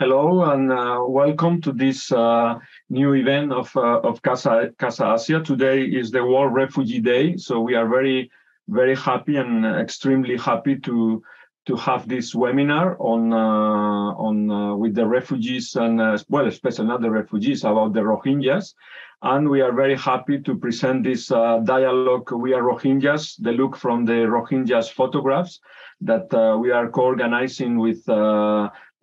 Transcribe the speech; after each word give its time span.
Hello 0.00 0.42
and 0.50 0.72
uh, 0.72 0.98
welcome 1.06 1.60
to 1.60 1.72
this 1.72 2.10
uh, 2.10 2.58
new 2.90 3.14
event 3.14 3.52
of 3.52 3.70
uh, 3.76 4.00
of 4.00 4.20
Casa 4.22 4.72
Casa 4.76 5.14
Asia. 5.14 5.40
Today 5.40 5.84
is 5.84 6.10
the 6.10 6.24
World 6.24 6.52
Refugee 6.52 6.98
Day, 6.98 7.36
so 7.36 7.60
we 7.60 7.76
are 7.76 7.86
very 7.86 8.28
very 8.66 8.96
happy 8.96 9.36
and 9.36 9.64
extremely 9.64 10.36
happy 10.36 10.80
to 10.80 11.22
to 11.66 11.76
have 11.76 12.08
this 12.08 12.34
webinar 12.34 12.96
on 12.98 13.32
uh, 13.32 14.18
on 14.18 14.50
uh, 14.50 14.74
with 14.74 14.96
the 14.96 15.06
refugees 15.06 15.76
and 15.76 16.00
uh, 16.00 16.18
well, 16.28 16.48
especially 16.48 16.86
not 16.86 17.00
the 17.00 17.10
refugees 17.12 17.62
about 17.62 17.92
the 17.92 18.00
Rohingyas, 18.00 18.74
and 19.22 19.48
we 19.48 19.60
are 19.60 19.72
very 19.72 19.96
happy 19.96 20.40
to 20.40 20.56
present 20.56 21.04
this 21.04 21.28
dialogue. 21.28 22.32
We 22.32 22.52
are 22.52 22.62
Rohingyas, 22.62 23.40
the 23.40 23.52
look 23.52 23.76
from 23.76 24.06
the 24.06 24.26
Rohingyas 24.26 24.90
photographs 24.90 25.60
that 26.00 26.26
we 26.60 26.72
are 26.72 26.90
co-organizing 26.90 27.78
with 27.78 28.04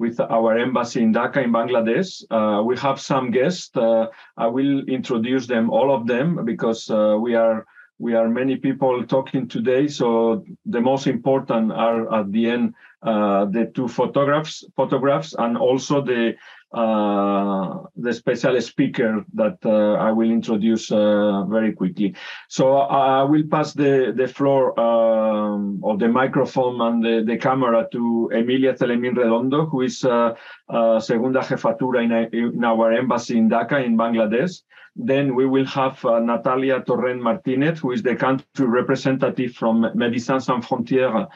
with 0.02 0.20
our 0.20 0.58
embassy 0.58 1.04
in 1.04 1.14
Dhaka 1.14 1.44
in 1.44 1.52
Bangladesh. 1.54 2.10
Uh, 2.32 2.64
we 2.64 2.76
have 2.78 3.00
some 3.00 3.30
guests. 3.30 3.70
Uh, 3.78 4.08
I 4.36 4.48
will 4.48 4.80
introduce 4.98 5.46
them, 5.46 5.70
all 5.70 5.94
of 5.96 6.08
them, 6.08 6.44
because 6.44 6.90
uh, 6.90 7.16
we 7.26 7.36
are 7.36 7.66
we 8.00 8.16
are 8.16 8.28
many 8.28 8.56
people 8.56 9.06
talking 9.06 9.48
today. 9.48 9.88
So 9.88 10.44
the 10.66 10.82
most 10.82 11.06
important 11.06 11.72
are 11.72 12.02
at 12.20 12.32
the 12.32 12.50
end 12.50 12.74
uh, 13.04 13.46
the 13.46 13.72
two 13.76 13.88
photographs, 13.88 14.64
photographs, 14.76 15.36
and 15.38 15.58
also 15.58 16.02
the 16.02 16.34
uh, 16.74 17.84
the 17.98 18.14
special 18.14 18.60
speaker 18.62 19.26
that 19.34 19.58
uh, 19.66 19.94
I 19.94 20.12
will 20.12 20.32
introduce 20.32 20.92
uh, 20.92 21.44
very 21.50 21.74
quickly. 21.74 22.16
So 22.48 22.78
I 22.78 23.24
will 23.24 23.44
pass 23.50 23.74
the 23.74 24.14
the 24.16 24.28
floor 24.28 24.80
um, 24.80 25.80
or 25.84 25.98
the 25.98 26.08
microphone 26.08 26.80
and 26.82 27.04
the, 27.04 27.24
the 27.26 27.38
camera 27.38 27.88
to 27.92 28.30
Emilia 28.34 28.74
Celemín 28.74 29.18
Redondo, 29.18 29.66
who 29.66 29.82
is 29.82 30.04
uh, 30.06 30.34
uh, 30.70 31.00
segunda 31.00 31.42
jefatura 31.42 32.04
in, 32.04 32.12
in 32.56 32.64
our 32.64 32.94
embassy 32.94 33.38
in 33.38 33.50
Dhaka 33.50 33.84
in 33.86 33.98
Bangladesh. 33.98 34.62
Then 34.96 35.36
we 35.36 35.46
will 35.46 35.66
have 35.66 36.04
uh, 36.06 36.20
Natalia 36.20 36.82
Torrent 36.82 37.22
Martinez, 37.22 37.80
who 37.80 37.92
is 37.92 38.04
the 38.04 38.16
country 38.16 38.66
representative 38.66 39.54
from 39.54 39.84
Médecins 39.96 40.44
Sans 40.44 40.66
Frontières 40.66 41.28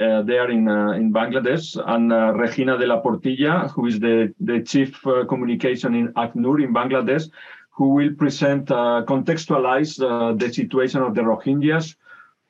uh, 0.00 0.22
there 0.22 0.50
in 0.50 0.66
uh, 0.66 0.92
in 0.92 1.12
Bangladesh, 1.12 1.76
and 1.86 2.12
uh, 2.12 2.32
Regina 2.32 2.78
de 2.78 2.86
la 2.86 3.02
Portilla, 3.02 3.70
who 3.70 3.86
is 3.86 4.00
the 4.00 4.32
the 4.40 4.62
chief 4.62 5.00
communication 5.28 5.94
in 5.94 6.08
ACNUR 6.14 6.62
in 6.62 6.72
Bangladesh, 6.72 7.30
who 7.70 7.90
will 7.90 8.14
present 8.14 8.66
contextualize 8.66 9.98
the 10.38 10.52
situation 10.52 11.02
of 11.02 11.14
the 11.14 11.20
Rohingyas, 11.20 11.96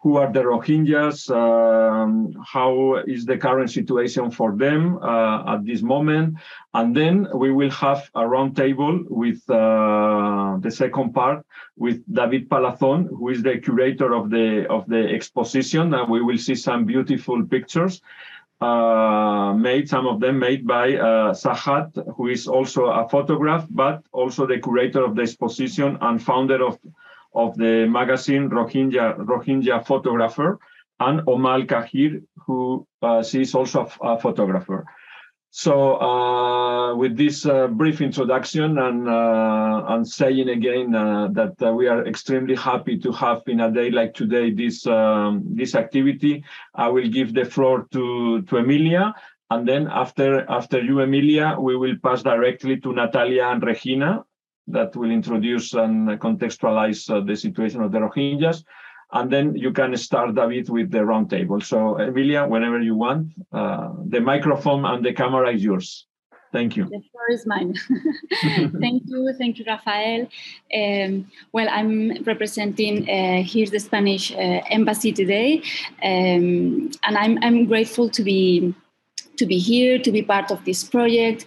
who 0.02 0.16
are 0.16 0.32
the 0.32 0.40
Rohingyas, 0.40 1.30
um, 1.30 2.32
how 2.42 2.96
is 3.06 3.26
the 3.26 3.36
current 3.36 3.70
situation 3.70 4.30
for 4.30 4.56
them 4.56 4.98
uh, 5.02 5.54
at 5.54 5.64
this 5.66 5.82
moment. 5.82 6.36
And 6.72 6.96
then 6.96 7.28
we 7.34 7.52
will 7.52 7.70
have 7.70 8.10
a 8.14 8.22
roundtable 8.22 9.04
with 9.10 9.42
uh, 9.50 10.56
the 10.60 10.70
second 10.70 11.12
part 11.12 11.44
with 11.76 12.02
David 12.10 12.48
Palazon, 12.48 13.08
who 13.08 13.28
is 13.28 13.42
the 13.42 13.58
curator 13.58 14.14
of 14.14 14.30
the 14.30 14.66
of 14.70 14.86
the 14.88 15.02
exposition, 15.16 15.92
and 15.92 16.10
we 16.10 16.22
will 16.22 16.38
see 16.38 16.54
some 16.54 16.84
beautiful 16.86 17.44
pictures. 17.44 18.00
Uh, 18.60 19.54
made 19.54 19.88
some 19.88 20.06
of 20.06 20.20
them 20.20 20.38
made 20.38 20.66
by 20.66 20.94
uh, 20.94 21.32
Sahat, 21.32 22.14
who 22.14 22.28
is 22.28 22.46
also 22.46 22.84
a 22.86 23.08
photographer, 23.08 23.66
but 23.70 24.02
also 24.12 24.46
the 24.46 24.58
curator 24.58 25.02
of 25.02 25.14
the 25.14 25.22
exposition 25.22 25.96
and 26.02 26.22
founder 26.22 26.62
of 26.62 26.78
of 27.34 27.56
the 27.56 27.86
magazine 27.86 28.48
Rohingya, 28.50 29.18
Rohingya 29.18 29.86
photographer, 29.86 30.58
and 30.98 31.20
Omal 31.26 31.66
Kahir, 31.66 32.22
who 32.46 32.86
uh, 33.02 33.22
she 33.22 33.42
is 33.42 33.54
also 33.54 33.88
a, 34.02 34.06
a 34.12 34.18
photographer. 34.18 34.86
So, 35.52 36.00
uh, 36.00 36.94
with 36.94 37.16
this 37.16 37.44
uh, 37.44 37.66
brief 37.66 38.00
introduction 38.00 38.78
and 38.78 39.08
uh, 39.08 39.82
and 39.88 40.06
saying 40.06 40.48
again 40.48 40.94
uh, 40.94 41.26
that 41.32 41.60
uh, 41.60 41.72
we 41.72 41.88
are 41.88 42.06
extremely 42.06 42.54
happy 42.54 42.98
to 43.00 43.10
have 43.10 43.42
in 43.48 43.58
a 43.58 43.70
day 43.70 43.90
like 43.90 44.14
today 44.14 44.52
this 44.52 44.86
um, 44.86 45.42
this 45.56 45.74
activity, 45.74 46.44
I 46.76 46.86
will 46.86 47.08
give 47.08 47.34
the 47.34 47.44
floor 47.44 47.88
to 47.90 48.42
to 48.42 48.56
Emilia, 48.58 49.12
and 49.50 49.66
then 49.66 49.88
after 49.90 50.48
after 50.48 50.80
you, 50.80 51.00
Emilia, 51.00 51.56
we 51.58 51.76
will 51.76 51.96
pass 52.00 52.22
directly 52.22 52.78
to 52.82 52.92
Natalia 52.92 53.46
and 53.46 53.60
Regina, 53.60 54.24
that 54.68 54.94
will 54.96 55.10
introduce 55.10 55.74
and 55.74 56.08
contextualize 56.20 57.10
uh, 57.10 57.20
the 57.20 57.36
situation 57.36 57.82
of 57.82 57.92
the 57.92 57.98
Rohingyas. 57.98 58.64
And 59.12 59.30
then 59.30 59.56
you 59.56 59.72
can 59.72 59.96
start, 59.96 60.34
David, 60.34 60.68
with 60.68 60.90
the 60.90 60.98
roundtable. 60.98 61.62
So, 61.62 61.98
Emilia, 61.98 62.46
whenever 62.46 62.80
you 62.80 62.94
want, 62.94 63.32
uh, 63.52 63.90
the 64.06 64.20
microphone 64.20 64.84
and 64.84 65.04
the 65.04 65.12
camera 65.12 65.52
is 65.52 65.64
yours. 65.64 66.06
Thank 66.52 66.76
you. 66.76 66.84
The 66.84 67.02
floor 67.10 67.30
is 67.30 67.46
mine. 67.46 67.74
thank 68.80 69.02
you. 69.06 69.32
Thank 69.38 69.58
you, 69.58 69.64
Rafael. 69.66 70.26
Um, 70.74 71.30
well, 71.52 71.68
I'm 71.70 72.22
representing 72.24 73.08
uh, 73.08 73.42
here 73.42 73.66
the 73.66 73.78
Spanish 73.78 74.32
uh, 74.32 74.60
embassy 74.68 75.12
today, 75.12 75.62
um, 76.02 76.90
and 77.04 77.16
I'm, 77.16 77.38
I'm 77.42 77.66
grateful 77.66 78.10
to 78.10 78.22
be 78.22 78.74
to 79.36 79.46
be 79.46 79.58
here, 79.58 79.98
to 79.98 80.12
be 80.12 80.22
part 80.22 80.50
of 80.50 80.62
this 80.66 80.84
project, 80.84 81.46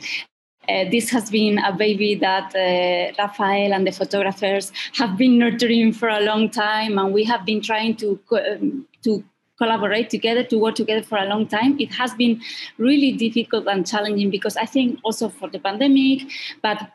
uh, 0.69 0.85
this 0.89 1.09
has 1.09 1.29
been 1.29 1.57
a 1.59 1.73
baby 1.73 2.15
that 2.15 2.55
uh, 2.55 3.13
Rafael 3.21 3.73
and 3.73 3.85
the 3.85 3.91
photographers 3.91 4.71
have 4.93 5.17
been 5.17 5.37
nurturing 5.37 5.93
for 5.93 6.09
a 6.09 6.21
long 6.21 6.49
time, 6.49 6.97
and 6.97 7.13
we 7.13 7.23
have 7.25 7.45
been 7.45 7.61
trying 7.61 7.95
to 7.97 8.19
um, 8.31 8.87
to 9.03 9.23
collaborate 9.57 10.09
together, 10.09 10.43
to 10.43 10.57
work 10.57 10.75
together 10.75 11.03
for 11.03 11.17
a 11.17 11.25
long 11.25 11.47
time. 11.47 11.79
It 11.79 11.93
has 11.93 12.13
been 12.13 12.41
really 12.77 13.11
difficult 13.11 13.67
and 13.67 13.85
challenging 13.85 14.29
because 14.29 14.57
I 14.57 14.65
think 14.65 14.99
also 15.03 15.29
for 15.29 15.49
the 15.49 15.59
pandemic, 15.59 16.23
but 16.61 16.91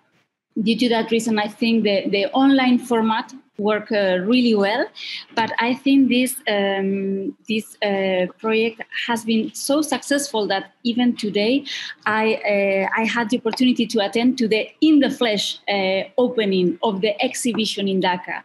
due 0.61 0.77
to 0.79 0.89
that 0.89 1.11
reason, 1.11 1.39
I 1.39 1.49
think 1.49 1.85
the, 1.85 2.09
the 2.09 2.27
online 2.33 2.79
format 2.79 3.33
work 3.59 3.91
uh, 3.93 4.19
really 4.25 4.55
well. 4.55 4.87
But 5.35 5.53
I 5.59 5.75
think 5.75 6.09
this 6.09 6.37
um, 6.49 7.37
this 7.49 7.77
uh, 7.83 8.27
project 8.39 8.83
has 9.07 9.25
been 9.25 9.53
so 9.55 9.83
successful 9.83 10.47
that 10.49 10.73
even 10.85 11.17
today, 11.17 11.65
I 12.07 12.35
uh, 12.35 13.01
I 13.01 13.05
had 13.05 13.31
the 13.31 13.39
opportunity 13.39 13.87
to 13.87 14.05
attend 14.05 14.39
to 14.39 14.49
the 14.49 14.69
in 14.81 15.01
the 15.01 15.11
flesh 15.11 15.59
uh, 15.69 16.03
opening 16.17 16.79
of 16.83 17.01
the 17.01 17.21
exhibition 17.23 17.89
in 17.89 18.01
Dhaka. 18.01 18.43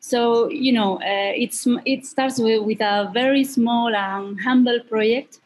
So 0.00 0.48
you 0.50 0.72
know, 0.72 0.96
uh, 0.96 1.32
it's 1.34 1.66
it 1.84 2.06
starts 2.06 2.38
with, 2.38 2.62
with 2.62 2.80
a 2.80 3.10
very 3.12 3.44
small 3.44 3.94
and 3.94 4.40
humble 4.40 4.80
project 4.88 5.40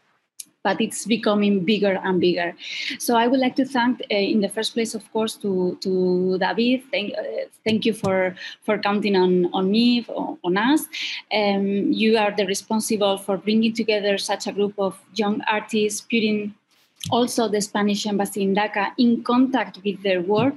but 0.62 0.80
it's 0.80 1.06
becoming 1.06 1.64
bigger 1.64 2.00
and 2.02 2.20
bigger. 2.20 2.54
So 2.98 3.16
I 3.16 3.26
would 3.26 3.40
like 3.40 3.56
to 3.56 3.64
thank, 3.64 4.00
uh, 4.10 4.14
in 4.14 4.40
the 4.40 4.48
first 4.48 4.74
place, 4.74 4.94
of 4.94 5.10
course, 5.12 5.36
to, 5.36 5.76
to 5.80 6.38
David. 6.38 6.82
Thank, 6.90 7.14
uh, 7.18 7.48
thank 7.64 7.84
you 7.84 7.92
for, 7.92 8.36
for 8.62 8.78
counting 8.78 9.16
on, 9.16 9.50
on 9.52 9.70
me, 9.70 10.04
on 10.08 10.56
us. 10.56 10.86
Um, 11.32 11.92
you 11.92 12.16
are 12.16 12.30
the 12.30 12.46
responsible 12.46 13.18
for 13.18 13.36
bringing 13.36 13.72
together 13.72 14.18
such 14.18 14.46
a 14.46 14.52
group 14.52 14.74
of 14.78 15.00
young 15.14 15.42
artists, 15.50 16.00
putting 16.00 16.54
also 17.10 17.48
the 17.48 17.60
Spanish 17.60 18.06
embassy 18.06 18.42
in 18.42 18.54
Dhaka 18.54 18.92
in 18.96 19.22
contact 19.24 19.78
with 19.84 20.02
their 20.02 20.20
work. 20.20 20.54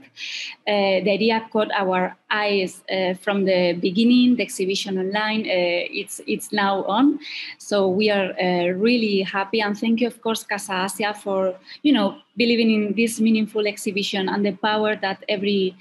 Uh, 0.67 1.01
the 1.03 1.11
idea 1.11 1.47
caught 1.51 1.71
our 1.71 2.15
eyes 2.29 2.83
uh, 2.91 3.15
from 3.15 3.45
the 3.45 3.73
beginning. 3.73 4.35
The 4.35 4.43
exhibition 4.43 4.99
online, 4.99 5.41
uh, 5.41 5.89
it's 5.91 6.21
it's 6.27 6.51
now 6.53 6.83
on, 6.83 7.19
so 7.57 7.87
we 7.87 8.11
are 8.11 8.33
uh, 8.39 8.67
really 8.73 9.21
happy. 9.21 9.61
And 9.61 9.77
thank 9.77 10.01
you, 10.01 10.07
of 10.07 10.21
course, 10.21 10.43
Casa 10.43 10.85
Asia 10.85 11.13
for 11.13 11.55
you 11.81 11.93
know 11.93 12.17
believing 12.37 12.69
in 12.71 12.93
this 12.93 13.19
meaningful 13.19 13.65
exhibition 13.65 14.29
and 14.29 14.45
the 14.45 14.51
power 14.51 14.95
that 14.95 15.23
every 15.27 15.75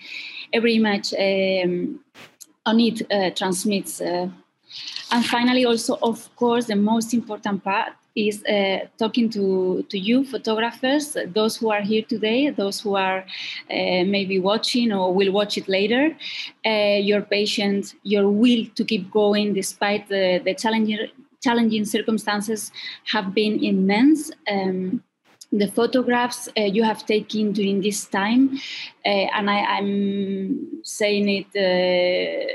every 0.53 0.77
image 0.77 1.13
um, 1.13 2.01
on 2.65 2.81
it 2.81 3.03
uh, 3.11 3.31
transmits. 3.31 4.01
Uh. 4.01 4.29
and 5.13 5.25
finally, 5.27 5.65
also, 5.65 5.99
of 6.03 6.35
course, 6.37 6.67
the 6.67 6.75
most 6.75 7.15
important 7.15 7.63
part 7.63 7.93
is 8.17 8.45
uh, 8.45 8.87
talking 8.97 9.29
to, 9.31 9.85
to 9.89 9.99
you, 9.99 10.25
photographers, 10.25 11.17
those 11.27 11.57
who 11.57 11.71
are 11.71 11.81
here 11.81 12.03
today, 12.03 12.51
those 12.51 12.81
who 12.81 12.95
are 12.95 13.19
uh, 13.71 14.05
maybe 14.07 14.39
watching 14.39 14.93
or 14.93 15.13
will 15.13 15.33
watch 15.33 15.59
it 15.59 15.69
later, 15.69 16.17
uh, 16.65 16.99
your 17.01 17.23
patience, 17.23 17.95
your 18.03 18.29
will 18.29 18.67
to 18.77 18.85
keep 18.85 19.11
going 19.11 19.53
despite 19.53 20.09
the, 20.09 20.41
the 20.45 20.55
challenging, 20.55 21.09
challenging 21.43 21.85
circumstances 21.85 22.71
have 23.11 23.35
been 23.35 23.63
immense. 23.63 24.31
Um, 24.51 25.03
the 25.51 25.69
photographs 25.69 26.49
uh, 26.59 26.63
you 26.63 26.83
have 26.83 27.07
taken 27.07 27.53
during 27.53 27.81
this 27.81 28.07
time, 28.07 28.59
uh, 29.07 29.27
and 29.37 29.49
I, 29.49 29.79
am 29.79 30.81
saying 30.83 31.29
it 31.29 31.47
uh, 31.55 32.47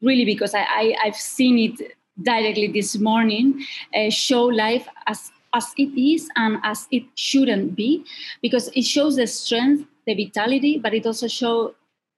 really 0.00 0.24
because 0.24 0.54
I, 0.54 0.62
I, 0.62 0.94
I've 1.04 1.16
seen 1.16 1.58
it 1.58 1.96
directly 2.22 2.68
this 2.68 2.98
morning 2.98 3.64
uh, 3.94 4.10
show 4.10 4.44
life 4.44 4.86
as 5.06 5.30
as 5.54 5.72
it 5.76 5.96
is 5.98 6.28
and 6.36 6.58
as 6.62 6.88
it 6.90 7.04
shouldn't 7.14 7.76
be 7.76 8.04
because 8.42 8.68
it 8.74 8.82
shows 8.82 9.16
the 9.16 9.26
strength 9.26 9.86
the 10.06 10.14
vitality 10.14 10.78
but 10.78 10.94
it 10.94 11.06
also 11.06 11.28
shows 11.28 11.72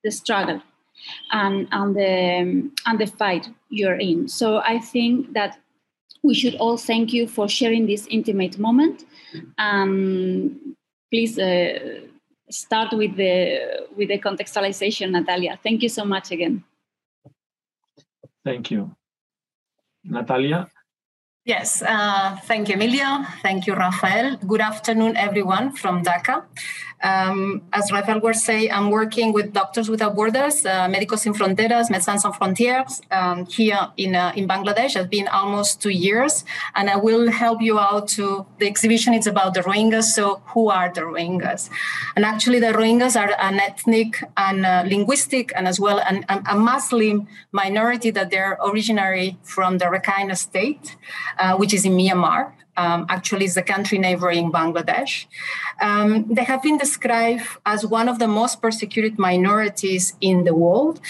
the 0.04 0.10
struggle 0.10 0.60
and 1.32 1.69
and 1.72 1.96
the 1.96 2.70
and 2.87 2.98
the 2.98 3.06
fight 3.06 3.48
you're 3.69 3.96
in 3.96 4.28
so 4.28 4.58
i 4.58 4.78
think 4.78 5.32
that 5.32 5.58
we 6.26 6.34
should 6.34 6.56
all 6.56 6.76
thank 6.76 7.12
you 7.12 7.28
for 7.28 7.49
sharing 7.49 7.87
this 7.87 8.06
intimate 8.10 8.58
moment. 8.58 9.04
Um, 9.58 10.76
please 11.10 11.38
uh, 11.38 12.00
start 12.50 12.92
with 12.92 13.16
the 13.16 13.87
with 13.96 14.08
the 14.08 14.19
contextualization, 14.19 15.10
Natalia. 15.10 15.58
Thank 15.62 15.82
you 15.82 15.88
so 15.88 16.04
much 16.04 16.32
again. 16.32 16.64
Thank 18.44 18.70
you, 18.70 18.94
Natalia. 20.08 20.68
Yes, 21.44 21.80
uh, 21.80 22.36
thank 22.44 22.68
you, 22.68 22.74
Emilio. 22.74 23.22
Thank 23.40 23.68
you, 23.68 23.74
Rafael. 23.74 24.36
Good 24.36 24.60
afternoon, 24.60 25.16
everyone 25.16 25.70
from 25.72 26.02
Dhaka. 26.02 26.42
Um, 27.02 27.62
as 27.72 27.93
Rafael 27.93 28.20
was 28.20 28.43
saying, 28.43 28.72
I'm 28.72 28.90
working 28.90 29.32
with 29.32 29.52
Doctors 29.52 29.90
Without 29.90 30.14
Borders, 30.14 30.64
uh, 30.64 30.88
Médicos 30.88 31.20
Sin 31.20 31.34
Fronteras, 31.34 31.90
Médecins 31.90 32.20
Sans 32.20 32.34
Frontières, 32.34 33.00
um, 33.10 33.44
here 33.46 33.88
in, 33.96 34.16
uh, 34.16 34.32
in 34.34 34.48
Bangladesh. 34.48 34.96
It's 34.96 35.08
been 35.08 35.28
almost 35.28 35.82
two 35.82 35.90
years, 35.90 36.44
and 36.75 36.88
I 36.88 36.96
will 36.96 37.31
help 37.31 37.60
you 37.60 37.78
out 37.78 38.08
to 38.08 38.46
the 38.58 38.66
exhibition. 38.66 39.12
It's 39.12 39.26
about 39.26 39.54
the 39.54 39.60
Rohingyas. 39.60 40.04
So, 40.04 40.43
who 40.46 40.70
are 40.70 40.90
the 40.93 41.02
Rohingyas? 41.02 41.69
And 42.16 42.25
actually, 42.25 42.60
the 42.60 42.72
Rohingyas 42.72 43.20
are 43.20 43.34
an 43.38 43.60
ethnic 43.60 44.22
and 44.37 44.64
uh, 44.64 44.84
linguistic, 44.87 45.52
and 45.54 45.69
as 45.69 45.78
well 45.78 46.00
an, 46.00 46.25
a 46.28 46.56
Muslim 46.56 47.28
minority 47.52 48.10
that 48.10 48.31
they're 48.31 48.56
originary 48.62 49.37
from 49.42 49.78
the 49.78 49.84
Rakhine 49.87 50.34
state, 50.37 50.96
uh, 51.38 51.56
which 51.56 51.75
is 51.75 51.84
in 51.84 51.92
Myanmar 51.92 52.52
um, 52.76 53.06
actually 53.08 53.44
is 53.44 53.55
the 53.55 53.62
country 53.62 53.99
neighboring 53.99 54.52
Bangladesh. 54.52 55.26
Um, 55.81 56.26
they 56.32 56.44
have 56.44 56.62
been 56.62 56.78
described 56.78 57.46
as 57.64 57.87
one 57.87 58.08
of 58.08 58.19
the 58.19 58.28
most 58.28 58.62
persecuted 58.62 59.19
minorities 59.19 60.14
in 60.20 60.44
the 60.44 60.55
world. 60.55 61.00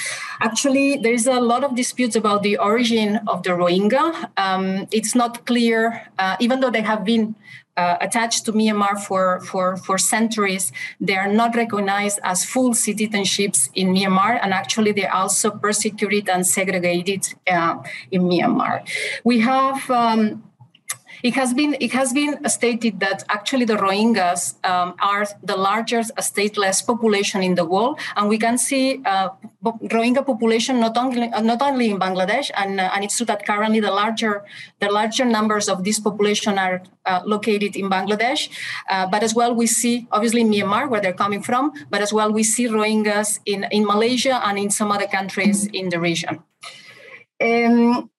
Actually, 0.40 0.96
there 0.96 1.12
is 1.12 1.26
a 1.26 1.40
lot 1.40 1.64
of 1.64 1.74
disputes 1.74 2.16
about 2.16 2.42
the 2.42 2.56
origin 2.58 3.20
of 3.26 3.42
the 3.42 3.50
Rohingya. 3.50 4.30
Um, 4.36 4.86
it's 4.90 5.14
not 5.14 5.46
clear, 5.46 6.08
uh, 6.18 6.36
even 6.40 6.60
though 6.60 6.70
they 6.70 6.82
have 6.82 7.04
been 7.04 7.34
uh, 7.76 7.96
attached 8.00 8.44
to 8.46 8.52
Myanmar 8.52 8.98
for, 8.98 9.40
for, 9.40 9.76
for 9.76 9.98
centuries, 9.98 10.72
they 11.00 11.16
are 11.16 11.30
not 11.30 11.54
recognized 11.54 12.18
as 12.22 12.44
full 12.44 12.70
citizenships 12.70 13.68
in 13.74 13.88
Myanmar, 13.88 14.38
and 14.42 14.52
actually 14.52 14.92
they're 14.92 15.14
also 15.14 15.50
persecuted 15.50 16.28
and 16.28 16.46
segregated 16.46 17.34
uh, 17.46 17.76
in 18.10 18.22
Myanmar. 18.22 18.88
We 19.24 19.40
have 19.40 19.90
um, 19.90 20.42
it 21.22 21.34
has 21.34 21.54
been 21.54 21.76
it 21.80 21.92
has 21.92 22.12
been 22.12 22.48
stated 22.48 23.00
that 23.00 23.24
actually 23.28 23.64
the 23.64 23.76
Rohingyas 23.76 24.64
um, 24.64 24.94
are 25.00 25.26
the 25.42 25.56
largest 25.56 26.14
stateless 26.16 26.86
population 26.86 27.42
in 27.42 27.54
the 27.54 27.64
world, 27.64 27.98
and 28.16 28.28
we 28.28 28.38
can 28.38 28.58
see 28.58 29.02
uh, 29.04 29.30
Rohingya 29.64 30.24
population 30.24 30.80
not 30.80 30.96
only 30.96 31.28
not 31.28 31.62
only 31.62 31.90
in 31.90 31.98
Bangladesh, 31.98 32.50
and 32.56 32.80
uh, 32.80 32.90
and 32.94 33.04
it's 33.04 33.16
true 33.16 33.26
that 33.26 33.46
currently 33.46 33.80
the 33.80 33.90
larger 33.90 34.44
the 34.80 34.90
larger 34.90 35.24
numbers 35.24 35.68
of 35.68 35.84
this 35.84 35.98
population 35.98 36.58
are 36.58 36.82
uh, 37.04 37.20
located 37.24 37.76
in 37.76 37.88
Bangladesh, 37.90 38.48
uh, 38.90 39.06
but 39.06 39.22
as 39.22 39.34
well 39.34 39.54
we 39.54 39.66
see 39.66 40.06
obviously 40.12 40.44
Myanmar 40.44 40.88
where 40.88 41.00
they're 41.00 41.20
coming 41.24 41.42
from, 41.42 41.72
but 41.90 42.00
as 42.00 42.12
well 42.12 42.32
we 42.32 42.42
see 42.42 42.66
Rohingyas 42.68 43.40
in 43.46 43.66
in 43.70 43.86
Malaysia 43.86 44.40
and 44.46 44.58
in 44.58 44.70
some 44.70 44.92
other 44.92 45.06
countries 45.06 45.66
in 45.66 45.88
the 45.88 46.00
region. 46.00 46.42
Um, 47.40 48.10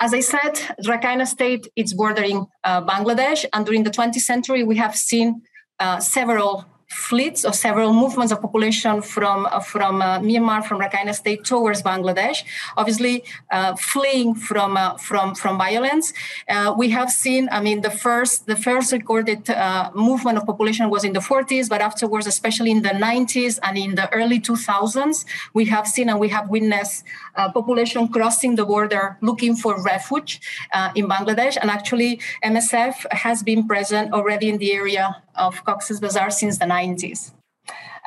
as 0.00 0.14
I 0.14 0.20
said, 0.20 0.54
Rakhine 0.86 1.26
State 1.26 1.68
is 1.76 1.92
bordering 1.92 2.46
uh, 2.64 2.82
Bangladesh, 2.82 3.44
and 3.52 3.66
during 3.66 3.84
the 3.84 3.90
20th 3.90 4.20
century, 4.20 4.64
we 4.64 4.76
have 4.76 4.96
seen 4.96 5.42
uh, 5.78 6.00
several 6.00 6.64
fleets 6.90 7.44
or 7.44 7.52
several 7.52 7.92
movements 7.92 8.32
of 8.32 8.40
population 8.42 9.00
from 9.00 9.46
uh, 9.46 9.60
from 9.60 10.02
uh, 10.02 10.18
Myanmar, 10.18 10.64
from 10.64 10.80
Rakhine 10.80 11.14
State 11.14 11.44
towards 11.44 11.82
Bangladesh. 11.82 12.42
Obviously, 12.76 13.24
uh, 13.50 13.76
fleeing 13.76 14.34
from 14.34 14.76
uh, 14.76 14.96
from 14.96 15.34
from 15.34 15.56
violence. 15.56 16.12
Uh, 16.48 16.74
we 16.76 16.90
have 16.90 17.10
seen. 17.10 17.48
I 17.52 17.60
mean, 17.60 17.80
the 17.80 17.90
first 17.90 18.46
the 18.46 18.56
first 18.56 18.92
recorded 18.92 19.48
movement 19.94 20.38
of 20.38 20.44
population 20.46 20.90
was 20.90 21.04
in 21.04 21.12
the 21.12 21.20
40s, 21.20 21.68
but 21.68 21.80
afterwards, 21.80 22.26
especially 22.26 22.70
in 22.70 22.82
the 22.82 22.90
90s 22.90 23.58
and 23.62 23.78
in 23.78 23.94
the 23.94 24.12
early 24.12 24.40
2000s, 24.40 25.24
we 25.54 25.64
have 25.66 25.86
seen 25.86 26.08
and 26.08 26.18
we 26.18 26.28
have 26.28 26.48
witnessed 26.48 27.04
population 27.54 28.08
crossing 28.08 28.56
the 28.56 28.64
border 28.64 29.16
looking 29.20 29.54
for 29.54 29.82
refuge 29.82 30.40
in 30.94 31.06
Bangladesh. 31.08 31.56
And 31.60 31.70
actually, 31.70 32.20
MSF 32.44 32.94
has 33.12 33.42
been 33.42 33.66
present 33.66 34.12
already 34.12 34.48
in 34.48 34.58
the 34.58 34.72
area 34.72 35.22
of 35.36 35.64
Cox's 35.64 36.00
Bazar 36.00 36.30
since 36.30 36.58
the 36.58 36.66
90s. 36.66 36.79
90s. 36.80 37.32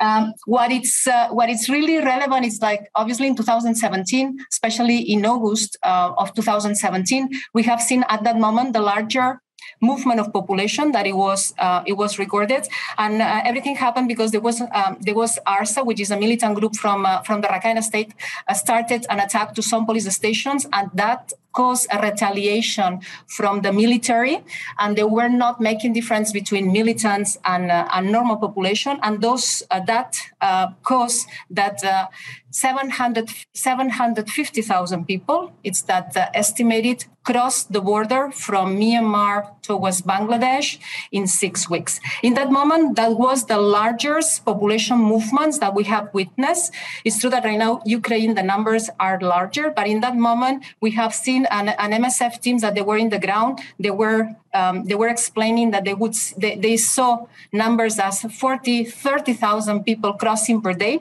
Um, 0.04 0.34
what 0.44 0.70
it's 0.70 1.06
uh, 1.06 1.28
what 1.28 1.48
it's 1.48 1.68
really 1.68 1.98
relevant 1.98 2.44
is 2.44 2.60
like 2.60 2.90
obviously 2.94 3.26
in 3.26 3.36
2017, 3.36 4.38
especially 4.52 4.98
in 4.98 5.24
August 5.24 5.78
uh, 5.82 6.12
of 6.18 6.34
2017, 6.34 7.30
we 7.54 7.62
have 7.62 7.80
seen 7.80 8.04
at 8.08 8.22
that 8.24 8.38
moment 8.38 8.74
the 8.74 8.80
larger 8.80 9.40
movement 9.80 10.20
of 10.20 10.32
population 10.32 10.92
that 10.92 11.06
it 11.06 11.16
was 11.16 11.54
uh, 11.58 11.82
it 11.86 11.94
was 11.94 12.18
recorded, 12.18 12.68
and 12.98 13.22
uh, 13.22 13.40
everything 13.44 13.76
happened 13.76 14.08
because 14.08 14.30
there 14.30 14.40
was 14.40 14.60
um, 14.60 14.96
there 15.00 15.14
was 15.14 15.38
ARSA, 15.46 15.84
which 15.84 16.00
is 16.00 16.10
a 16.10 16.18
militant 16.18 16.54
group 16.58 16.76
from 16.76 17.06
uh, 17.06 17.22
from 17.22 17.40
the 17.40 17.48
Rakhine 17.48 17.82
State, 17.82 18.12
uh, 18.48 18.54
started 18.54 19.06
an 19.08 19.20
attack 19.20 19.54
to 19.54 19.62
some 19.62 19.86
police 19.86 20.12
stations, 20.14 20.66
and 20.72 20.90
that 20.94 21.32
caused 21.54 21.86
a 21.92 21.98
retaliation 22.02 23.00
from 23.26 23.62
the 23.62 23.72
military, 23.72 24.44
and 24.78 24.96
they 24.98 25.04
were 25.04 25.28
not 25.28 25.60
making 25.60 25.92
difference 25.92 26.32
between 26.32 26.72
militants 26.72 27.38
and, 27.44 27.70
uh, 27.70 27.88
and 27.94 28.10
normal 28.10 28.36
population, 28.36 28.98
and 29.02 29.22
those 29.22 29.62
uh, 29.70 29.80
that 29.94 30.10
uh, 30.40 30.66
caused 30.82 31.28
that 31.50 31.84
uh, 31.84 32.06
700 32.50 33.30
750,000 33.52 35.06
people. 35.06 35.52
It's 35.62 35.82
that 35.82 36.16
uh, 36.16 36.26
estimated 36.34 37.06
crossed 37.24 37.72
the 37.72 37.80
border 37.80 38.30
from 38.30 38.76
Myanmar 38.76 39.50
towards 39.62 40.02
Bangladesh 40.02 40.78
in 41.10 41.26
six 41.26 41.68
weeks. 41.68 41.98
In 42.22 42.34
that 42.34 42.52
moment, 42.52 42.96
that 42.96 43.12
was 43.18 43.46
the 43.46 43.58
largest 43.58 44.44
population 44.44 44.98
movements 44.98 45.58
that 45.58 45.74
we 45.74 45.84
have 45.84 46.12
witnessed. 46.12 46.72
It's 47.04 47.18
true 47.18 47.30
that 47.30 47.44
right 47.44 47.58
now 47.58 47.82
Ukraine 47.86 48.34
the 48.34 48.42
numbers 48.42 48.90
are 49.00 49.18
larger, 49.20 49.70
but 49.70 49.86
in 49.88 50.00
that 50.00 50.16
moment 50.16 50.64
we 50.80 50.90
have 50.92 51.14
seen 51.14 51.46
an, 51.50 51.70
an 51.70 51.90
MSF 52.02 52.40
teams 52.40 52.60
that 52.62 52.74
they 52.74 52.82
were 52.82 52.98
in 52.98 53.08
the 53.08 53.18
ground. 53.18 53.60
They 53.78 53.90
were 53.90 54.36
um, 54.52 54.84
they 54.84 54.94
were 54.94 55.08
explaining 55.08 55.72
that 55.72 55.84
they 55.84 55.94
would 55.94 56.14
they, 56.36 56.56
they 56.56 56.76
saw 56.76 57.26
numbers 57.52 57.98
as 57.98 58.22
40, 58.22 58.84
30,000 58.84 59.82
people 59.82 60.12
crossing 60.12 60.60
per 60.60 60.74
day 60.74 61.00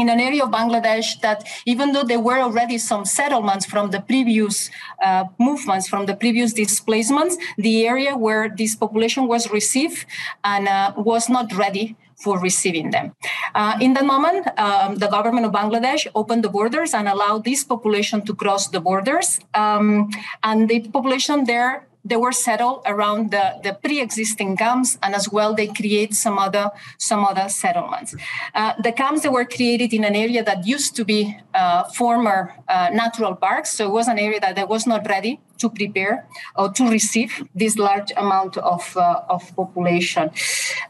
in 0.00 0.08
an 0.08 0.20
area 0.20 0.42
of 0.44 0.50
Bangladesh 0.50 1.20
that 1.20 1.46
even 1.66 1.92
though 1.92 2.02
there 2.02 2.20
were 2.20 2.40
already 2.40 2.78
some 2.78 3.04
settlements 3.04 3.64
from 3.66 3.90
the 3.90 4.00
previous 4.00 4.70
uh, 5.02 5.24
movements, 5.38 5.88
from 5.88 6.06
the 6.06 6.14
previous 6.14 6.52
displacements, 6.52 7.36
the 7.58 7.86
area 7.86 8.16
where 8.16 8.48
this 8.48 8.74
population 8.74 9.26
was 9.26 9.50
received 9.50 10.06
and 10.44 10.68
uh, 10.68 10.92
was 10.96 11.28
not 11.28 11.52
ready 11.54 11.96
for 12.22 12.38
receiving 12.38 12.90
them. 12.90 13.12
Uh, 13.54 13.78
in 13.80 13.94
that 13.94 14.04
moment, 14.04 14.46
um, 14.58 14.96
the 14.96 15.08
government 15.08 15.46
of 15.46 15.52
Bangladesh 15.52 16.06
opened 16.14 16.44
the 16.44 16.50
borders 16.50 16.92
and 16.92 17.08
allowed 17.08 17.44
this 17.44 17.64
population 17.64 18.20
to 18.26 18.34
cross 18.34 18.68
the 18.68 18.80
borders. 18.80 19.40
Um, 19.54 20.10
and 20.42 20.68
the 20.68 20.80
population 20.88 21.44
there 21.44 21.86
they 22.04 22.16
were 22.16 22.32
settled 22.32 22.82
around 22.86 23.30
the, 23.30 23.60
the 23.62 23.74
pre-existing 23.74 24.56
camps 24.56 24.98
and 25.02 25.14
as 25.14 25.30
well 25.30 25.54
they 25.54 25.66
create 25.66 26.14
some 26.14 26.38
other 26.38 26.70
some 26.98 27.24
other 27.24 27.48
settlements. 27.48 28.14
Uh, 28.54 28.72
the 28.82 28.92
camps 28.92 29.22
that 29.22 29.32
were 29.32 29.44
created 29.44 29.92
in 29.92 30.04
an 30.04 30.14
area 30.14 30.42
that 30.42 30.66
used 30.66 30.96
to 30.96 31.04
be 31.04 31.36
uh, 31.54 31.84
former 31.84 32.54
uh, 32.68 32.88
natural 32.92 33.34
parks 33.34 33.72
so 33.72 33.86
it 33.86 33.92
was 33.92 34.08
an 34.08 34.18
area 34.18 34.40
that 34.40 34.68
was 34.68 34.86
not 34.86 35.06
ready 35.08 35.40
to 35.58 35.68
prepare 35.68 36.26
or 36.56 36.70
to 36.72 36.88
receive 36.90 37.44
this 37.54 37.76
large 37.76 38.10
amount 38.16 38.56
of, 38.56 38.96
uh, 38.96 39.22
of 39.28 39.54
population. 39.54 40.30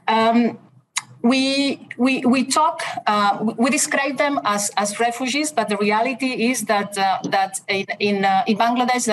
Um, 0.07 0.59
we 1.23 1.87
we 1.99 2.25
we 2.25 2.45
talk 2.45 2.83
uh, 3.07 3.39
we 3.57 3.69
describe 3.71 4.17
them 4.17 4.41
as, 4.45 4.71
as 4.77 4.99
refugees, 4.99 5.53
but 5.53 5.69
the 5.69 5.77
reality 5.77 6.51
is 6.51 6.63
that 6.63 6.97
uh, 6.97 7.19
that 7.29 7.61
in 7.69 7.85
in, 7.99 8.25
uh, 8.25 8.45
in 8.47 8.57
Bangladesh 8.57 9.05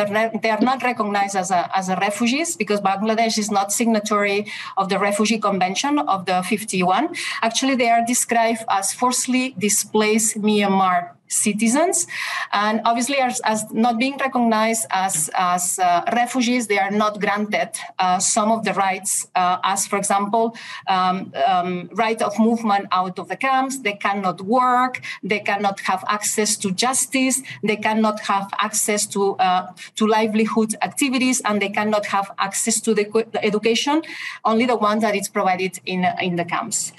they 0.42 0.50
are 0.50 0.62
not 0.62 0.84
recognized 0.84 1.36
as 1.36 1.52
a, 1.52 1.70
as 1.76 1.90
a 1.90 1.96
refugees 1.98 2.56
because 2.56 2.80
Bangladesh 2.80 3.38
is 3.38 3.52
not 3.52 3.72
signatory 3.72 4.48
of 4.78 4.88
the 4.90 5.00
Refugee 5.00 5.40
Convention 5.40 6.00
of 6.00 6.26
the 6.26 6.44
51. 6.44 7.14
Actually, 7.42 7.76
they 7.76 7.90
are 7.90 8.06
described 8.06 8.64
as 8.70 8.94
forcibly 8.94 9.54
displaced 9.58 10.42
Myanmar 10.42 11.17
citizens. 11.28 12.08
And 12.52 12.82
obviously 12.86 13.18
as, 13.18 13.40
as, 13.44 13.70
not 13.72 13.98
being 13.98 14.18
recognized 14.18 14.86
as, 14.92 15.30
as 15.36 15.80
uh, 15.80 16.04
refugees 16.14 16.68
they 16.68 16.80
are 16.80 16.92
not 16.92 17.20
granted 17.20 17.70
uh, 18.00 18.20
some 18.20 18.52
of 18.52 18.64
the 18.64 18.74
rights 18.74 19.28
uh, 19.36 19.58
as 19.64 19.88
for 19.88 19.98
example 19.98 20.56
um, 20.88 21.34
um, 21.48 21.90
right 21.94 22.22
of 22.22 22.38
movement 22.40 22.88
out 22.92 23.20
of 23.20 23.28
the 23.28 23.36
camps. 23.36 23.80
They 23.80 23.94
cannot 23.94 24.42
work. 24.42 25.02
They 25.24 25.40
cannot 25.40 25.80
have 25.82 26.04
access 26.08 26.56
to 26.58 26.72
justice. 26.72 27.42
They 27.64 27.78
cannot 27.78 28.20
have 28.22 28.50
access 28.60 29.06
to 29.08 29.36
uh, 29.36 29.72
to 29.96 30.08
livelihood 30.08 30.76
activities. 30.82 31.42
And 31.42 31.62
they 31.62 31.70
cannot 31.70 32.06
have 32.08 32.32
access 32.38 32.80
to 32.82 32.94
the, 32.94 33.08
education 33.42 34.02
only 34.46 34.66
the 34.66 34.76
one 34.76 35.00
that 35.00 35.16
is 35.16 35.28
provided 35.30 35.80
in 35.86 36.06
in 36.22 36.36
the 36.36 36.46
camps. 36.46 36.94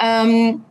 Um, 0.00 0.64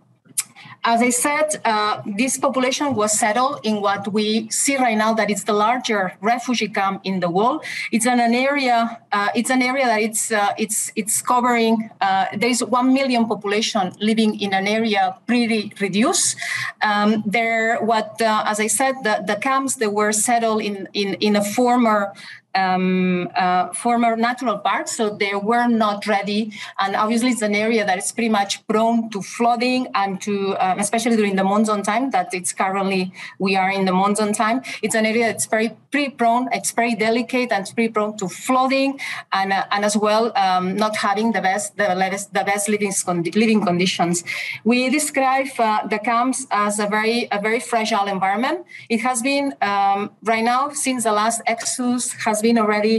as 0.87 1.01
I 1.01 1.09
said, 1.09 1.47
uh, 1.65 2.01
this 2.05 2.37
population 2.37 2.95
was 2.95 3.11
settled 3.19 3.59
in 3.63 3.81
what 3.81 4.13
we 4.13 4.49
see 4.49 4.77
right 4.77 4.97
now 4.97 5.13
that 5.15 5.29
it's 5.29 5.43
the 5.43 5.51
larger 5.51 6.13
refugee 6.21 6.69
camp 6.69 7.01
in 7.03 7.19
the 7.19 7.29
world. 7.29 7.65
It's 7.91 8.05
an, 8.05 8.21
an 8.21 8.33
area. 8.33 9.01
Uh, 9.11 9.27
it's 9.35 9.49
an 9.49 9.61
area 9.61 9.85
that 9.85 10.01
it's 10.01 10.31
uh, 10.31 10.53
it's 10.57 10.93
it's 10.95 11.21
covering. 11.21 11.89
Uh, 11.99 12.27
there 12.37 12.49
is 12.49 12.63
one 12.63 12.93
million 12.93 13.27
population 13.27 13.91
living 13.99 14.39
in 14.39 14.53
an 14.53 14.65
area 14.65 15.17
pretty 15.27 15.73
reduced. 15.81 16.37
Um, 16.81 17.21
there, 17.25 17.83
what 17.83 18.21
uh, 18.21 18.43
as 18.47 18.61
I 18.61 18.67
said, 18.67 18.95
the, 19.03 19.25
the 19.27 19.35
camps 19.35 19.75
that 19.75 19.91
were 19.91 20.13
settled 20.13 20.61
in 20.61 20.87
in 20.93 21.15
in 21.15 21.35
a 21.35 21.43
former 21.43 22.13
um, 22.57 23.29
uh, 23.35 23.73
former 23.73 24.15
natural 24.15 24.57
parks, 24.57 24.91
so 24.97 25.09
they 25.09 25.35
were 25.35 25.67
not 25.67 26.07
ready. 26.07 26.51
And 26.79 26.95
obviously, 26.95 27.29
it's 27.29 27.41
an 27.41 27.55
area 27.55 27.85
that 27.85 27.97
is 27.97 28.11
pretty 28.11 28.29
much 28.29 28.65
prone 28.67 29.09
to 29.11 29.21
flooding 29.21 29.87
and 29.93 30.21
to, 30.21 30.55
um, 30.65 30.79
especially 30.79 31.15
during 31.15 31.35
the 31.35 31.43
monsoon 31.43 31.83
time. 31.83 32.11
That 32.11 32.33
it's 32.33 32.53
currently 32.53 33.13
we 33.39 33.55
are 33.55 33.69
in 33.69 33.85
the 33.85 33.93
monsoon 33.93 34.33
time. 34.33 34.61
It's 34.81 34.95
an 34.95 35.05
area 35.05 35.27
that's 35.27 35.45
very 35.45 35.69
pretty 35.91 36.11
prone. 36.11 36.49
It's 36.51 36.71
very 36.71 36.95
delicate 36.95 37.51
and 37.51 37.61
it's 37.61 37.73
pretty 37.73 37.93
prone 37.93 38.17
to 38.17 38.27
flooding, 38.27 38.99
and 39.31 39.53
uh, 39.53 39.65
and 39.71 39.85
as 39.85 39.95
well 39.95 40.31
um, 40.35 40.75
not 40.75 40.95
having 40.95 41.31
the 41.31 41.41
best 41.41 41.77
the 41.77 41.85
best 41.85 42.33
the 42.33 42.43
best 42.43 42.69
living 42.69 42.93
living 43.35 43.63
conditions. 43.63 44.23
We 44.63 44.89
describe 44.89 45.47
uh, 45.59 45.87
the 45.87 45.99
camps 45.99 46.47
as 46.51 46.79
a 46.79 46.87
very 46.87 47.27
a 47.31 47.39
very 47.41 47.59
fragile 47.59 48.07
environment. 48.07 48.65
It 48.89 49.01
has 49.01 49.21
been 49.21 49.53
um, 49.61 50.11
right 50.23 50.43
now 50.43 50.69
since 50.69 51.03
the 51.03 51.11
last 51.11 51.41
exodus 51.45 52.13
has 52.25 52.41
been 52.41 52.46
been 52.47 52.57
already 52.57 52.97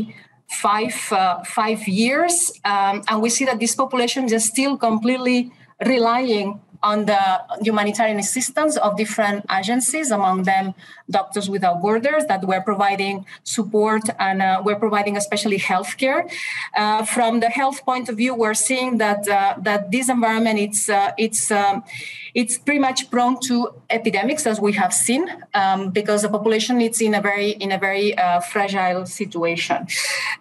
five 0.64 0.96
uh, 1.12 1.42
five 1.58 1.80
years, 1.88 2.34
um, 2.64 2.96
and 3.08 3.16
we 3.24 3.30
see 3.36 3.44
that 3.50 3.58
this 3.64 3.74
population 3.82 4.22
is 4.38 4.44
still 4.44 4.74
completely 4.76 5.38
relying 5.94 6.60
on 6.82 7.06
the 7.06 7.20
humanitarian 7.60 8.18
assistance 8.18 8.76
of 8.76 8.96
different 8.96 9.44
agencies, 9.50 10.10
among 10.10 10.44
them 10.44 10.74
Doctors 11.10 11.48
Without 11.48 11.80
Borders, 11.80 12.26
that 12.26 12.44
were 12.46 12.60
providing 12.60 13.26
support 13.42 14.02
and 14.18 14.42
uh, 14.42 14.62
we're 14.64 14.78
providing 14.78 15.16
especially 15.16 15.58
healthcare. 15.58 16.30
Uh, 16.76 17.04
from 17.04 17.40
the 17.40 17.48
health 17.48 17.84
point 17.84 18.08
of 18.08 18.16
view, 18.16 18.34
we're 18.34 18.54
seeing 18.54 18.98
that 18.98 19.26
uh, 19.28 19.54
that 19.58 19.90
this 19.90 20.08
environment 20.08 20.58
it's 20.58 20.88
uh, 20.88 21.12
it's 21.16 21.50
um, 21.50 21.82
it's 22.34 22.58
pretty 22.58 22.78
much 22.78 23.10
prone 23.10 23.40
to 23.40 23.74
epidemics, 23.90 24.46
as 24.46 24.60
we 24.60 24.72
have 24.74 24.92
seen, 24.92 25.28
um, 25.54 25.90
because 25.90 26.22
the 26.22 26.28
population 26.28 26.80
is 26.80 27.00
in 27.00 27.14
a 27.14 27.20
very 27.20 27.50
in 27.50 27.72
a 27.72 27.78
very 27.78 28.16
uh, 28.16 28.40
fragile 28.40 29.06
situation. 29.06 29.86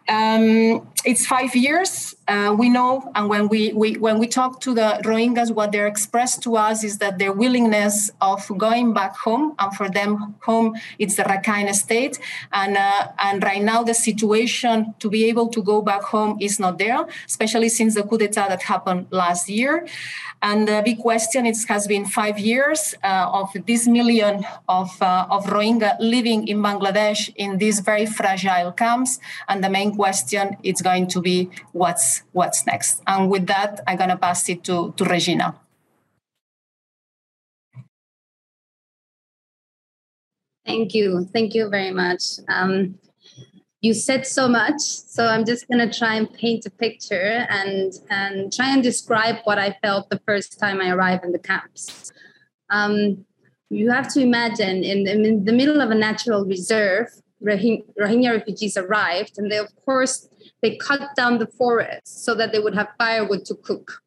Um, 0.10 0.88
it's 1.06 1.25
five 1.25 1.56
years. 1.56 2.16
Uh, 2.27 2.53
we 2.57 2.69
know, 2.69 3.10
and 3.15 3.29
when 3.29 3.48
we, 3.48 3.72
we 3.74 3.93
when 3.98 4.19
we 4.19 4.27
talk 4.27 4.60
to 4.60 4.74
the 4.74 5.00
Rohingyas, 5.05 5.51
what 5.51 5.72
they're 5.72 5.88
expressed 5.88 6.43
to 6.43 6.57
us 6.57 6.84
is 6.84 6.98
that 6.98 7.19
their 7.19 7.31
willingness 7.31 8.12
of 8.19 8.46
going 8.57 8.93
back 8.93 9.15
home, 9.15 9.55
and 9.60 9.74
for 9.75 9.89
them, 9.89 10.36
home 10.41 10.75
it's 11.00 11.15
the 11.15 11.24
Rakhine 11.24 11.74
state, 11.74 12.19
and 12.51 12.75
uh, 12.75 13.07
and 13.19 13.41
right 13.43 13.62
now 13.62 13.81
the 13.81 13.93
situation 13.93 14.93
to 15.00 15.10
be 15.10 15.25
able 15.25 15.48
to 15.48 15.63
go 15.63 15.81
back 15.81 16.03
home 16.03 16.38
is 16.41 16.60
not 16.60 16.77
there, 16.77 17.07
especially 17.25 17.69
since 17.69 17.96
the 17.96 18.03
coup 18.03 18.17
d'état 18.17 18.50
that 18.50 18.62
happened 18.63 19.07
last 19.12 19.48
year. 19.48 19.88
And 20.41 20.67
the 20.67 20.81
big 20.86 21.00
question 21.00 21.46
it 21.48 21.57
has 21.67 21.88
been 21.88 22.05
five 22.05 22.38
years 22.38 22.93
uh, 23.03 23.29
of 23.34 23.50
this 23.65 23.88
million 23.88 24.46
of, 24.69 24.89
uh, 25.01 25.25
of 25.31 25.46
Rohingya 25.46 25.98
living 26.00 26.48
in 26.48 26.60
Bangladesh 26.60 27.34
in 27.36 27.57
these 27.57 27.79
very 27.79 28.05
fragile 28.05 28.72
camps. 28.72 29.19
And 29.50 29.63
the 29.63 29.69
main 29.69 29.96
question 29.96 30.57
is 30.62 30.81
going 30.81 31.07
to 31.07 31.22
be 31.22 31.50
what's 31.72 32.16
what's 32.31 32.65
next. 32.65 33.01
And 33.07 33.29
with 33.29 33.47
that, 33.47 33.81
I'm 33.88 33.97
going 33.97 34.09
to 34.09 34.17
pass 34.17 34.47
it 34.50 34.63
to, 34.65 34.93
to 34.97 35.03
Regina. 35.03 35.55
Thank 40.65 40.93
you. 40.93 41.27
Thank 41.31 41.53
you 41.53 41.69
very 41.69 41.91
much. 41.91 42.24
Um, 42.50 43.00
you 43.81 43.93
said 43.93 44.25
so 44.25 44.47
much 44.47 44.81
so 44.81 45.27
i'm 45.27 45.45
just 45.45 45.67
going 45.67 45.79
to 45.79 46.00
try 46.00 46.15
and 46.15 46.31
paint 46.33 46.65
a 46.65 46.69
picture 46.69 47.45
and 47.50 47.93
and 48.09 48.51
try 48.51 48.69
and 48.74 48.81
describe 48.81 49.38
what 49.43 49.59
i 49.59 49.77
felt 49.83 50.09
the 50.09 50.21
first 50.25 50.59
time 50.59 50.81
i 50.81 50.89
arrived 50.89 51.24
in 51.24 51.31
the 51.31 51.39
camps 51.39 52.12
um, 52.69 53.25
you 53.69 53.89
have 53.89 54.12
to 54.13 54.19
imagine 54.19 54.83
in 54.83 55.07
in 55.07 55.45
the, 55.45 55.53
middle 55.53 55.79
of 55.79 55.89
a 55.91 55.95
natural 55.95 56.45
reserve 56.45 57.07
rohingya 57.43 58.31
refugees 58.31 58.75
arrived 58.77 59.33
and 59.38 59.51
they 59.51 59.57
of 59.57 59.69
course 59.86 60.27
they 60.61 60.75
cut 60.77 61.15
down 61.15 61.37
the 61.37 61.47
forest 61.47 62.25
so 62.25 62.33
that 62.35 62.51
they 62.51 62.59
would 62.59 62.75
have 62.75 62.89
firewood 62.97 63.45
to 63.45 63.55
cook 63.55 64.01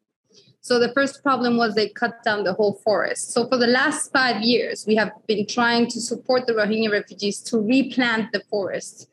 so 0.63 0.77
the 0.77 0.93
first 0.93 1.23
problem 1.23 1.57
was 1.57 1.73
they 1.73 1.89
cut 1.89 2.23
down 2.23 2.43
the 2.43 2.53
whole 2.53 2.75
forest. 2.83 3.33
So 3.33 3.47
for 3.47 3.57
the 3.57 3.65
last 3.65 4.11
five 4.11 4.43
years, 4.43 4.85
we 4.85 4.95
have 4.95 5.11
been 5.27 5.47
trying 5.47 5.87
to 5.87 5.99
support 5.99 6.45
the 6.45 6.53
Rohingya 6.53 6.91
refugees 6.91 7.39
to 7.49 7.59
replant 7.59 8.31
the 8.31 8.43
forest 8.47 9.09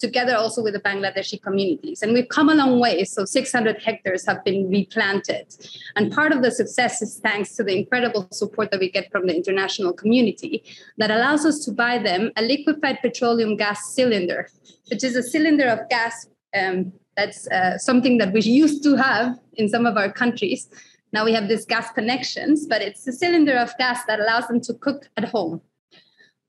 together 0.00 0.36
also 0.36 0.62
with 0.62 0.74
the 0.74 0.80
Bangladeshi 0.80 1.40
communities. 1.40 2.02
And 2.02 2.12
we've 2.12 2.28
come 2.28 2.48
a 2.48 2.54
long 2.54 2.80
way. 2.80 3.04
So 3.04 3.24
600 3.24 3.80
hectares 3.82 4.26
have 4.26 4.44
been 4.44 4.68
replanted. 4.68 5.54
And 5.96 6.12
part 6.12 6.32
of 6.32 6.42
the 6.42 6.50
success 6.50 7.00
is 7.00 7.18
thanks 7.18 7.54
to 7.56 7.64
the 7.64 7.76
incredible 7.76 8.28
support 8.32 8.70
that 8.72 8.80
we 8.80 8.90
get 8.90 9.10
from 9.10 9.26
the 9.26 9.36
international 9.36 9.92
community 9.92 10.64
that 10.98 11.10
allows 11.10 11.44
us 11.44 11.64
to 11.64 11.72
buy 11.72 11.98
them 11.98 12.30
a 12.36 12.42
liquefied 12.42 12.98
petroleum 13.02 13.56
gas 13.56 13.94
cylinder, 13.94 14.48
which 14.90 15.02
is 15.02 15.16
a 15.16 15.22
cylinder 15.22 15.68
of 15.68 15.88
gas 15.88 16.26
um, 16.54 16.92
that's 17.16 17.48
uh, 17.48 17.78
something 17.78 18.18
that 18.18 18.32
we 18.32 18.40
used 18.40 18.82
to 18.84 18.96
have 18.96 19.38
in 19.54 19.68
some 19.68 19.86
of 19.86 19.96
our 19.96 20.10
countries. 20.10 20.68
Now 21.12 21.24
we 21.24 21.32
have 21.32 21.48
these 21.48 21.64
gas 21.64 21.90
connections, 21.92 22.66
but 22.66 22.82
it's 22.82 23.06
a 23.06 23.12
cylinder 23.12 23.56
of 23.56 23.76
gas 23.78 24.04
that 24.06 24.20
allows 24.20 24.46
them 24.46 24.60
to 24.62 24.74
cook 24.74 25.08
at 25.16 25.24
home. 25.24 25.60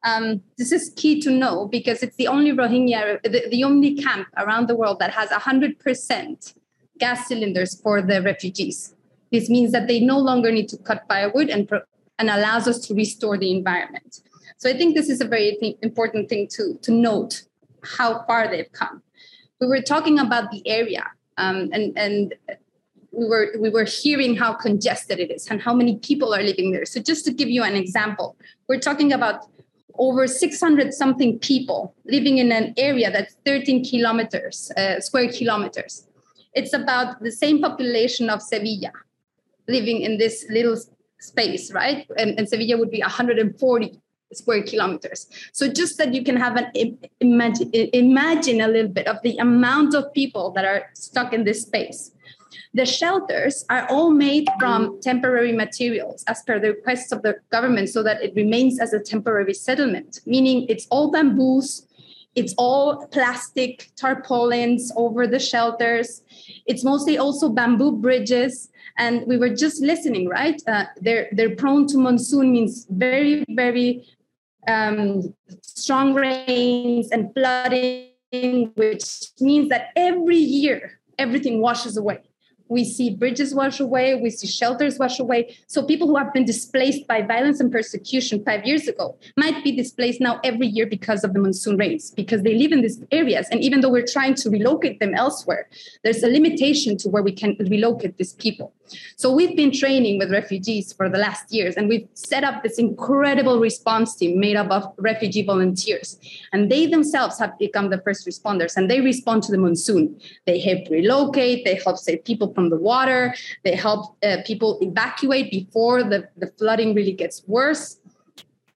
Um, 0.06 0.42
this 0.58 0.72
is 0.72 0.94
key 0.96 1.22
to 1.22 1.32
know 1.32 1.68
because 1.68 2.04
it's 2.04 2.16
the 2.16 2.28
only 2.28 2.52
Rohingya, 2.52 3.22
the, 3.24 3.48
the 3.50 3.64
only 3.64 3.96
camp 3.96 4.28
around 4.38 4.68
the 4.68 4.76
world 4.76 5.00
that 5.00 5.12
has 5.12 5.30
100% 5.30 6.54
gas 7.00 7.28
cylinders 7.28 7.80
for 7.82 8.02
the 8.02 8.22
refugees. 8.22 8.96
This 9.32 9.50
means 9.50 9.72
that 9.72 9.88
they 9.88 10.00
no 10.00 10.18
longer 10.18 10.52
need 10.52 10.70
to 10.70 10.78
cut 10.78 11.04
firewood 11.08 11.50
and, 11.50 11.70
and 12.18 12.30
allows 12.30 12.68
us 12.68 12.80
to 12.88 12.94
restore 12.94 13.38
the 13.38 13.52
environment. 13.52 14.22
So 14.58 14.70
I 14.70 14.74
think 14.74 14.96
this 14.96 15.10
is 15.10 15.22
a 15.22 15.28
very 15.28 15.58
th- 15.60 15.78
important 15.82 16.30
thing 16.30 16.48
to, 16.52 16.78
to 16.82 16.92
note 16.92 17.44
how 17.84 18.24
far 18.26 18.50
they've 18.50 18.72
come. 18.72 19.02
We 19.60 19.68
were 19.68 19.82
talking 19.82 20.20
about 20.20 20.52
the 20.52 20.68
area 20.68 21.06
um, 21.38 21.70
and, 21.74 21.98
and 21.98 22.34
we 23.12 23.26
were 23.26 23.56
we 23.60 23.70
were 23.70 23.86
hearing 23.86 24.36
how 24.36 24.54
congested 24.54 25.20
it 25.20 25.32
is 25.32 25.48
and 25.48 25.62
how 25.62 25.74
many 25.74 25.98
people 25.98 26.34
are 26.34 26.44
living 26.44 26.72
there. 26.72 26.86
So 26.86 27.02
just 27.02 27.26
to 27.26 27.32
give 27.34 27.50
you 27.50 27.64
an 27.64 27.76
example, 27.76 28.36
we're 28.68 28.80
talking 28.80 29.12
about 29.14 29.46
over 29.98 30.28
600 30.28 30.94
something 30.94 31.40
people 31.40 31.94
living 32.06 32.38
in 32.38 32.52
an 32.52 32.74
area 32.78 33.12
that's 33.12 33.36
13 33.46 33.84
kilometers, 33.84 34.72
uh, 34.78 35.00
square 35.02 35.30
kilometers. 35.30 36.08
It's 36.54 36.74
about 36.74 37.22
the 37.22 37.32
same 37.32 37.62
population 37.62 38.30
of 38.30 38.42
Sevilla 38.42 38.92
living 39.68 40.02
in 40.02 40.18
this 40.18 40.46
little 40.50 40.78
space, 41.20 41.72
right? 41.74 42.08
And, 42.18 42.40
and 42.40 42.48
Sevilla 42.48 42.78
would 42.78 42.92
be 42.92 43.02
140 43.02 44.02
square 44.34 44.64
kilometers. 44.64 45.28
So 45.54 45.68
just 45.68 45.98
that 45.98 46.14
you 46.14 46.24
can 46.24 46.38
have 46.38 46.56
an 46.56 46.72
imagine, 47.20 47.72
imagine 47.74 48.62
a 48.62 48.68
little 48.68 48.92
bit 48.92 49.08
of 49.08 49.18
the 49.24 49.38
amount 49.38 49.96
of 49.96 50.14
people 50.14 50.52
that 50.52 50.66
are 50.66 50.90
stuck 50.94 51.34
in 51.34 51.44
this 51.44 51.64
space. 51.64 52.12
The 52.74 52.86
shelters 52.86 53.66
are 53.70 53.88
all 53.90 54.12
made 54.12 54.48
from 54.60 55.02
temporary 55.02 55.54
materials 55.54 56.24
as 56.28 56.44
per 56.44 56.60
the 56.60 56.70
requests 56.70 57.12
of 57.12 57.24
the 57.24 57.38
government 57.52 57.90
so 57.90 58.04
that 58.04 58.22
it 58.22 58.34
remains 58.36 58.80
as 58.80 58.94
a 58.94 59.00
temporary 59.00 59.54
settlement, 59.56 60.20
meaning 60.26 60.68
it's 60.70 60.86
all 60.92 61.12
bamboos, 61.12 61.88
it's 62.36 62.54
all 62.58 63.08
plastic 63.08 63.90
tarpaulins 63.96 64.92
over 64.96 65.26
the 65.26 65.40
shelters. 65.40 66.22
It's 66.68 66.84
mostly 66.84 67.18
also 67.18 67.50
bamboo 67.50 67.94
bridges. 67.94 68.70
And 68.98 69.26
we 69.26 69.38
were 69.38 69.50
just 69.50 69.82
listening, 69.82 70.28
right? 70.28 70.62
Uh, 70.68 70.86
they're, 71.02 71.30
they're 71.32 71.56
prone 71.56 71.88
to 71.88 71.98
monsoon 71.98 72.52
means 72.52 72.86
very, 72.90 73.46
very 73.50 74.06
um, 74.68 75.34
strong 75.62 76.14
rains 76.14 77.10
and 77.12 77.34
flooding, 77.34 78.72
which 78.76 79.28
means 79.40 79.70
that 79.70 79.90
every 79.96 80.38
year 80.38 81.00
everything 81.18 81.62
washes 81.62 81.98
away 81.98 82.20
we 82.70 82.86
see 82.86 83.16
bridges 83.16 83.54
wash 83.54 83.80
away, 83.80 84.16
we 84.16 84.30
see 84.30 84.48
shelters 84.48 84.98
wash 85.00 85.20
away. 85.20 85.56
So 85.68 85.84
people 85.84 86.08
who 86.08 86.16
have 86.16 86.32
been 86.34 86.46
displaced 86.46 87.08
by 87.08 87.24
violence 87.24 87.60
and 87.60 87.72
persecution 87.72 88.44
five 88.46 88.64
years 88.66 88.88
ago 88.88 89.18
might 89.36 89.64
be 89.64 89.76
displaced 89.76 90.22
now 90.22 90.40
every 90.44 90.68
year 90.68 90.86
because 90.86 91.24
of 91.24 91.34
the 91.34 91.40
monsoon 91.40 91.78
rains, 91.78 92.12
because 92.12 92.44
they 92.44 92.56
live 92.56 92.72
in 92.72 92.82
these 92.82 93.04
areas. 93.12 93.48
And 93.52 93.60
even 93.62 93.82
though 93.82 93.90
we're 93.90 94.06
trying 94.06 94.36
to 94.36 94.50
relocate 94.50 95.00
them 95.00 95.16
elsewhere, 95.16 95.68
there's 96.04 96.24
a 96.24 96.28
limitation 96.28 96.96
to 96.98 97.10
where 97.10 97.24
we 97.24 97.32
can 97.32 97.58
relocate 97.60 98.18
these 98.18 98.34
people. 98.34 98.74
So 99.16 99.32
we've 99.32 99.56
been 99.56 99.72
training 99.72 100.18
with 100.18 100.32
refugees 100.32 100.94
for 100.94 101.10
the 101.10 101.18
last 101.18 101.54
years, 101.54 101.76
and 101.76 101.90
we've 101.90 102.08
set 102.14 102.44
up 102.44 102.64
this 102.64 102.78
incredible 102.78 103.60
response 103.60 104.16
team 104.16 104.40
made 104.40 104.56
up 104.56 104.70
of 104.72 104.94
refugee 104.98 105.44
volunteers. 105.44 106.20
And 106.54 106.72
they 106.72 106.86
themselves 106.86 107.40
have 107.40 107.58
become 107.58 107.90
the 107.90 108.02
first 108.02 108.28
responders, 108.28 108.76
and 108.76 108.90
they 108.90 109.02
respond 109.02 109.44
to 109.44 109.52
the 109.52 109.58
monsoon. 109.58 110.20
They 110.46 110.60
help 110.60 110.90
relocate, 110.90 111.66
they 111.66 111.76
help 111.76 111.98
save 111.98 112.24
people 112.24 112.54
from 112.54 112.70
the 112.70 112.78
water, 112.78 113.36
they 113.64 113.76
help 113.76 114.16
uh, 114.24 114.38
people 114.46 114.80
evacuate 114.82 115.52
before 115.52 116.04
the, 116.04 116.28
the 116.38 116.48
flooding 116.58 116.94
really 116.94 117.14
gets 117.14 117.44
worse 117.48 117.98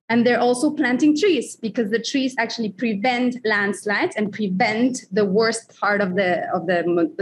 and 0.09 0.25
they're 0.25 0.39
also 0.39 0.69
planting 0.69 1.17
trees 1.17 1.55
because 1.55 1.89
the 1.89 1.99
trees 1.99 2.35
actually 2.37 2.69
prevent 2.69 3.37
landslides 3.45 4.15
and 4.15 4.31
prevent 4.31 5.05
the 5.11 5.25
worst 5.25 5.75
part 5.79 6.01
of 6.01 6.15
the 6.15 6.47
of 6.53 6.67
the 6.67 6.79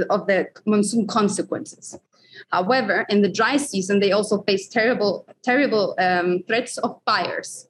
of 0.09 0.27
the 0.27 0.47
monsoon 0.65 1.07
consequences 1.07 1.97
however 2.51 3.05
in 3.09 3.21
the 3.21 3.29
dry 3.29 3.57
season 3.57 3.99
they 3.99 4.11
also 4.11 4.41
face 4.43 4.67
terrible 4.67 5.25
terrible 5.43 5.95
um, 5.99 6.39
threats 6.47 6.77
of 6.79 6.99
fires 7.05 7.67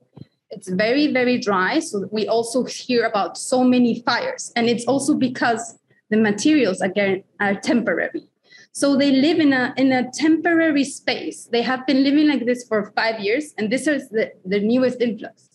it's 0.49 0.69
very 0.69 1.11
very 1.11 1.37
dry 1.37 1.79
so 1.79 2.07
we 2.11 2.27
also 2.27 2.63
hear 2.63 3.05
about 3.05 3.37
so 3.37 3.63
many 3.63 4.01
fires 4.01 4.51
and 4.55 4.67
it's 4.67 4.85
also 4.85 5.13
because 5.13 5.77
the 6.09 6.17
materials 6.17 6.81
again 6.81 7.23
are 7.39 7.55
temporary 7.55 8.27
so 8.73 8.95
they 8.95 9.11
live 9.11 9.39
in 9.39 9.51
a 9.51 9.73
in 9.75 9.91
a 9.91 10.09
temporary 10.11 10.85
space. 10.85 11.49
They 11.51 11.61
have 11.61 11.85
been 11.85 12.03
living 12.03 12.27
like 12.27 12.45
this 12.45 12.65
for 12.65 12.91
five 12.95 13.19
years, 13.19 13.53
and 13.57 13.69
this 13.69 13.85
is 13.85 14.09
the, 14.09 14.31
the 14.45 14.59
newest 14.59 15.01
influx. 15.01 15.49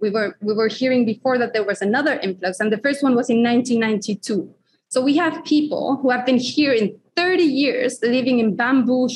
We 0.00 0.10
were 0.10 0.36
we 0.40 0.54
were 0.54 0.68
hearing 0.68 1.04
before 1.04 1.36
that 1.38 1.52
there 1.52 1.64
was 1.64 1.82
another 1.82 2.18
influx, 2.20 2.60
and 2.60 2.72
the 2.72 2.78
first 2.78 3.02
one 3.02 3.14
was 3.14 3.28
in 3.28 3.42
1992. 3.42 4.54
So 4.94 5.02
we 5.02 5.16
have 5.16 5.44
people 5.44 5.98
who 6.00 6.10
have 6.10 6.24
been 6.24 6.38
here 6.38 6.72
in 6.72 6.96
30 7.16 7.42
years, 7.42 7.98
living 8.00 8.38
in 8.38 8.54
bamboo 8.54 9.08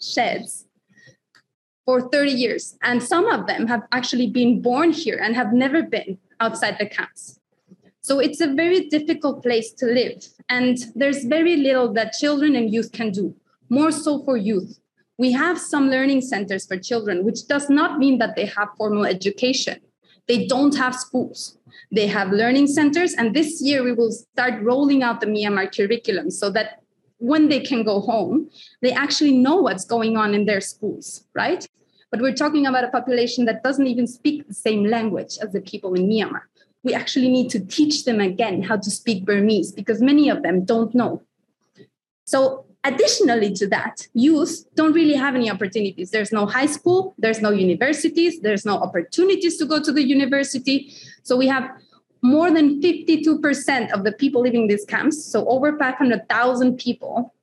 sheds 0.00 0.66
for 1.84 2.08
30 2.08 2.30
years, 2.30 2.78
and 2.84 3.02
some 3.02 3.26
of 3.26 3.48
them 3.48 3.66
have 3.66 3.82
actually 3.90 4.28
been 4.30 4.62
born 4.62 4.92
here 4.92 5.18
and 5.20 5.34
have 5.34 5.52
never 5.52 5.82
been 5.82 6.18
outside 6.38 6.76
the 6.78 6.86
camps. 6.86 7.40
So 8.00 8.20
it's 8.20 8.40
a 8.40 8.46
very 8.46 8.88
difficult 8.88 9.42
place 9.42 9.72
to 9.72 9.86
live. 9.86 10.24
And 10.48 10.78
there's 10.94 11.24
very 11.24 11.56
little 11.56 11.92
that 11.94 12.12
children 12.12 12.54
and 12.54 12.72
youth 12.72 12.92
can 12.92 13.10
do, 13.10 13.34
more 13.68 13.90
so 13.90 14.22
for 14.22 14.36
youth. 14.36 14.78
We 15.18 15.32
have 15.32 15.58
some 15.58 15.90
learning 15.90 16.20
centers 16.20 16.64
for 16.64 16.78
children, 16.78 17.24
which 17.24 17.48
does 17.48 17.68
not 17.68 17.98
mean 17.98 18.18
that 18.18 18.36
they 18.36 18.46
have 18.46 18.68
formal 18.78 19.04
education. 19.04 19.80
They 20.28 20.46
don't 20.46 20.74
have 20.76 20.94
schools. 20.94 21.58
They 21.92 22.06
have 22.06 22.30
learning 22.32 22.68
centers. 22.68 23.14
And 23.14 23.34
this 23.34 23.60
year 23.62 23.82
we 23.82 23.92
will 23.92 24.10
start 24.10 24.62
rolling 24.62 25.02
out 25.02 25.20
the 25.20 25.26
Myanmar 25.26 25.74
curriculum 25.74 26.30
so 26.30 26.50
that 26.50 26.80
when 27.18 27.48
they 27.48 27.60
can 27.60 27.84
go 27.84 28.00
home, 28.00 28.50
they 28.82 28.92
actually 28.92 29.32
know 29.32 29.56
what's 29.56 29.84
going 29.84 30.16
on 30.16 30.34
in 30.34 30.46
their 30.46 30.60
schools, 30.60 31.24
right? 31.34 31.66
But 32.10 32.20
we're 32.20 32.34
talking 32.34 32.66
about 32.66 32.84
a 32.84 32.88
population 32.88 33.44
that 33.46 33.62
doesn't 33.62 33.86
even 33.86 34.06
speak 34.06 34.46
the 34.46 34.54
same 34.54 34.84
language 34.84 35.38
as 35.42 35.52
the 35.52 35.60
people 35.60 35.94
in 35.94 36.08
Myanmar 36.08 36.42
we 36.84 36.92
actually 36.92 37.30
need 37.30 37.50
to 37.50 37.58
teach 37.58 38.04
them 38.04 38.20
again 38.20 38.62
how 38.62 38.76
to 38.76 38.90
speak 38.90 39.24
Burmese 39.24 39.72
because 39.72 40.00
many 40.00 40.28
of 40.28 40.42
them 40.42 40.64
don't 40.64 40.94
know. 40.94 41.22
So, 42.26 42.63
additionally 42.84 43.52
to 43.54 43.66
that, 43.68 44.06
youth 44.14 44.64
don't 44.74 44.92
really 44.92 45.14
have 45.14 45.34
any 45.34 45.50
opportunities. 45.50 46.10
There's 46.10 46.32
no 46.32 46.46
high 46.46 46.66
school, 46.66 47.14
there's 47.18 47.40
no 47.40 47.50
universities, 47.50 48.40
there's 48.40 48.64
no 48.64 48.76
opportunities 48.76 49.56
to 49.58 49.66
go 49.66 49.82
to 49.82 49.92
the 49.92 50.02
university. 50.02 50.92
So, 51.22 51.36
we 51.36 51.46
have 51.48 51.70
more 52.22 52.50
than 52.50 52.80
52% 52.80 53.90
of 53.92 54.04
the 54.04 54.12
people 54.12 54.42
living 54.42 54.62
in 54.62 54.68
these 54.68 54.84
camps, 54.84 55.22
so 55.22 55.46
over 55.46 55.76
500,000 55.76 56.78
people, 56.78 57.34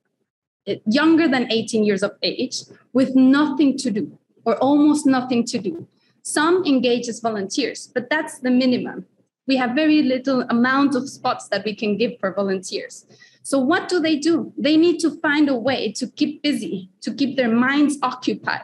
eh, 0.66 0.76
younger 0.86 1.28
than 1.28 1.50
18 1.52 1.84
years 1.84 2.02
of 2.02 2.12
age, 2.22 2.62
with 2.92 3.14
nothing 3.14 3.76
to 3.78 3.90
do 3.90 4.18
or 4.44 4.56
almost 4.56 5.06
nothing 5.06 5.44
to 5.44 5.58
do. 5.58 5.86
Some 6.22 6.64
engage 6.64 7.08
as 7.08 7.20
volunteers, 7.20 7.90
but 7.94 8.10
that's 8.10 8.40
the 8.40 8.50
minimum 8.50 9.06
we 9.46 9.56
have 9.56 9.74
very 9.74 10.02
little 10.02 10.42
amount 10.42 10.94
of 10.94 11.08
spots 11.08 11.48
that 11.48 11.64
we 11.64 11.74
can 11.74 11.96
give 11.96 12.18
for 12.20 12.32
volunteers. 12.32 13.06
So 13.42 13.58
what 13.58 13.88
do 13.88 14.00
they 14.00 14.16
do? 14.16 14.52
They 14.56 14.76
need 14.76 14.98
to 15.00 15.10
find 15.20 15.48
a 15.48 15.56
way 15.56 15.92
to 15.92 16.06
keep 16.06 16.42
busy, 16.42 16.90
to 17.02 17.12
keep 17.12 17.36
their 17.36 17.50
minds 17.50 17.98
occupied. 18.02 18.62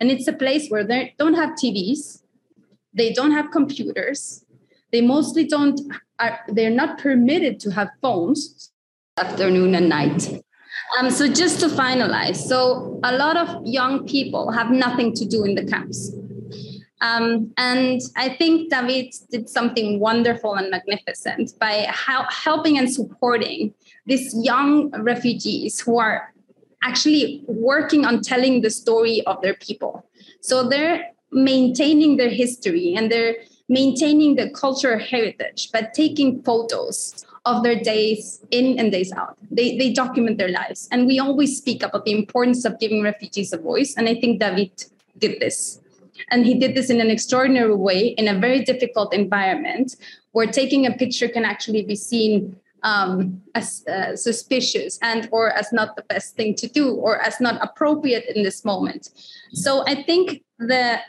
And 0.00 0.10
it's 0.10 0.28
a 0.28 0.32
place 0.32 0.68
where 0.68 0.84
they 0.84 1.14
don't 1.18 1.34
have 1.34 1.50
TVs, 1.50 2.22
they 2.94 3.12
don't 3.12 3.32
have 3.32 3.50
computers, 3.50 4.44
they 4.92 5.00
mostly 5.00 5.44
don't 5.44 5.80
are 6.18 6.40
they're 6.48 6.70
not 6.70 6.98
permitted 6.98 7.60
to 7.60 7.70
have 7.70 7.88
phones 8.02 8.70
afternoon 9.16 9.74
and 9.74 9.88
night. 9.88 10.42
Um, 10.98 11.10
so 11.10 11.28
just 11.28 11.60
to 11.60 11.68
finalize, 11.68 12.36
so 12.36 13.00
a 13.04 13.16
lot 13.16 13.36
of 13.36 13.64
young 13.64 14.06
people 14.06 14.50
have 14.50 14.70
nothing 14.70 15.14
to 15.14 15.24
do 15.24 15.44
in 15.44 15.54
the 15.54 15.64
camps. 15.64 16.12
Um, 17.00 17.52
and 17.56 18.00
I 18.16 18.28
think 18.28 18.70
David 18.70 19.14
did 19.30 19.48
something 19.48 20.00
wonderful 20.00 20.54
and 20.54 20.70
magnificent 20.70 21.58
by 21.58 21.86
how, 21.88 22.26
helping 22.28 22.76
and 22.76 22.92
supporting 22.92 23.72
these 24.10 24.34
young 24.34 24.90
refugees 25.02 25.78
who 25.80 25.98
are 25.98 26.34
actually 26.82 27.44
working 27.46 28.04
on 28.04 28.20
telling 28.20 28.60
the 28.60 28.70
story 28.70 29.22
of 29.26 29.40
their 29.40 29.54
people. 29.54 30.04
So 30.40 30.68
they're 30.68 31.10
maintaining 31.30 32.16
their 32.16 32.28
history 32.28 32.94
and 32.96 33.10
they're 33.10 33.36
maintaining 33.68 34.34
the 34.34 34.50
cultural 34.50 34.98
heritage, 34.98 35.70
but 35.72 35.94
taking 35.94 36.42
photos 36.42 37.24
of 37.44 37.62
their 37.62 37.78
days 37.78 38.40
in 38.50 38.80
and 38.80 38.90
days 38.90 39.12
out. 39.12 39.38
They, 39.48 39.78
they 39.78 39.92
document 39.92 40.38
their 40.38 40.48
lives. 40.48 40.88
And 40.90 41.06
we 41.06 41.20
always 41.20 41.56
speak 41.56 41.82
about 41.84 42.04
the 42.04 42.12
importance 42.12 42.64
of 42.64 42.80
giving 42.80 43.02
refugees 43.02 43.52
a 43.52 43.58
voice. 43.58 43.94
And 43.96 44.08
I 44.08 44.16
think 44.16 44.40
David 44.40 44.72
did 45.18 45.38
this. 45.40 45.80
And 46.30 46.44
he 46.44 46.54
did 46.54 46.74
this 46.74 46.90
in 46.90 47.00
an 47.00 47.10
extraordinary 47.10 47.74
way 47.74 48.08
in 48.08 48.26
a 48.26 48.38
very 48.38 48.64
difficult 48.64 49.14
environment 49.14 49.96
where 50.32 50.48
taking 50.48 50.84
a 50.84 50.92
picture 50.92 51.28
can 51.28 51.44
actually 51.44 51.82
be 51.82 51.96
seen 51.96 52.56
um, 52.82 53.42
as 53.54 53.84
uh, 53.86 54.16
suspicious 54.16 54.98
and 55.02 55.28
or 55.32 55.50
as 55.50 55.72
not 55.72 55.96
the 55.96 56.02
best 56.02 56.36
thing 56.36 56.54
to 56.56 56.66
do 56.68 56.94
or 56.94 57.20
as 57.20 57.40
not 57.40 57.62
appropriate 57.62 58.24
in 58.34 58.42
this 58.42 58.64
moment. 58.64 59.10
So 59.52 59.84
I 59.86 60.02
think 60.02 60.42
the 60.58 61.00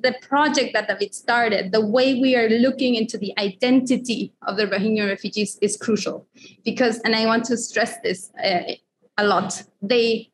the 0.00 0.14
project 0.22 0.74
that 0.74 0.86
David 0.86 1.12
started, 1.14 1.72
the 1.72 1.84
way 1.84 2.14
we 2.20 2.36
are 2.36 2.48
looking 2.48 2.94
into 2.94 3.18
the 3.18 3.36
identity 3.36 4.32
of 4.46 4.56
the 4.56 4.66
Rohingya 4.66 5.08
refugees 5.08 5.58
is 5.60 5.76
crucial 5.76 6.24
because, 6.64 7.00
and 7.00 7.16
I 7.16 7.26
want 7.26 7.44
to 7.46 7.56
stress 7.56 7.98
this 8.02 8.30
uh, 8.42 8.74
a 9.16 9.24
lot, 9.24 9.64
they 9.82 10.30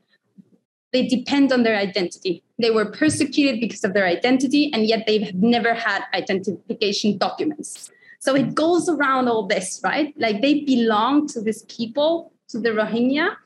they 0.92 1.08
depend 1.08 1.52
on 1.52 1.64
their 1.64 1.76
identity. 1.76 2.44
They 2.58 2.70
were 2.70 2.84
persecuted 2.84 3.58
because 3.58 3.82
of 3.82 3.94
their 3.94 4.06
identity, 4.06 4.70
and 4.72 4.86
yet 4.86 5.06
they've 5.08 5.34
never 5.34 5.74
had 5.74 6.04
identification 6.14 7.18
documents. 7.18 7.90
So 8.24 8.34
it 8.34 8.54
goes 8.54 8.88
around 8.88 9.28
all 9.28 9.46
this, 9.46 9.82
right? 9.84 10.14
Like 10.16 10.40
they 10.40 10.60
belong 10.60 11.28
to 11.28 11.42
these 11.42 11.62
people, 11.64 12.32
to 12.48 12.58
the 12.58 12.70
Rohingya, 12.70 13.36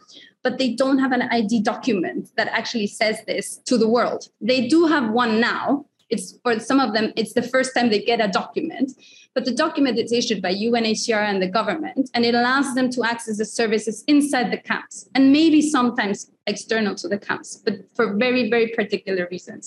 but 0.45 0.59
they 0.59 0.73
don't 0.73 1.01
have 1.01 1.11
an 1.11 1.23
ID 1.23 1.63
document 1.63 2.29
that 2.37 2.47
actually 2.47 2.87
says 2.87 3.25
this 3.27 3.57
to 3.67 3.77
the 3.77 3.89
world. 3.89 4.29
They 4.41 4.69
do 4.69 4.87
have 4.87 5.11
one 5.11 5.41
now. 5.41 5.87
It's 6.11 6.39
for 6.45 6.61
some 6.61 6.79
of 6.79 6.95
them, 6.95 7.13
it's 7.17 7.33
the 7.33 7.43
first 7.43 7.75
time 7.75 7.91
they 7.91 8.01
get 8.01 8.21
a 8.21 8.29
document, 8.29 8.93
but 9.35 9.45
the 9.45 9.55
document 9.55 9.99
is 9.99 10.13
issued 10.13 10.41
by 10.41 10.55
UNHCR 10.55 11.25
and 11.31 11.43
the 11.43 11.49
government, 11.49 12.09
and 12.15 12.25
it 12.25 12.35
allows 12.37 12.73
them 12.77 12.89
to 12.91 13.03
access 13.03 13.37
the 13.37 13.45
services 13.45 14.05
inside 14.07 14.53
the 14.53 14.59
camps 14.59 15.09
and 15.15 15.33
maybe 15.33 15.61
sometimes 15.61 16.31
external 16.47 16.95
to 16.95 17.09
the 17.09 17.19
camps, 17.19 17.57
but 17.57 17.75
for 17.95 18.15
very, 18.15 18.49
very 18.49 18.69
particular 18.69 19.29
reasons. 19.31 19.65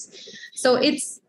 So 0.54 0.76
it's 0.76 1.21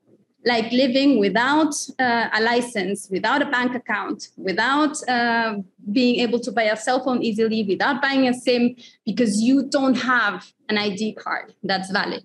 like 0.44 0.72
living 0.72 1.18
without 1.18 1.74
uh, 1.98 2.28
a 2.32 2.40
license, 2.42 3.08
without 3.10 3.42
a 3.42 3.46
bank 3.46 3.74
account, 3.74 4.28
without 4.36 4.96
uh, 5.08 5.56
being 5.92 6.16
able 6.20 6.40
to 6.40 6.50
buy 6.50 6.64
a 6.64 6.76
cell 6.76 7.02
phone 7.04 7.22
easily, 7.22 7.62
without 7.62 8.02
buying 8.02 8.26
a 8.28 8.34
SIM, 8.34 8.74
because 9.06 9.40
you 9.40 9.68
don't 9.68 9.94
have 9.94 10.52
an 10.68 10.78
ID 10.78 11.14
card 11.14 11.54
that's 11.62 11.90
valid. 11.90 12.24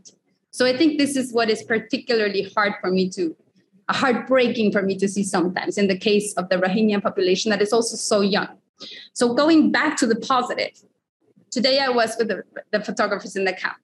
So 0.51 0.65
I 0.65 0.75
think 0.75 0.97
this 0.97 1.15
is 1.15 1.31
what 1.31 1.49
is 1.49 1.61
particularly 1.63 2.51
hard 2.55 2.73
for 2.81 2.89
me 2.89 3.09
to 3.11 3.35
heartbreaking 3.89 4.71
for 4.71 4.81
me 4.81 4.97
to 4.97 5.07
see 5.07 5.23
sometimes 5.23 5.77
in 5.77 5.87
the 5.87 5.97
case 5.97 6.33
of 6.33 6.49
the 6.49 6.57
Rohingya 6.57 7.01
population 7.01 7.51
that 7.51 7.61
is 7.61 7.71
also 7.71 7.95
so 7.95 8.21
young. 8.21 8.49
So 9.13 9.33
going 9.33 9.71
back 9.71 9.97
to 9.97 10.07
the 10.07 10.15
positive, 10.15 10.71
today 11.51 11.79
I 11.79 11.89
was 11.89 12.15
with 12.17 12.27
the, 12.27 12.43
the 12.71 12.83
photographers 12.83 13.35
in 13.35 13.45
the 13.45 13.53
camp. 13.53 13.77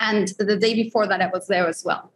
And 0.00 0.28
the 0.38 0.56
day 0.56 0.74
before 0.74 1.06
that, 1.06 1.20
I 1.20 1.26
was 1.26 1.46
there 1.48 1.66
as 1.66 1.84
well. 1.84 2.12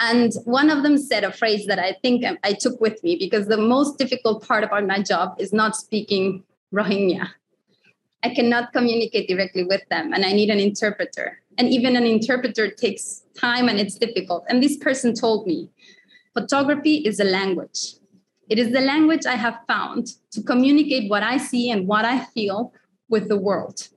And 0.00 0.32
one 0.44 0.70
of 0.70 0.82
them 0.82 0.96
said 0.96 1.24
a 1.24 1.32
phrase 1.32 1.66
that 1.66 1.78
I 1.78 1.92
think 2.00 2.24
I 2.42 2.54
took 2.54 2.80
with 2.80 3.04
me 3.04 3.16
because 3.16 3.46
the 3.46 3.58
most 3.58 3.98
difficult 3.98 4.46
part 4.46 4.64
about 4.64 4.86
my 4.86 5.02
job 5.02 5.36
is 5.38 5.52
not 5.52 5.76
speaking 5.76 6.42
Rohingya. 6.72 7.28
I 8.22 8.34
cannot 8.34 8.72
communicate 8.72 9.28
directly 9.28 9.64
with 9.64 9.82
them, 9.90 10.12
and 10.12 10.24
I 10.24 10.32
need 10.32 10.50
an 10.50 10.58
interpreter. 10.58 11.38
And 11.58 11.68
even 11.68 11.96
an 11.96 12.04
interpreter 12.04 12.70
takes 12.70 13.22
time 13.38 13.68
and 13.68 13.78
it's 13.78 13.96
difficult. 13.96 14.44
And 14.48 14.62
this 14.62 14.78
person 14.78 15.14
told 15.14 15.46
me 15.46 15.68
photography 16.32 16.96
is 16.96 17.20
a 17.20 17.24
language. 17.24 17.94
It 18.48 18.58
is 18.58 18.72
the 18.72 18.80
language 18.80 19.26
I 19.26 19.36
have 19.36 19.58
found 19.66 20.08
to 20.32 20.42
communicate 20.42 21.10
what 21.10 21.22
I 21.22 21.36
see 21.36 21.70
and 21.70 21.86
what 21.86 22.04
I 22.04 22.24
feel 22.26 22.72
with 23.08 23.28
the 23.28 23.36
world. 23.36 23.88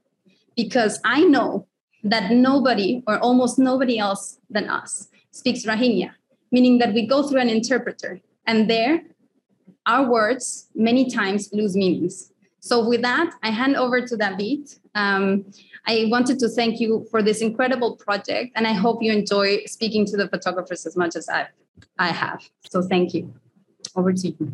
Because 0.56 1.00
I 1.06 1.24
know 1.24 1.68
that 2.04 2.32
nobody 2.32 3.04
or 3.08 3.18
almost 3.20 3.58
nobody 3.58 3.98
else 3.98 4.40
than 4.50 4.70
us 4.70 5.08
speaks 5.34 5.66
Rohingya, 5.66 6.12
meaning 6.52 6.78
that 6.78 6.94
we 6.94 7.06
go 7.06 7.28
through 7.28 7.42
an 7.42 7.50
interpreter, 7.50 8.22
and 8.48 8.70
there 8.70 9.02
our 9.86 10.10
words 10.10 10.70
many 10.76 11.10
times 11.10 11.50
lose 11.52 11.76
meanings. 11.76 12.32
So, 12.60 12.88
with 12.88 13.02
that, 13.02 13.34
I 13.44 13.50
hand 13.50 13.76
over 13.76 14.00
to 14.08 14.16
David. 14.16 14.70
Um, 14.96 15.46
I 15.86 16.06
wanted 16.08 16.40
to 16.40 16.48
thank 16.48 16.80
you 16.80 17.06
for 17.12 17.22
this 17.22 17.42
incredible 17.42 17.98
project, 17.98 18.54
and 18.56 18.66
I 18.66 18.72
hope 18.72 19.04
you 19.04 19.12
enjoy 19.12 19.66
speaking 19.66 20.06
to 20.06 20.16
the 20.16 20.30
photographers 20.30 20.86
as 20.86 20.96
much 20.96 21.18
as 21.18 21.28
I, 21.28 21.48
I 22.00 22.08
have. 22.08 22.42
So, 22.70 22.82
thank 22.82 23.14
you. 23.14 23.34
Over 23.96 24.14
to 24.14 24.28
you. 24.30 24.54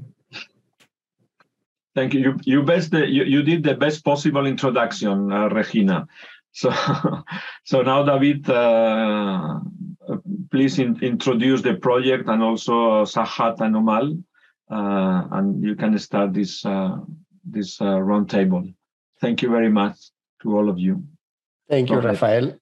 Thank 1.94 2.14
you. 2.14 2.20
You, 2.22 2.40
you 2.46 2.64
best 2.64 2.94
you, 2.94 3.24
you 3.26 3.44
did 3.44 3.64
the 3.64 3.76
best 3.76 4.04
possible 4.04 4.46
introduction, 4.48 5.32
uh, 5.32 5.50
Regina. 5.50 6.08
So, 6.52 6.72
so 7.64 7.82
now 7.84 8.04
David, 8.04 8.50
uh, 8.50 9.60
please 10.52 10.80
in, 10.80 11.00
introduce 11.02 11.62
the 11.62 11.76
project 11.76 12.30
and 12.30 12.42
also 12.42 13.06
Sahat 13.06 13.62
and 13.62 13.76
Omal, 13.76 14.24
uh, 14.72 15.28
and 15.38 15.64
you 15.64 15.76
can 15.76 15.98
start 16.00 16.34
this 16.34 16.66
uh, 16.66 16.98
this 17.44 17.82
uh, 17.82 17.86
roundtable. 17.86 18.74
Thank 19.22 19.42
you 19.42 19.50
very 19.50 19.70
much 19.70 19.98
to 20.42 20.56
all 20.58 20.70
of 20.70 20.80
you. 20.80 21.04
Thank 21.70 21.90
you, 21.90 22.00
Rafael. 22.00 22.58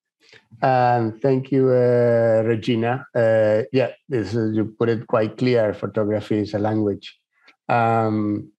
And 0.61 1.21
thank 1.21 1.51
you, 1.51 1.69
uh, 1.69 2.43
Regina. 2.45 3.05
Uh, 3.15 3.63
yeah, 3.71 3.91
this 4.09 4.33
is, 4.33 4.55
you 4.55 4.75
put 4.77 4.89
it 4.89 5.07
quite 5.07 5.37
clear. 5.37 5.73
Photography 5.73 6.39
is 6.39 6.53
a 6.53 6.59
language. 6.59 7.17
Um, 7.69 8.51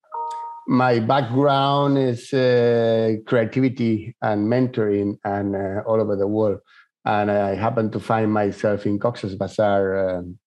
my 0.66 1.00
background 1.00 1.98
is 1.98 2.32
uh, 2.32 3.16
creativity 3.26 4.14
and 4.22 4.46
mentoring 4.46 5.18
and 5.24 5.56
uh, 5.56 5.82
all 5.86 6.00
over 6.00 6.14
the 6.14 6.26
world. 6.26 6.60
And 7.08 7.30
I 7.30 7.54
happened 7.54 7.92
to 7.92 8.00
find 8.00 8.30
myself 8.30 8.84
in 8.84 8.98
Cox's 8.98 9.34
Bazar 9.34 10.18
um, 10.18 10.38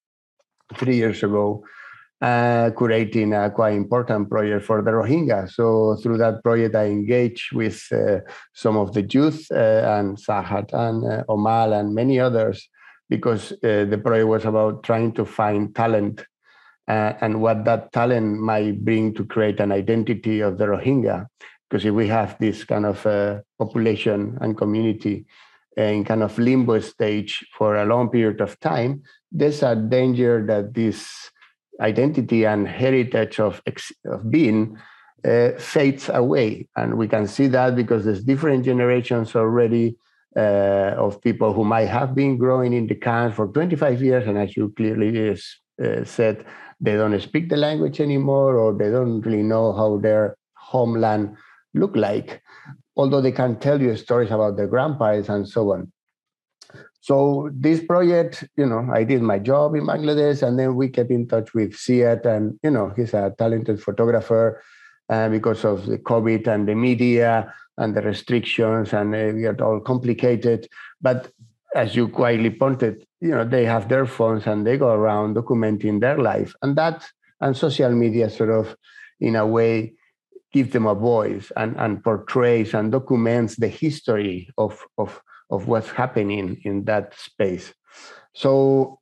three 0.77 0.95
years 0.95 1.23
ago 1.23 1.63
uh, 2.21 2.69
curating 2.75 3.33
a 3.33 3.49
quite 3.49 3.73
important 3.73 4.29
project 4.29 4.63
for 4.63 4.83
the 4.83 4.91
Rohingya. 4.91 5.49
So 5.49 5.95
through 5.95 6.19
that 6.19 6.43
project, 6.43 6.75
I 6.75 6.85
engaged 6.85 7.51
with 7.51 7.81
uh, 7.91 8.19
some 8.53 8.77
of 8.77 8.93
the 8.93 9.01
youth 9.01 9.47
uh, 9.51 9.97
and 9.97 10.15
Sahat 10.17 10.71
and 10.71 11.03
uh, 11.03 11.23
Omal 11.27 11.79
and 11.79 11.95
many 11.95 12.19
others 12.19 12.69
because 13.09 13.51
uh, 13.63 13.85
the 13.85 13.99
project 14.01 14.27
was 14.27 14.45
about 14.45 14.83
trying 14.83 15.13
to 15.13 15.25
find 15.25 15.73
talent 15.75 16.23
uh, 16.87 17.13
and 17.21 17.41
what 17.41 17.65
that 17.65 17.91
talent 17.91 18.39
might 18.39 18.85
bring 18.85 19.15
to 19.15 19.25
create 19.25 19.59
an 19.59 19.71
identity 19.71 20.41
of 20.41 20.59
the 20.59 20.65
Rohingya. 20.65 21.25
Because 21.67 21.85
if 21.85 21.93
we 21.95 22.07
have 22.07 22.37
this 22.37 22.65
kind 22.65 22.85
of 22.85 23.01
population 23.57 24.37
and 24.41 24.55
community 24.55 25.25
in 25.77 26.03
kind 26.03 26.23
of 26.23 26.37
limbo 26.37 26.79
stage 26.79 27.45
for 27.57 27.75
a 27.75 27.85
long 27.85 28.09
period 28.09 28.41
of 28.41 28.59
time, 28.59 29.03
there's 29.31 29.63
a 29.63 29.75
danger 29.75 30.45
that 30.45 30.73
this 30.73 31.31
identity 31.79 32.45
and 32.45 32.67
heritage 32.67 33.39
of, 33.39 33.61
of 34.05 34.29
being 34.29 34.77
uh, 35.25 35.51
fades 35.57 36.09
away. 36.09 36.67
And 36.75 36.97
we 36.97 37.07
can 37.07 37.27
see 37.27 37.47
that 37.47 37.75
because 37.75 38.05
there's 38.05 38.23
different 38.23 38.65
generations 38.65 39.35
already 39.35 39.95
uh, 40.35 40.95
of 40.97 41.21
people 41.21 41.53
who 41.53 41.63
might 41.63 41.87
have 41.87 42.15
been 42.15 42.37
growing 42.37 42.73
in 42.73 42.87
the 42.87 42.95
camps 42.95 43.35
for 43.35 43.47
25 43.47 44.01
years. 44.01 44.27
And 44.27 44.37
as 44.37 44.55
you 44.55 44.73
clearly 44.75 45.31
uh, 45.31 46.03
said, 46.03 46.45
they 46.79 46.95
don't 46.95 47.19
speak 47.21 47.49
the 47.49 47.57
language 47.57 47.99
anymore 48.01 48.57
or 48.57 48.73
they 48.73 48.89
don't 48.89 49.21
really 49.21 49.43
know 49.43 49.73
how 49.73 49.97
their 49.97 50.35
homeland 50.55 51.35
look 51.73 51.95
like, 51.95 52.41
although 52.95 53.21
they 53.21 53.31
can 53.31 53.57
tell 53.59 53.81
you 53.81 53.95
stories 53.95 54.31
about 54.31 54.57
their 54.57 54.67
grandparents 54.67 55.29
and 55.29 55.47
so 55.47 55.73
on. 55.73 55.91
So 57.01 57.49
this 57.51 57.83
project, 57.83 58.43
you 58.55 58.65
know, 58.65 58.87
I 58.93 59.03
did 59.03 59.21
my 59.21 59.39
job 59.39 59.75
in 59.75 59.87
Bangladesh, 59.87 60.45
and 60.45 60.57
then 60.59 60.75
we 60.75 60.89
kept 60.89 61.09
in 61.09 61.27
touch 61.27 61.53
with 61.53 61.75
Siet, 61.75 62.25
and 62.25 62.59
you 62.63 62.69
know, 62.69 62.93
he's 62.95 63.13
a 63.13 63.33
talented 63.37 63.81
photographer. 63.81 64.61
Uh, 65.11 65.27
because 65.27 65.65
of 65.65 65.87
the 65.87 65.97
COVID 65.97 66.47
and 66.47 66.69
the 66.69 66.73
media 66.73 67.53
and 67.77 67.93
the 67.93 68.01
restrictions, 68.01 68.93
and 68.93 69.13
uh, 69.13 69.33
we 69.35 69.41
got 69.41 69.59
all 69.59 69.81
complicated. 69.81 70.69
But 71.01 71.29
as 71.75 71.97
you 71.97 72.07
quietly 72.07 72.49
pointed, 72.49 73.05
you 73.19 73.31
know, 73.31 73.43
they 73.43 73.65
have 73.65 73.89
their 73.89 74.05
phones 74.05 74.47
and 74.47 74.65
they 74.65 74.77
go 74.77 74.87
around 74.87 75.35
documenting 75.35 75.99
their 75.99 76.17
life, 76.17 76.55
and 76.61 76.77
that 76.77 77.05
and 77.41 77.57
social 77.57 77.91
media 77.91 78.29
sort 78.29 78.51
of, 78.51 78.73
in 79.19 79.35
a 79.35 79.45
way, 79.45 79.95
give 80.53 80.71
them 80.71 80.85
a 80.85 80.95
voice 80.95 81.51
and, 81.55 81.75
and 81.77 82.03
portrays 82.03 82.73
and 82.73 82.91
documents 82.91 83.55
the 83.55 83.67
history 83.67 84.49
of 84.57 84.85
of 84.97 85.21
of 85.49 85.67
what's 85.67 85.89
happening 85.89 86.59
in 86.63 86.85
that 86.85 87.13
space. 87.17 87.73
So 88.33 88.99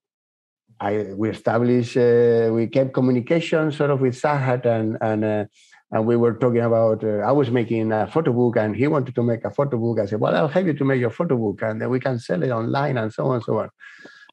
I 0.80 1.14
we 1.16 1.30
established 1.30 1.98
uh, 1.98 2.50
we 2.54 2.68
kept 2.68 2.94
communication 2.94 3.72
sort 3.72 3.92
of 3.92 4.02
with 4.02 4.20
Sahat 4.20 4.66
and 4.66 4.98
and 5.02 5.26
uh, 5.26 5.46
and 5.92 6.06
we 6.06 6.16
were 6.16 6.36
talking 6.36 6.62
about 6.62 7.04
uh, 7.04 7.20
I 7.20 7.32
was 7.32 7.50
making 7.50 7.92
a 7.92 8.08
photo 8.08 8.32
book 8.32 8.58
and 8.58 8.76
he 8.76 8.88
wanted 8.88 9.16
to 9.16 9.24
make 9.24 9.44
a 9.44 9.52
photo 9.52 9.78
book. 9.78 10.00
I 10.00 10.06
said, 10.06 10.20
well, 10.20 10.36
I'll 10.36 10.48
help 10.48 10.68
you 10.68 10.74
to 10.74 10.86
make 10.86 11.00
your 11.00 11.10
photo 11.10 11.36
book 11.36 11.62
and 11.64 11.82
then 11.82 11.90
we 11.90 12.00
can 12.00 12.20
sell 12.20 12.44
it 12.44 12.52
online 12.52 12.98
and 12.98 13.12
so 13.12 13.26
on 13.28 13.36
and 13.36 13.44
so 13.44 13.60
on. 13.60 13.70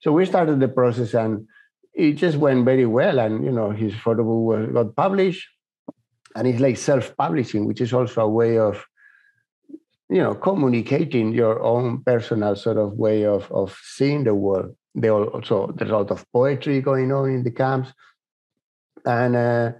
So 0.02 0.12
we 0.12 0.26
started 0.26 0.60
the 0.60 0.68
process 0.68 1.14
and 1.14 1.48
it 1.94 2.12
just 2.12 2.36
went 2.36 2.66
very 2.66 2.86
well. 2.86 3.18
And 3.18 3.44
you 3.44 3.52
know 3.52 3.70
his 3.70 3.94
photo 3.94 4.22
book 4.22 4.72
got 4.72 4.96
published 4.96 5.48
and 6.36 6.46
it's 6.46 6.60
like 6.60 6.76
self-publishing, 6.76 7.66
which 7.66 7.80
is 7.80 7.92
also 7.92 8.20
a 8.20 8.28
way 8.28 8.58
of 8.58 8.84
you 10.08 10.22
know 10.22 10.34
communicating 10.34 11.32
your 11.32 11.60
own 11.62 12.02
personal 12.04 12.54
sort 12.54 12.76
of 12.76 12.92
way 12.92 13.24
of 13.24 13.50
of 13.50 13.76
seeing 13.82 14.24
the 14.24 14.34
world. 14.34 14.76
They 14.94 15.10
also 15.10 15.72
there's 15.74 15.90
a 15.90 15.96
lot 15.96 16.10
of 16.10 16.24
poetry 16.32 16.80
going 16.80 17.10
on 17.12 17.30
in 17.30 17.42
the 17.42 17.50
camps. 17.50 17.92
And 19.04 19.36
uh, 19.36 19.72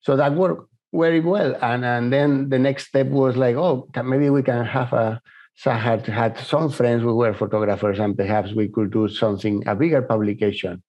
so 0.00 0.16
that 0.16 0.34
worked 0.34 0.70
very 0.92 1.20
well. 1.20 1.56
And 1.60 1.84
and 1.84 2.12
then 2.12 2.48
the 2.48 2.58
next 2.58 2.88
step 2.88 3.08
was 3.08 3.36
like 3.36 3.56
oh 3.56 3.88
maybe 4.04 4.30
we 4.30 4.42
can 4.42 4.64
have 4.64 4.92
a 4.92 5.20
so 5.56 5.70
I 5.70 5.78
had 5.78 6.06
had 6.06 6.38
some 6.38 6.70
friends 6.70 7.02
who 7.02 7.16
were 7.16 7.34
photographers 7.34 7.98
and 7.98 8.16
perhaps 8.16 8.52
we 8.52 8.68
could 8.68 8.92
do 8.92 9.08
something 9.08 9.62
a 9.66 9.74
bigger 9.74 10.02
publication. 10.02 10.82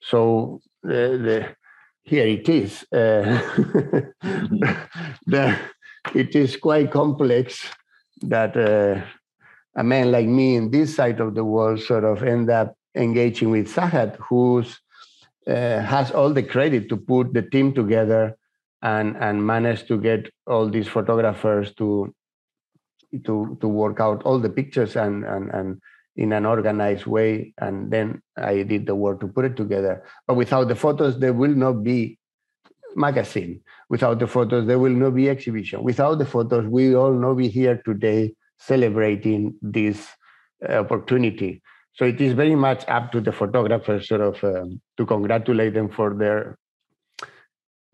So 0.00 0.60
the, 0.82 1.18
the 1.26 1.56
here 2.04 2.26
it 2.26 2.48
is. 2.48 2.84
Uh, 2.92 3.40
the, 5.26 5.58
it 6.14 6.34
is 6.34 6.56
quite 6.56 6.90
complex 6.90 7.68
that 8.22 8.56
uh, 8.56 9.04
a 9.76 9.84
man 9.84 10.12
like 10.12 10.26
me 10.26 10.56
in 10.56 10.70
this 10.70 10.94
side 10.94 11.20
of 11.20 11.34
the 11.34 11.44
world 11.44 11.80
sort 11.80 12.04
of 12.04 12.22
end 12.22 12.50
up 12.50 12.74
engaging 12.94 13.50
with 13.50 13.72
Sahat, 13.72 14.16
who 14.16 14.64
uh, 15.46 15.80
has 15.80 16.10
all 16.10 16.30
the 16.30 16.42
credit 16.42 16.88
to 16.88 16.96
put 16.96 17.32
the 17.32 17.42
team 17.42 17.72
together 17.72 18.36
and 18.82 19.16
and 19.16 19.46
manage 19.46 19.86
to 19.86 19.98
get 19.98 20.28
all 20.46 20.68
these 20.68 20.88
photographers 20.88 21.72
to 21.74 22.12
to 23.24 23.56
to 23.60 23.68
work 23.68 24.00
out 24.00 24.22
all 24.24 24.38
the 24.38 24.50
pictures 24.50 24.96
and 24.96 25.24
and 25.24 25.50
and 25.50 25.80
in 26.16 26.32
an 26.32 26.44
organized 26.44 27.06
way 27.06 27.54
and 27.58 27.90
then 27.90 28.20
i 28.36 28.62
did 28.62 28.86
the 28.86 28.94
work 28.94 29.20
to 29.20 29.28
put 29.28 29.44
it 29.44 29.56
together 29.56 30.04
but 30.26 30.34
without 30.34 30.68
the 30.68 30.74
photos 30.74 31.18
there 31.18 31.32
will 31.32 31.54
not 31.54 31.82
be 31.82 32.18
magazine. 32.96 33.60
Without 33.88 34.18
the 34.18 34.26
photos, 34.26 34.66
there 34.66 34.78
will 34.78 34.92
not 34.92 35.14
be 35.14 35.28
exhibition. 35.28 35.82
Without 35.82 36.18
the 36.18 36.26
photos, 36.26 36.66
we 36.66 36.94
all 36.94 37.12
not 37.12 37.34
be 37.34 37.48
here 37.48 37.80
today 37.84 38.34
celebrating 38.58 39.54
this 39.60 40.08
uh, 40.68 40.74
opportunity. 40.74 41.62
So 41.94 42.04
it 42.04 42.20
is 42.20 42.32
very 42.32 42.54
much 42.54 42.84
up 42.88 43.12
to 43.12 43.20
the 43.20 43.32
photographers 43.32 44.08
sort 44.08 44.22
of 44.22 44.42
um, 44.44 44.80
to 44.96 45.06
congratulate 45.06 45.74
them 45.74 45.90
for 45.90 46.14
their 46.14 46.56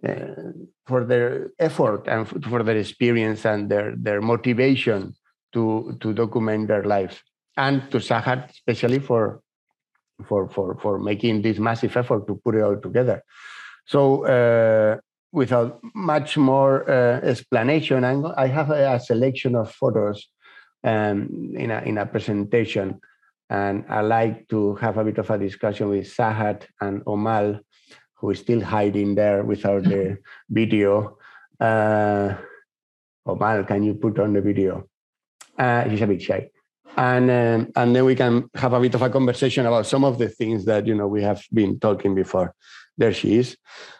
uh, 0.06 0.52
for 0.86 1.04
their 1.04 1.50
effort 1.58 2.06
and 2.06 2.28
for 2.44 2.62
their 2.62 2.76
experience 2.76 3.44
and 3.44 3.68
their 3.68 3.96
their 3.96 4.20
motivation 4.20 5.14
to 5.52 5.96
to 6.00 6.12
document 6.12 6.68
their 6.68 6.84
lives 6.84 7.20
and 7.58 7.90
to 7.90 7.98
Sahat 7.98 8.50
especially 8.50 9.00
for 9.00 9.42
for 10.26 10.48
for 10.48 10.78
for 10.80 10.98
making 10.98 11.42
this 11.42 11.58
massive 11.58 11.94
effort 11.96 12.26
to 12.26 12.40
put 12.44 12.54
it 12.54 12.62
all 12.62 12.80
together. 12.80 13.22
So 13.86 14.24
uh, 14.26 14.98
without 15.32 15.80
much 15.94 16.36
more 16.36 16.88
uh, 16.88 17.20
explanation, 17.20 18.04
I 18.04 18.46
have 18.46 18.70
a, 18.70 18.94
a 18.94 19.00
selection 19.00 19.54
of 19.54 19.72
photos 19.72 20.28
um, 20.84 21.54
in, 21.56 21.70
a, 21.70 21.80
in 21.82 21.98
a 21.98 22.06
presentation. 22.06 23.00
And 23.50 23.84
I 23.88 24.02
like 24.02 24.48
to 24.48 24.74
have 24.76 24.98
a 24.98 25.04
bit 25.04 25.18
of 25.18 25.30
a 25.30 25.38
discussion 25.38 25.88
with 25.88 26.04
Sahat 26.04 26.66
and 26.82 27.02
Omal, 27.06 27.60
who 28.16 28.30
is 28.30 28.40
still 28.40 28.60
hiding 28.60 29.14
there 29.14 29.42
without 29.42 29.84
the 29.84 30.18
video. 30.50 31.16
Uh, 31.58 32.34
Omal, 33.26 33.66
can 33.66 33.82
you 33.84 33.94
put 33.94 34.18
on 34.18 34.34
the 34.34 34.42
video? 34.42 34.86
Uh, 35.58 35.84
he's 35.88 36.02
a 36.02 36.06
bit 36.06 36.20
shy. 36.20 36.50
And, 36.96 37.30
um, 37.30 37.72
and 37.76 37.94
then 37.94 38.04
we 38.04 38.16
can 38.16 38.50
have 38.54 38.72
a 38.72 38.80
bit 38.80 38.94
of 38.94 39.02
a 39.02 39.10
conversation 39.10 39.66
about 39.66 39.86
some 39.86 40.04
of 40.04 40.18
the 40.18 40.28
things 40.28 40.64
that 40.64 40.86
you 40.86 40.94
know 40.94 41.06
we 41.06 41.22
have 41.22 41.42
been 41.52 41.78
talking 41.78 42.14
before. 42.14 42.54
There 42.96 43.12
she 43.12 43.38
is. 43.38 43.56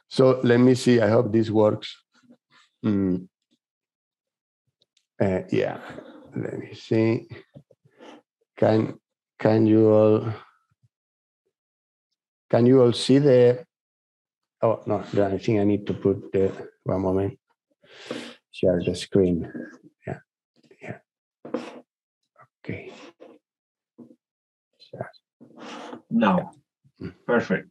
So 0.09 0.40
let 0.42 0.59
me 0.59 0.74
see. 0.74 1.01
I 1.01 1.09
hope 1.09 1.33
this 1.33 1.51
works. 1.51 1.94
Mm. 2.85 3.29
Uh, 5.20 5.40
yeah, 5.51 5.79
let 6.35 6.59
me 6.59 6.74
see. 6.74 7.29
can 8.59 8.98
can 9.38 9.66
you 9.66 9.88
all 9.88 10.33
can 12.51 12.66
you 12.66 12.83
all 12.83 12.92
see 12.92 13.18
the 13.18 13.64
oh 14.62 14.83
no 14.87 14.98
i 14.98 15.38
think 15.38 15.61
i 15.61 15.64
need 15.64 15.87
to 15.87 15.94
put 15.94 16.33
the 16.33 16.51
one 16.83 17.01
moment 17.01 17.38
share 18.51 18.81
the 18.85 18.94
screen 18.94 19.46
yeah 20.07 20.18
yeah 20.83 20.98
okay 22.68 22.92
now 26.11 26.52
perfect 27.26 27.68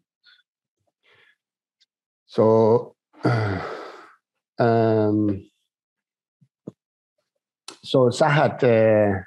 so 2.25 2.95
uh, 3.23 3.61
um 4.59 5.45
so 7.83 8.09
sahat 8.09 8.63
uh, 8.63 9.21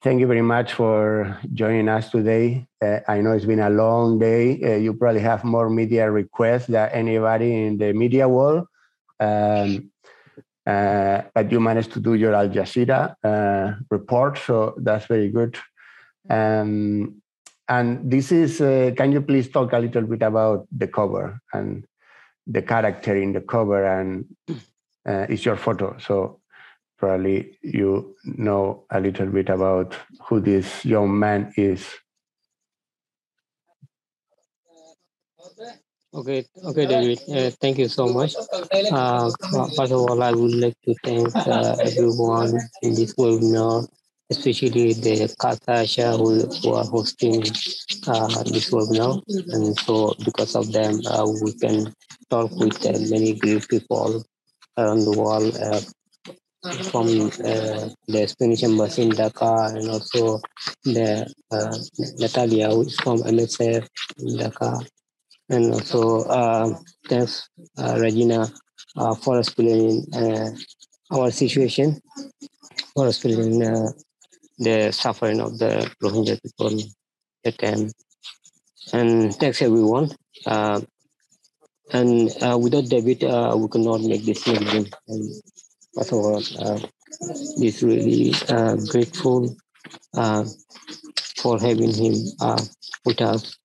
Thank 0.00 0.20
you 0.20 0.28
very 0.28 0.42
much 0.42 0.74
for 0.74 1.36
joining 1.52 1.88
us 1.88 2.10
today. 2.10 2.68
Uh, 2.80 3.00
I 3.08 3.20
know 3.20 3.32
it's 3.32 3.44
been 3.44 3.58
a 3.58 3.68
long 3.68 4.20
day. 4.20 4.62
Uh, 4.62 4.76
you 4.76 4.94
probably 4.94 5.20
have 5.22 5.42
more 5.42 5.68
media 5.68 6.08
requests 6.08 6.68
than 6.68 6.88
anybody 6.90 7.66
in 7.66 7.78
the 7.78 7.92
media 7.92 8.28
world. 8.28 8.68
Um, 9.18 9.90
uh, 10.68 11.22
but 11.34 11.50
you 11.50 11.60
managed 11.60 11.92
to 11.92 12.00
do 12.00 12.14
your 12.14 12.34
Al 12.34 12.48
Jazeera 12.48 13.14
uh, 13.24 13.74
report, 13.90 14.38
so 14.38 14.74
that's 14.78 15.06
very 15.06 15.30
good. 15.30 15.56
Um, 16.28 17.22
and 17.68 18.10
this 18.10 18.32
is, 18.32 18.60
uh, 18.60 18.92
can 18.96 19.12
you 19.12 19.22
please 19.22 19.48
talk 19.50 19.72
a 19.72 19.78
little 19.78 20.02
bit 20.02 20.22
about 20.22 20.66
the 20.70 20.86
cover 20.86 21.40
and 21.52 21.86
the 22.46 22.62
character 22.62 23.16
in 23.16 23.32
the 23.32 23.40
cover 23.40 23.84
and 23.84 24.24
uh, 25.08 25.26
it's 25.28 25.44
your 25.44 25.56
photo. 25.56 25.96
So 25.98 26.40
probably 26.98 27.56
you 27.62 28.16
know 28.24 28.84
a 28.90 29.00
little 29.00 29.26
bit 29.26 29.48
about 29.48 29.96
who 30.26 30.40
this 30.40 30.84
young 30.84 31.18
man 31.18 31.52
is. 31.56 31.86
Okay, 36.18 36.44
okay, 36.64 36.86
David. 36.86 37.20
Uh, 37.30 37.50
thank 37.62 37.78
you 37.78 37.86
so 37.86 38.08
much. 38.08 38.34
Uh, 38.90 39.30
first 39.78 39.92
of 39.92 40.00
all, 40.02 40.20
I 40.20 40.32
would 40.32 40.52
like 40.52 40.74
to 40.84 40.92
thank 41.04 41.30
uh, 41.46 41.76
everyone 41.78 42.58
in 42.82 42.96
this 42.98 43.14
webinar, 43.14 43.86
especially 44.28 44.94
the 44.94 45.32
Casa 45.38 45.86
Asia 45.86 46.16
who, 46.16 46.40
who 46.40 46.74
are 46.74 46.84
hosting 46.84 47.42
uh, 48.10 48.42
this 48.50 48.74
webinar. 48.74 49.22
And 49.54 49.78
so, 49.78 50.16
because 50.24 50.56
of 50.56 50.72
them, 50.72 50.98
uh, 51.06 51.24
we 51.40 51.52
can 51.52 51.94
talk 52.30 52.50
with 52.50 52.84
uh, 52.84 52.98
many 53.14 53.34
great 53.38 53.68
people 53.68 54.24
around 54.76 55.04
the 55.04 55.14
world 55.16 55.54
from 56.90 57.06
the 57.06 58.26
Spanish 58.26 58.64
embassy 58.64 59.02
in 59.02 59.10
Dhaka 59.10 59.76
and 59.76 59.88
also 59.88 60.40
the 60.82 61.32
Natalia, 62.18 62.70
who 62.70 62.82
is 62.82 62.98
from 62.98 63.18
MSF 63.18 63.86
in 64.18 64.36
Dhaka. 64.36 64.84
And 65.50 65.72
also, 65.72 66.24
uh, 66.24 66.74
thanks, 67.08 67.48
uh, 67.78 67.96
Regina, 68.00 68.52
uh, 68.96 69.14
for 69.14 69.38
explaining 69.38 70.06
our 71.10 71.30
situation, 71.30 72.00
for 72.94 73.08
explaining 73.08 73.60
the 74.58 74.92
suffering 74.92 75.40
of 75.40 75.58
the 75.58 75.90
Rohingya 76.02 76.38
people 76.42 76.78
at 77.44 77.58
time. 77.58 77.90
And 78.92 79.34
thanks, 79.34 79.62
everyone. 79.62 80.10
and 81.90 82.30
without 82.62 82.88
David, 82.88 83.22
we 83.22 83.68
could 83.68 83.80
not 83.80 84.02
make 84.02 84.24
this 84.24 84.46
meeting. 84.46 84.90
And, 85.08 85.32
uh, 85.98 86.78
is 87.60 87.82
really 87.82 88.32
uh, 88.48 88.76
grateful 88.90 89.56
uh, 90.14 90.44
for 91.36 91.58
having 91.58 91.92
him 91.92 92.14
uh, 92.40 92.62
with 93.04 93.20
us 93.20 93.56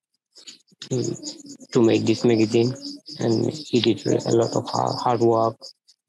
to 1.73 1.81
make 1.81 2.05
this 2.05 2.23
magazine. 2.23 2.73
And 3.19 3.51
he 3.51 3.79
did 3.79 4.05
a 4.05 4.31
lot 4.31 4.55
of 4.55 4.67
hard 4.69 5.19
work, 5.19 5.57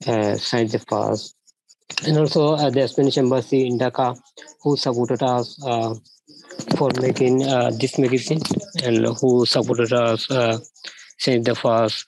uh, 0.07 0.37
signed 0.37 0.70
the 0.70 0.79
first. 0.79 1.35
And 2.07 2.18
also 2.18 2.55
uh, 2.55 2.70
the 2.70 2.87
Spanish 2.88 3.18
embassy 3.18 3.66
in 3.66 3.79
Dhaka, 3.79 4.18
who 4.62 4.77
supported 4.77 5.22
us 5.22 5.62
uh, 5.64 5.94
for 6.77 6.90
making 7.00 7.42
uh, 7.44 7.70
this 7.79 7.98
magazine 7.98 8.40
and 8.83 9.07
who 9.20 9.44
supported 9.46 9.92
us 9.92 10.31
uh, 10.31 10.59
since 11.18 11.44
the 11.46 11.55
first 11.55 12.07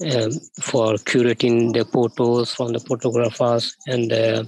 um, 0.00 0.30
for 0.60 0.94
curating 0.94 1.72
the 1.72 1.84
photos 1.84 2.54
from 2.54 2.72
the 2.72 2.80
photographers 2.80 3.76
and 3.86 4.12
uh, 4.12 4.44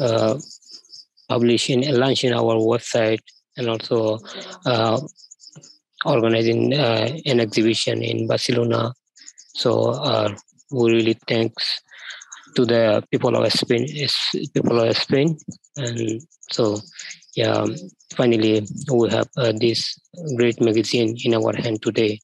uh, 0.00 0.38
publishing 1.28 1.86
launching 1.94 2.32
our 2.32 2.54
website 2.56 3.20
and 3.56 3.68
also 3.68 4.18
uh, 4.64 4.98
organizing 6.04 6.74
uh, 6.74 7.08
an 7.26 7.40
exhibition 7.40 8.02
in 8.02 8.26
Barcelona. 8.26 8.92
So 9.54 9.90
uh, 9.90 10.34
we 10.70 10.92
really 10.92 11.18
thanks 11.26 11.82
to 12.56 12.64
the 12.64 13.02
people 13.10 13.36
of 13.36 13.52
Spain, 13.52 13.86
people 14.54 14.80
of 14.80 14.96
Spain, 14.96 15.38
and 15.76 16.20
so 16.50 16.78
yeah. 17.36 17.64
Finally, 18.16 18.66
we 18.92 19.08
have 19.10 19.28
uh, 19.36 19.52
this 19.54 19.96
great 20.36 20.60
magazine 20.60 21.16
in 21.24 21.32
our 21.32 21.54
hand 21.54 21.80
today. 21.80 22.18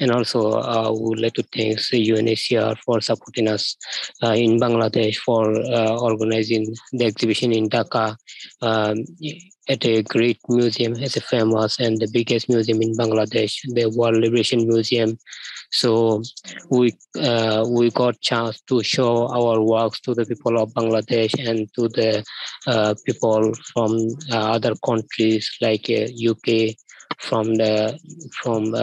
And 0.00 0.10
also, 0.10 0.52
uh, 0.52 0.92
we 0.92 1.08
would 1.10 1.20
like 1.20 1.34
to 1.34 1.42
thank 1.42 1.78
UNHCR 1.78 2.78
for 2.78 3.00
supporting 3.00 3.48
us 3.48 3.76
uh, 4.22 4.32
in 4.32 4.58
Bangladesh 4.58 5.16
for 5.16 5.54
uh, 5.54 5.98
organizing 5.98 6.74
the 6.92 7.04
exhibition 7.06 7.52
in 7.52 7.68
Dhaka 7.68 8.16
um, 8.62 9.04
at 9.68 9.84
a 9.84 10.02
great 10.02 10.38
museum, 10.48 10.94
it's 10.96 11.16
a 11.16 11.20
famous 11.20 11.78
and 11.78 11.98
the 11.98 12.08
biggest 12.10 12.48
museum 12.48 12.80
in 12.80 12.96
Bangladesh, 12.96 13.52
the 13.74 13.86
World 13.94 14.16
Liberation 14.16 14.66
Museum. 14.66 15.18
So 15.70 16.22
we 16.70 16.96
uh, 17.20 17.66
we 17.68 17.90
got 17.90 18.20
chance 18.22 18.60
to 18.68 18.82
show 18.82 19.28
our 19.28 19.60
works 19.60 20.00
to 20.00 20.14
the 20.14 20.24
people 20.24 20.58
of 20.58 20.72
Bangladesh 20.72 21.34
and 21.46 21.68
to 21.74 21.88
the 21.88 22.24
uh, 22.66 22.94
people 23.04 23.52
from 23.74 23.98
uh, 24.32 24.52
other 24.52 24.74
countries 24.76 25.50
like 25.60 25.90
UK, 25.90 26.74
from 27.18 27.54
the 27.56 27.98
from 28.42 28.74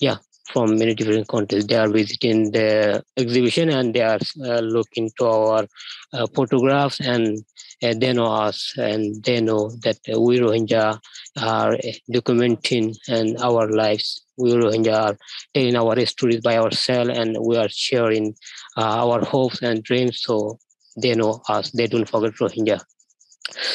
yeah 0.00 0.18
from 0.52 0.78
many 0.78 0.94
different 0.94 1.26
countries. 1.28 1.66
They 1.66 1.76
are 1.76 1.88
visiting 1.88 2.50
the 2.50 3.02
exhibition 3.16 3.70
and 3.70 3.94
they 3.94 4.02
are 4.02 4.18
uh, 4.44 4.60
looking 4.60 5.10
to 5.18 5.26
our 5.26 5.66
uh, 6.12 6.26
photographs 6.34 7.00
and 7.00 7.44
uh, 7.82 7.94
they 7.96 8.12
know 8.12 8.26
us 8.26 8.74
and 8.76 9.22
they 9.24 9.40
know 9.40 9.70
that 9.82 9.98
we 10.06 10.38
rohingya 10.38 10.98
are 11.40 11.76
documenting 12.12 12.96
and 13.08 13.36
our 13.40 13.70
lives. 13.70 14.22
We 14.36 14.52
rohingya 14.52 14.94
are 14.94 15.16
telling 15.54 15.76
our 15.76 16.06
stories 16.06 16.40
by 16.40 16.58
ourselves 16.58 17.10
and 17.18 17.36
we 17.40 17.56
are 17.56 17.68
sharing 17.68 18.34
uh, 18.76 19.02
our 19.02 19.24
hopes 19.24 19.62
and 19.62 19.82
dreams. 19.82 20.20
So 20.22 20.58
they 20.96 21.14
know 21.14 21.42
us. 21.48 21.70
They 21.70 21.86
don't 21.86 22.08
forget 22.08 22.34
rohingya. 22.34 22.80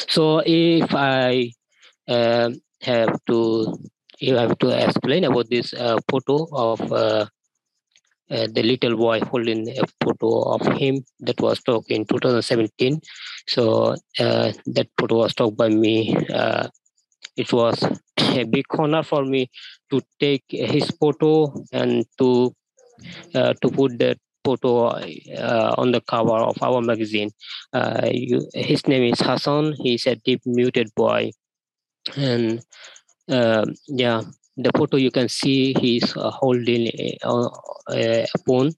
So 0.08 0.42
if 0.44 0.94
i 0.94 1.52
uh, 2.08 2.50
have 2.82 3.24
to 3.26 3.90
you 4.20 4.36
have 4.36 4.58
to 4.58 4.68
explain 4.68 5.24
about 5.24 5.48
this 5.48 5.72
uh, 5.72 5.98
photo 6.10 6.46
of 6.52 6.80
uh, 6.92 7.26
uh, 8.30 8.46
the 8.52 8.62
little 8.62 8.96
boy 8.96 9.18
holding 9.20 9.68
a 9.70 9.84
photo 10.04 10.54
of 10.54 10.60
him 10.78 11.04
that 11.20 11.40
was 11.40 11.60
took 11.62 11.84
in 11.88 12.04
2017. 12.04 13.00
So 13.48 13.96
uh, 14.18 14.52
that 14.66 14.88
photo 14.98 15.16
was 15.16 15.34
took 15.34 15.56
by 15.56 15.68
me. 15.68 16.14
Uh, 16.32 16.68
it 17.36 17.52
was 17.52 17.82
a 18.18 18.44
big 18.44 18.66
honor 18.78 19.02
for 19.02 19.24
me 19.24 19.50
to 19.90 20.00
take 20.20 20.44
his 20.48 20.90
photo 21.00 21.52
and 21.72 22.04
to 22.18 22.54
uh, 23.34 23.54
to 23.62 23.68
put 23.70 23.98
that 23.98 24.18
photo 24.44 24.90
on 25.78 25.92
the 25.92 26.02
cover 26.02 26.36
of 26.36 26.62
our 26.62 26.82
magazine. 26.82 27.30
You, 28.12 28.46
his 28.52 28.86
name 28.86 29.12
is 29.12 29.20
Hassan. 29.20 29.74
He's 29.78 30.06
a 30.06 30.16
deep 30.16 30.42
muted 30.44 30.88
boy, 30.94 31.30
and 32.16 32.62
uh, 33.30 33.64
yeah, 33.88 34.22
the 34.56 34.70
photo 34.76 34.96
you 34.96 35.10
can 35.10 35.28
see 35.28 35.74
he's 35.74 36.16
uh, 36.16 36.30
holding 36.30 36.88
a, 36.88 37.18
a, 37.90 38.26
phone 38.46 38.72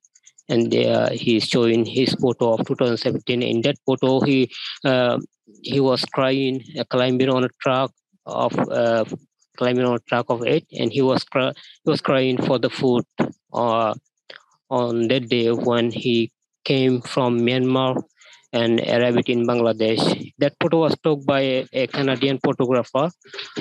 and 0.49 0.75
uh, 0.75 1.11
he's 1.11 1.45
showing 1.45 1.85
his 1.85 2.15
photo 2.15 2.55
of 2.55 2.67
2017 2.67 3.43
in 3.43 3.63
that 3.63 3.77
photo 3.87 4.21
he 4.21 4.51
uh, 4.85 5.19
he 5.63 5.81
was 5.81 6.05
crying 6.05 6.63
uh, 6.79 6.85
climbing 6.85 7.29
on 7.29 7.45
a 7.45 7.49
truck 7.61 7.93
of 8.27 8.57
uh, 8.71 9.05
climbing 9.57 9.85
on 9.85 9.97
a 9.97 10.05
truck 10.09 10.27
of 10.29 10.45
eight 10.47 10.67
and 10.79 10.93
he 10.93 11.03
was 11.03 11.25
cry- 11.25 11.53
he 11.85 11.91
was 11.91 12.01
crying 12.01 12.37
for 12.37 12.59
the 12.59 12.71
food 12.71 13.05
uh, 13.53 13.95
on 14.71 15.09
that 15.09 15.29
day 15.29 15.51
when 15.51 15.91
he 15.91 16.31
came 16.65 17.01
from 17.03 17.41
myanmar 17.41 18.03
and 18.53 18.81
arrived 18.81 19.29
in 19.29 19.47
bangladesh. 19.47 20.33
That 20.39 20.55
photo 20.61 20.81
was 20.81 20.97
took 21.03 21.25
by 21.25 21.41
a, 21.41 21.67
a 21.73 21.87
canadian 21.87 22.39
photographer 22.39 23.11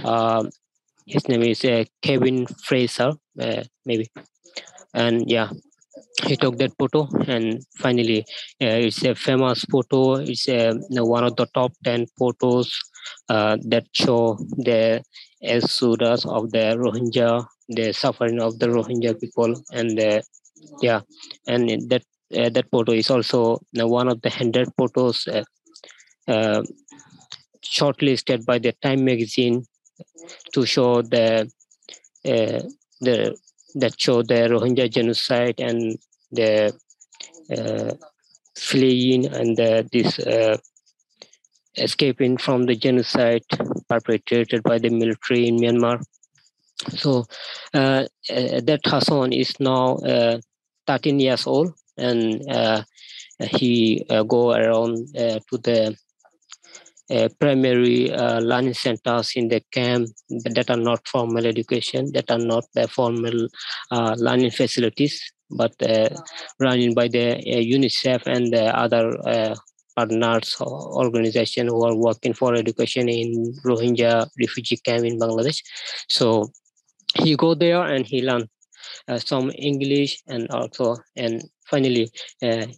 uh, 0.04 0.44
his 1.06 1.28
name 1.28 1.44
is 1.44 1.64
uh, 1.66 1.84
Kevin 2.02 2.46
Frayer, 2.46 3.16
uh, 3.40 3.64
maybe. 3.86 4.08
And 4.94 5.30
yeah, 5.30 5.50
he 6.24 6.36
took 6.36 6.58
that 6.58 6.74
photo 6.78 7.08
and 7.28 7.64
finally 7.78 8.22
uh, 8.62 8.80
it's 8.86 9.04
a 9.04 9.16
famous 9.16 9.66
photo. 9.66 10.16
It's 10.16 10.48
a, 10.48 10.74
one 10.90 11.24
of 11.24 11.36
the 11.36 11.48
top 11.54 11.72
10 11.84 12.06
photos 12.18 12.78
uh, 13.30 13.58
that 13.70 13.86
show 13.94 14.38
the 14.58 15.04
exodus 15.42 16.26
of 16.26 16.52
the 16.52 16.78
rohingya 16.78 17.46
the 17.70 17.94
suffering 17.94 18.40
of 18.42 18.60
the 18.60 18.68
rohingya 18.68 19.20
people 19.20 19.54
and 19.72 20.00
uh, 20.00 20.22
yeah. 20.82 21.02
And 21.48 21.90
that 21.90 22.04
uh, 22.38 22.50
that 22.50 22.70
photo 22.72 22.94
is 22.94 23.10
also 23.10 23.60
one 23.74 24.08
of 24.08 24.22
the 24.22 24.30
100 24.30 24.70
photos 24.78 25.28
uh, 25.28 25.44
uh, 26.28 26.64
shortlisted 27.64 28.46
by 28.46 28.60
the 28.60 28.74
time 28.82 29.04
magazine 29.04 29.66
to 30.54 30.66
show 30.66 31.02
the 31.02 31.52
the 32.24 33.36
that 33.76 34.00
show 34.00 34.22
the 34.22 34.50
Rohingya 34.50 34.90
genocide 34.90 35.60
and 35.60 35.98
the 36.32 36.74
uh, 37.52 37.94
fleeing 38.58 39.26
and 39.28 39.58
the, 39.58 39.88
this 39.92 40.20
uh, 40.20 40.58
escaping 41.78 42.38
from 42.38 42.66
the 42.66 42.76
genocide 42.76 43.44
perpetrated 43.90 44.64
by 44.64 44.78
the 44.78 44.90
military 44.90 45.48
in 45.48 45.58
Myanmar. 45.58 46.04
So 46.90 47.26
uh, 47.74 48.06
uh 48.30 48.62
that 48.68 48.82
Hassan 48.86 49.34
is 49.34 49.60
now 49.60 49.98
uh, 49.98 50.40
13 50.88 51.20
years 51.20 51.46
old 51.46 51.74
and 51.98 52.42
uh, 52.50 52.84
he 53.40 54.04
go 54.28 54.52
around 54.52 55.08
to 55.14 55.58
the 55.58 55.96
uh, 57.12 57.28
primary 57.40 58.12
uh, 58.12 58.40
learning 58.40 58.74
centers 58.74 59.34
in 59.36 59.50
the 59.50 59.62
camp 59.72 60.08
that 60.30 60.70
are 60.70 60.78
not 60.78 61.06
formal 61.08 61.46
education, 61.46 62.10
that 62.14 62.32
are 62.32 62.40
not 62.40 62.64
the 62.74 62.88
formal 62.88 63.48
uh, 63.92 64.16
learning 64.18 64.52
facilities, 64.52 65.22
but 65.50 65.74
uh, 65.82 66.10
running 66.60 66.94
by 66.94 67.08
the 67.08 67.34
uh, 67.34 67.62
UNICEF 67.78 68.26
and 68.28 68.54
the 68.54 68.66
other 68.78 69.56
partners 69.94 70.56
organization 70.62 71.68
who 71.68 71.84
are 71.84 71.96
working 71.96 72.34
for 72.34 72.56
education 72.56 73.10
in 73.10 73.54
Rohingya 73.66 74.30
refugee 74.40 74.78
camp 74.78 75.04
in 75.04 75.20
Bangladesh. 75.20 75.62
So 76.08 76.50
he 77.16 77.36
go 77.36 77.56
there 77.56 77.84
and 77.84 78.06
he 78.06 78.22
learn 78.22 78.48
some 79.18 79.52
English 79.56 80.24
and 80.28 80.50
also 80.52 80.96
and 81.18 81.44
finally 81.66 82.10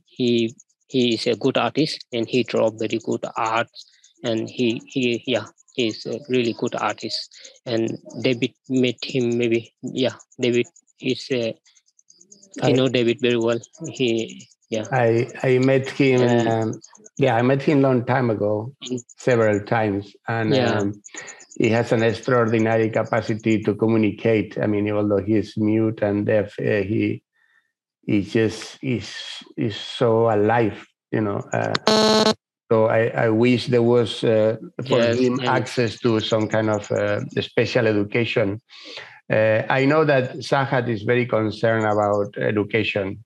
he 0.05 0.55
he 0.87 1.13
is 1.13 1.27
a 1.27 1.35
good 1.35 1.57
artist 1.57 2.03
and 2.11 2.27
he 2.27 2.43
draw 2.43 2.71
very 2.71 2.99
good 3.05 3.23
art 3.37 3.67
and 4.23 4.49
he 4.49 4.81
he 4.87 5.23
yeah 5.27 5.45
he's 5.75 6.05
a 6.05 6.19
really 6.29 6.53
good 6.53 6.75
artist. 6.75 7.29
And 7.65 7.97
david 8.21 8.53
met 8.69 9.03
him 9.03 9.37
maybe 9.37 9.73
yeah 9.81 10.15
david 10.39 10.67
is 10.99 11.27
a 11.31 11.55
I, 12.61 12.71
know 12.71 12.87
david 12.87 13.19
very 13.19 13.37
well. 13.37 13.59
He 13.87 14.47
yeah. 14.69 14.85
I 14.91 15.27
i 15.43 15.57
met 15.57 15.89
him 15.89 16.47
um, 16.47 16.79
yeah 17.17 17.35
i 17.35 17.41
met 17.41 17.61
him 17.61 17.81
long 17.81 18.05
time 18.05 18.29
ago 18.29 18.73
several 19.17 19.59
times. 19.61 20.13
And 20.27 20.55
yeah. 20.55 20.79
um, 20.79 20.93
he 21.55 21.69
has 21.69 21.91
an 21.91 22.03
extraordinary 22.03 22.89
capacity 22.89 23.61
to 23.63 23.75
communicate. 23.75 24.57
I 24.57 24.67
mean 24.67 24.89
although 24.91 25.23
he 25.23 25.35
is 25.35 25.57
mute 25.57 26.01
and 26.01 26.25
deaf 26.25 26.53
uh, 26.59 26.83
he 26.83 27.23
he 28.05 28.21
just 28.21 28.77
is 28.81 29.09
is 29.57 29.75
so 29.75 30.29
alive 30.29 30.85
you 31.11 31.21
know 31.21 31.39
uh, 31.53 32.33
so 32.73 32.87
I, 32.87 33.01
I 33.25 33.29
wish 33.29 33.67
there 33.67 33.83
was 33.83 34.23
uh, 34.23 34.57
for 34.87 34.97
yes, 34.97 35.19
him 35.19 35.39
yes. 35.39 35.49
access 35.59 35.99
to 35.99 36.19
some 36.19 36.47
kind 36.47 36.71
of 36.71 36.91
uh, 36.91 37.19
special 37.39 37.85
education. 37.85 38.59
Uh, 39.31 39.61
I 39.69 39.85
know 39.85 40.03
that 40.05 40.25
Sahat 40.49 40.89
is 40.89 41.03
very 41.03 41.27
concerned 41.27 41.85
about 41.85 42.35
education 42.35 43.23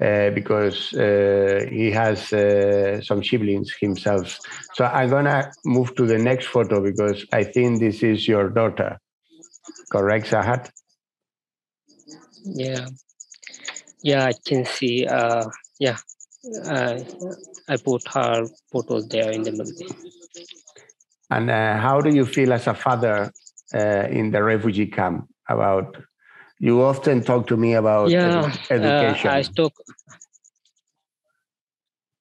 uh, 0.00 0.30
because 0.30 0.94
uh, 0.94 1.66
he 1.68 1.90
has 1.90 2.32
uh, 2.32 3.00
some 3.02 3.24
siblings 3.24 3.74
himself. 3.80 4.38
So 4.74 4.84
I'm 4.84 5.10
gonna 5.10 5.50
move 5.64 5.96
to 5.96 6.06
the 6.06 6.18
next 6.18 6.46
photo 6.46 6.80
because 6.80 7.26
I 7.32 7.42
think 7.42 7.80
this 7.80 8.04
is 8.04 8.28
your 8.28 8.50
daughter, 8.50 9.00
correct, 9.90 10.26
Sahat? 10.30 10.70
Yeah, 12.44 12.86
yeah, 14.04 14.26
I 14.26 14.34
can 14.46 14.64
see. 14.64 15.06
yeah, 15.80 15.96
uh, 16.64 17.00
I 17.68 17.76
put 17.76 18.06
her 18.08 18.48
photos 18.72 19.08
there 19.08 19.30
in 19.30 19.42
the 19.42 19.52
movie. 19.52 19.86
And 21.30 21.50
uh, 21.50 21.76
how 21.78 22.00
do 22.00 22.10
you 22.10 22.24
feel 22.24 22.52
as 22.52 22.66
a 22.66 22.74
father 22.74 23.32
uh, 23.74 24.06
in 24.10 24.30
the 24.30 24.42
refugee 24.42 24.86
camp 24.86 25.28
about? 25.48 25.96
You 26.58 26.82
often 26.82 27.22
talk 27.22 27.46
to 27.48 27.56
me 27.56 27.74
about 27.74 28.10
yeah, 28.10 28.42
edu- 28.42 28.70
education. 28.70 29.30
I 29.30 29.42
took. 29.42 29.72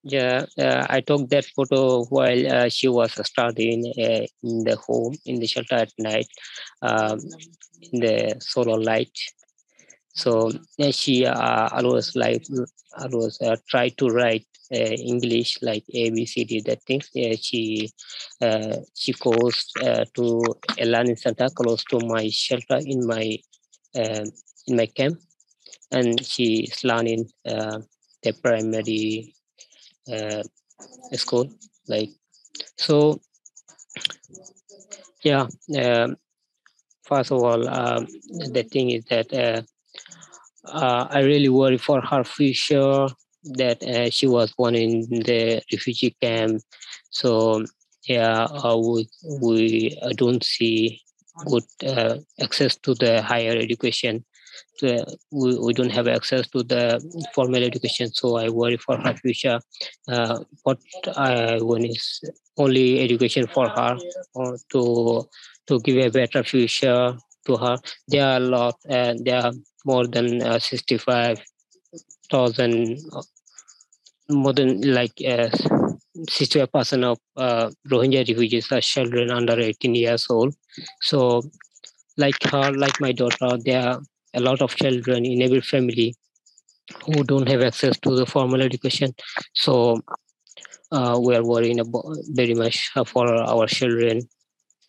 Yeah, 0.03 0.45
uh, 0.59 0.85
I 0.87 1.01
took 1.01 1.29
that 1.29 1.45
photo 1.45 2.03
while 2.05 2.47
uh, 2.53 2.69
she 2.69 2.87
was 2.87 3.13
studying 3.25 3.87
uh, 3.97 4.25
in 4.43 4.63
the 4.63 4.75
home, 4.75 5.15
in 5.25 5.39
the 5.39 5.47
shelter 5.47 5.75
at 5.75 5.91
night, 5.97 6.27
um, 6.83 7.19
in 7.91 8.01
the 8.01 8.35
solar 8.39 8.79
light. 8.79 9.17
So 10.15 10.51
she 10.91 11.25
always 11.25 12.15
like 12.15 12.45
always 12.97 13.39
try 13.67 13.89
to 13.89 14.07
write 14.07 14.45
uh, 14.71 14.95
English 15.11 15.59
like 15.61 15.83
A 15.93 16.09
B 16.09 16.25
C 16.25 16.43
D 16.45 16.61
that 16.61 16.81
things. 16.83 17.09
Uh, 17.15 17.35
she 17.39 17.89
uh, 18.41 18.77
she 18.95 19.11
goes 19.13 19.71
to 20.15 20.41
a 20.79 20.85
learning 20.85 21.17
center 21.17 21.49
close 21.49 21.83
to 21.85 21.99
my 22.05 22.29
shelter 22.29 22.79
in 22.85 23.05
my 23.05 23.37
in 23.93 24.75
my 24.75 24.85
camp, 24.87 25.19
and 25.91 26.25
she 26.25 26.63
is 26.63 26.83
learning 26.83 27.29
the 27.43 28.33
primary 28.41 29.35
school 31.13 31.49
like 31.87 32.09
so 32.77 33.19
yeah 35.23 35.47
um, 35.77 36.15
first 37.03 37.31
of 37.31 37.43
all 37.43 37.67
um, 37.69 38.07
the 38.53 38.63
thing 38.71 38.91
is 38.91 39.05
that 39.05 39.31
uh, 39.33 39.61
uh, 40.67 41.07
i 41.09 41.19
really 41.19 41.49
worry 41.49 41.77
for 41.77 42.01
her 42.01 42.23
future 42.23 43.07
that 43.45 43.81
uh, 43.83 44.09
she 44.09 44.27
was 44.27 44.51
born 44.53 44.75
in 44.75 45.01
the 45.09 45.61
refugee 45.71 46.15
camp. 46.21 46.61
So 47.09 47.63
yeah, 48.07 48.45
uh, 48.45 48.77
we 48.77 49.07
we 49.41 49.99
don't 50.15 50.43
see 50.43 51.01
good 51.45 51.63
uh, 51.85 52.17
access 52.41 52.75
to 52.77 52.93
the 52.95 53.21
higher 53.21 53.55
education. 53.57 54.25
So 54.77 55.03
we, 55.31 55.57
we 55.59 55.73
don't 55.73 55.91
have 55.91 56.07
access 56.07 56.47
to 56.49 56.63
the 56.63 56.99
formal 57.33 57.63
education, 57.63 58.13
so 58.13 58.37
I 58.37 58.49
worry 58.49 58.77
for 58.77 58.97
her 58.97 59.13
future. 59.15 59.59
Uh, 60.07 60.39
what 60.63 60.79
I 61.15 61.57
want 61.61 61.85
is 61.85 62.21
only 62.57 63.01
education 63.01 63.47
for 63.47 63.67
her 63.67 63.97
or 64.33 64.57
to 64.71 65.27
to 65.67 65.79
give 65.79 65.97
a 65.97 66.09
better 66.09 66.43
future 66.43 67.17
to 67.45 67.57
her. 67.57 67.77
There 68.07 68.25
are 68.25 68.37
a 68.37 68.39
lot, 68.39 68.75
uh, 68.89 69.13
there 69.17 69.43
are 69.43 69.51
more 69.85 70.07
than 70.07 70.41
uh, 70.41 70.59
65,000 70.59 72.99
more 74.29 74.53
than 74.53 74.81
like 74.81 75.13
uh, 75.27 75.49
65% 76.17 77.03
of 77.03 77.19
uh, 77.35 77.69
Rohingya 77.89 78.27
refugees 78.27 78.71
are 78.71 78.81
children 78.81 79.31
under 79.31 79.59
18 79.59 79.95
years 79.95 80.25
old. 80.29 80.55
So, 81.01 81.41
like 82.17 82.41
her, 82.43 82.71
like 82.71 82.99
my 83.01 83.11
daughter, 83.11 83.57
there 83.63 83.87
are 83.87 84.01
a 84.33 84.39
lot 84.39 84.61
of 84.61 84.75
children 84.75 85.25
in 85.25 85.41
every 85.41 85.61
family 85.61 86.15
who 87.05 87.23
don't 87.23 87.49
have 87.49 87.61
access 87.61 87.97
to 87.99 88.15
the 88.15 88.25
formal 88.25 88.61
education. 88.61 89.13
So, 89.53 89.99
uh, 90.91 91.19
we 91.21 91.35
are 91.35 91.43
worrying 91.43 91.79
about 91.79 92.05
very 92.29 92.53
much 92.53 92.89
for 93.05 93.27
our 93.27 93.67
children, 93.67 94.21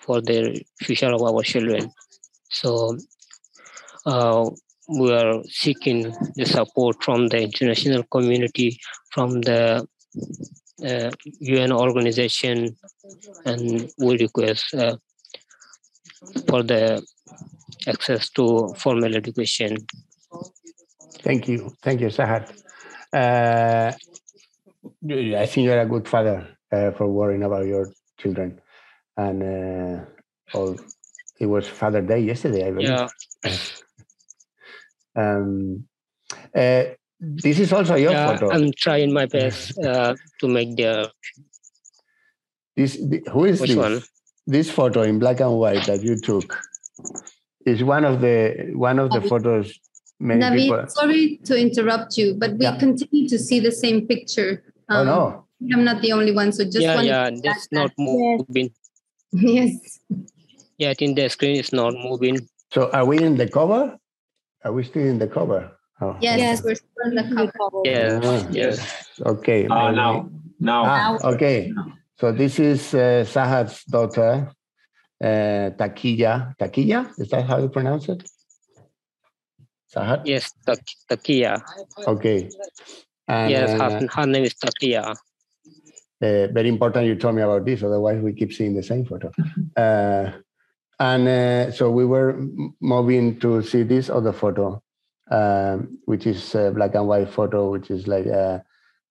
for 0.01 0.21
the 0.21 0.63
future 0.81 1.13
of 1.13 1.23
our 1.23 1.43
children. 1.43 1.91
So, 2.51 2.97
uh, 4.07 4.51
we 4.89 5.13
are 5.13 5.43
seeking 5.49 6.15
the 6.37 6.47
support 6.47 7.03
from 7.03 7.29
the 7.29 7.43
international 7.43 8.05
community, 8.05 8.79
from 9.11 9.41
the 9.41 9.87
uh, 10.85 11.11
UN 11.41 11.73
organization, 11.73 12.77
and 13.45 13.91
we 13.99 14.17
request 14.19 14.75
uh, 14.75 14.97
for 16.49 16.63
the 16.63 17.03
access 17.89 18.31
to 18.31 18.73
formal 18.77 19.15
education. 19.17 19.77
Thank 21.23 21.49
you. 21.49 21.75
Thank 21.83 22.01
you, 22.01 22.09
Sahat. 22.09 22.53
Uh, 23.13 23.93
I 25.11 25.47
think 25.47 25.65
you're 25.65 25.81
a 25.81 25.87
good 25.87 26.07
father 26.07 26.57
uh, 26.71 26.93
for 26.93 27.09
worrying 27.09 27.43
about 27.43 27.67
your 27.67 27.93
children. 28.19 28.61
And 29.17 29.43
uh, 29.43 30.05
oh, 30.55 30.77
it 31.41 31.47
was 31.47 31.67
Father 31.67 32.03
Day 32.03 32.21
yesterday, 32.21 32.69
I 32.69 32.71
believe. 32.71 32.89
Yeah. 32.89 33.09
Um, 35.17 35.85
uh, 36.55 36.85
this 37.19 37.59
is 37.59 37.73
also 37.73 37.95
your 37.97 38.13
yeah, 38.13 38.37
photo. 38.37 38.53
I'm 38.53 38.71
trying 38.77 39.13
my 39.13 39.27
best 39.27 39.79
uh, 39.79 40.15
to 40.41 40.49
make 40.49 40.77
the. 40.77 41.11
This 42.77 42.97
the, 42.97 43.23
who 43.33 43.47
is 43.47 43.61
Which 43.61 43.71
this? 43.71 43.77
One? 43.77 44.03
This 44.47 44.71
photo 44.71 45.03
in 45.03 45.19
black 45.19 45.41
and 45.41 45.59
white 45.59 45.87
that 45.87 46.03
you 46.03 46.17
took 46.21 46.63
is 47.65 47.83
one 47.83 48.05
of 48.05 48.21
the 48.21 48.71
one 48.75 48.99
of 48.99 49.11
the 49.11 49.21
photos 49.21 49.75
many 50.21 50.41
Navid, 50.41 50.57
people. 50.59 50.87
sorry 50.89 51.41
to 51.45 51.59
interrupt 51.59 52.17
you, 52.17 52.35
but 52.35 52.53
we 52.53 52.65
Yeah. 52.65 52.79
continue 52.79 53.29
to 53.29 53.39
see 53.39 53.59
the 53.61 53.73
same 53.73 54.07
picture. 54.07 54.63
oh 54.89 55.01
Um, 55.01 55.07
no. 55.07 55.43
I'm 55.73 55.85
not 55.85 56.03
the 56.03 56.13
only 56.13 56.33
one, 56.33 56.53
so 56.53 56.65
just 56.65 56.81
yeah, 56.81 57.01
yeah, 57.01 57.31
to 57.31 57.41
that's 57.43 57.69
not 57.73 57.91
that. 57.97 57.99
moving. 57.99 58.71
Yes. 59.33 59.99
Yeah, 60.79 60.91
I 60.91 60.95
think 60.95 61.17
the 61.17 61.29
screen 61.29 61.57
is 61.57 61.73
not 61.73 61.95
moving. 61.95 62.47
So 62.73 62.91
are 62.93 63.05
we 63.05 63.19
in 63.19 63.37
the 63.37 63.49
cover? 63.49 63.97
Are 64.65 64.73
we 64.73 64.85
still 64.85 65.05
in 65.07 65.19
the 65.19 65.27
cover? 65.29 65.73
Oh, 66.01 66.17
Yes, 66.21 66.39
Yes. 66.39 66.63
we're 66.65 66.75
still 66.75 67.05
on 67.05 67.15
the 67.15 67.25
cover. 67.57 67.81
Yeah, 67.85 68.21
Ah, 68.23 68.47
yes. 68.51 68.77
Okay. 69.21 69.67
Ah, 69.71 69.87
maybe- 69.91 69.97
now, 69.97 70.13
now. 70.61 70.83
Ah, 70.85 71.19
okay. 71.35 71.73
So 72.21 72.33
this 72.33 72.59
is 72.59 72.95
uh, 72.95 73.25
Sahat's 73.25 73.85
daughter, 73.85 74.51
uh, 75.23 75.71
Takiya. 75.77 76.57
Takiya? 76.59 77.13
Is 77.19 77.29
that 77.31 77.45
how 77.47 77.59
you 77.61 77.69
pronounce 77.69 78.09
it? 78.09 78.25
Sahat? 79.95 80.27
Yes, 80.27 80.53
Tak- 80.67 80.83
Takia. 81.09 81.63
Okay. 82.07 82.49
And, 83.29 83.51
Yes, 83.51 83.71
uh, 83.81 84.01
her, 84.01 84.07
her 84.11 84.27
name 84.27 84.45
is 84.45 84.55
Takia. 84.55 85.15
uh, 85.15 86.47
very 86.53 86.69
important 86.69 87.07
you 87.07 87.15
told 87.17 87.35
me 87.37 87.43
about 87.43 87.65
this, 87.65 87.83
otherwise 87.83 88.21
we 88.21 88.33
keep 88.33 88.53
seeing 88.53 88.75
the 88.75 88.83
same 88.83 89.05
photo. 89.05 89.31
Uh, 89.77 90.33
and 90.99 91.29
uh, 91.29 91.71
so 91.71 91.91
we 91.91 92.05
were 92.05 92.41
moving 92.81 93.39
to 93.41 93.63
see 93.63 93.83
this 93.83 94.09
other 94.09 94.33
photo, 94.33 94.83
um, 95.31 95.99
which 96.07 96.27
is 96.27 96.55
a 96.55 96.71
black 96.71 96.95
and 96.95 97.07
white 97.07 97.29
photo, 97.29 97.71
which 97.71 97.91
is 97.91 98.07
like 98.07 98.27
uh, 98.27 98.61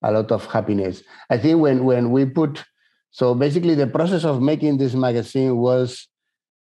a 0.02 0.12
lot 0.12 0.32
of 0.32 0.46
happiness. 0.46 1.02
I 1.30 1.38
think 1.38 1.60
when 1.60 1.84
when 1.84 2.10
we 2.10 2.24
put, 2.24 2.64
so 3.10 3.34
basically 3.34 3.74
the 3.74 3.86
process 3.86 4.24
of 4.24 4.42
making 4.42 4.78
this 4.78 4.94
magazine 4.94 5.56
was 5.56 6.08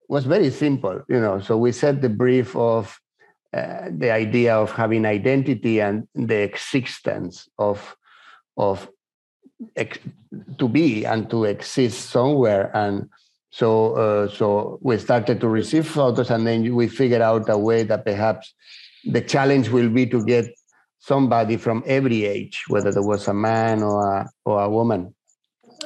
was 0.08 0.26
very 0.26 0.50
simple, 0.50 1.02
you 1.08 1.20
know. 1.20 1.40
So 1.40 1.58
we 1.58 1.72
set 1.72 2.02
the 2.02 2.10
brief 2.10 2.56
of 2.56 3.00
uh, 3.54 3.90
the 3.92 4.12
idea 4.12 4.56
of 4.56 4.72
having 4.72 5.06
identity 5.06 5.82
and 5.82 6.08
the 6.16 6.42
existence 6.42 7.48
of 7.60 7.96
of 8.58 8.90
ex- 9.76 10.00
to 10.58 10.68
be 10.68 11.06
and 11.06 11.30
to 11.30 11.46
exist 11.46 12.10
somewhere 12.10 12.76
and 12.76 13.10
so 13.52 13.96
uh, 13.96 14.28
so 14.30 14.80
we 14.82 14.98
started 14.98 15.40
to 15.42 15.48
receive 15.48 15.86
photos 15.86 16.32
and 16.32 16.48
then 16.48 16.74
we 16.74 16.88
figured 16.88 17.22
out 17.22 17.50
a 17.50 17.58
way 17.58 17.84
that 17.84 18.06
perhaps 18.06 18.54
the 19.04 19.22
challenge 19.22 19.70
will 19.70 19.90
be 19.90 20.06
to 20.08 20.24
get 20.24 20.46
somebody 21.00 21.58
from 21.58 21.84
every 21.86 22.26
age 22.26 22.64
whether 22.70 22.92
there 22.92 23.04
was 23.04 23.28
a 23.28 23.34
man 23.34 23.84
or 23.84 24.18
a, 24.18 24.30
or 24.46 24.62
a 24.62 24.70
woman. 24.70 25.14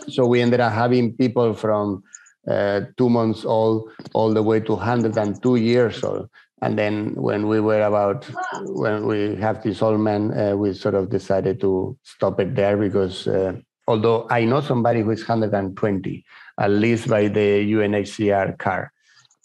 So 0.10 0.26
we 0.28 0.42
ended 0.42 0.60
up 0.60 0.74
having 0.74 1.14
people 1.14 1.54
from 1.54 2.04
uh, 2.48 2.82
two 2.98 3.10
months 3.10 3.44
old 3.46 3.90
all 4.14 4.32
the 4.34 4.44
way 4.44 4.60
to 4.60 4.74
102 4.74 5.56
years 5.56 6.04
old. 6.04 6.30
And 6.62 6.78
then 6.78 7.16
when 7.16 7.48
we 7.48 7.60
were 7.60 7.82
about 7.82 8.26
when 8.68 9.08
we 9.08 9.36
have 9.38 9.64
this 9.64 9.82
old 9.82 10.00
man 10.00 10.38
uh, 10.38 10.56
we 10.56 10.74
sort 10.74 10.94
of 10.94 11.10
decided 11.10 11.60
to 11.62 11.98
stop 12.04 12.40
it 12.40 12.56
there 12.56 12.78
because 12.78 13.28
uh, 13.28 13.54
although 13.88 14.28
i 14.30 14.44
know 14.44 14.62
somebody 14.62 15.02
who 15.02 15.12
is 15.12 15.28
120 15.28 16.26
at 16.60 16.72
least 16.72 17.08
by 17.08 17.28
the 17.28 17.64
unhcr 17.72 18.58
car 18.58 18.92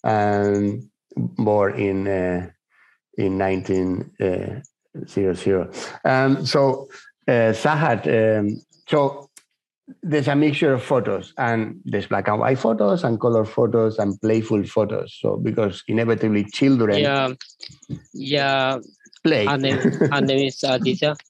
and 0.05 0.83
born 1.17 1.79
in 1.79 2.09
uh, 2.09 2.49
in 3.19 3.37
1900 3.39 4.63
um, 6.05 6.47
so 6.47 6.89
uh, 7.29 7.53
sahat 7.53 8.07
um, 8.09 8.57
so 8.89 9.29
there's 10.03 10.29
a 10.29 10.37
mixture 10.37 10.73
of 10.73 10.83
photos 10.83 11.33
and 11.37 11.81
there's 11.85 12.07
black 12.07 12.29
and 12.29 12.39
white 12.39 12.59
photos 12.59 13.03
and 13.05 13.21
color 13.21 13.45
photos 13.45 13.99
and 13.99 14.19
playful 14.21 14.63
photos 14.65 15.19
so 15.21 15.37
because 15.37 15.83
inevitably 15.89 16.45
children 16.45 16.99
Yeah, 16.99 17.33
yeah. 18.15 18.79
play 19.25 19.47
Her 19.47 19.59
name, 19.59 19.79
her 19.79 20.21
name 20.21 20.47
is 20.47 20.63
Aditya. 20.63 21.17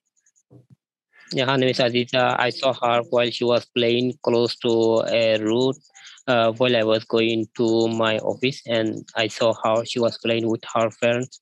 Yeah, 1.32 1.46
her 1.50 1.56
name 1.58 1.70
is 1.70 1.80
Aditya. 1.80 2.36
I 2.38 2.50
saw 2.50 2.72
her 2.72 3.02
while 3.10 3.30
she 3.30 3.42
was 3.44 3.64
playing 3.76 4.14
close 4.22 4.54
to 4.58 5.02
a 5.08 5.38
road 5.42 5.76
uh, 6.28 6.52
while 6.52 6.76
I 6.76 6.84
was 6.84 7.04
going 7.04 7.46
to 7.56 7.88
my 7.88 8.18
office, 8.18 8.62
and 8.66 9.04
I 9.16 9.26
saw 9.28 9.52
how 9.64 9.82
she 9.84 9.98
was 9.98 10.18
playing 10.18 10.48
with 10.48 10.62
her 10.74 10.90
friends. 10.90 11.40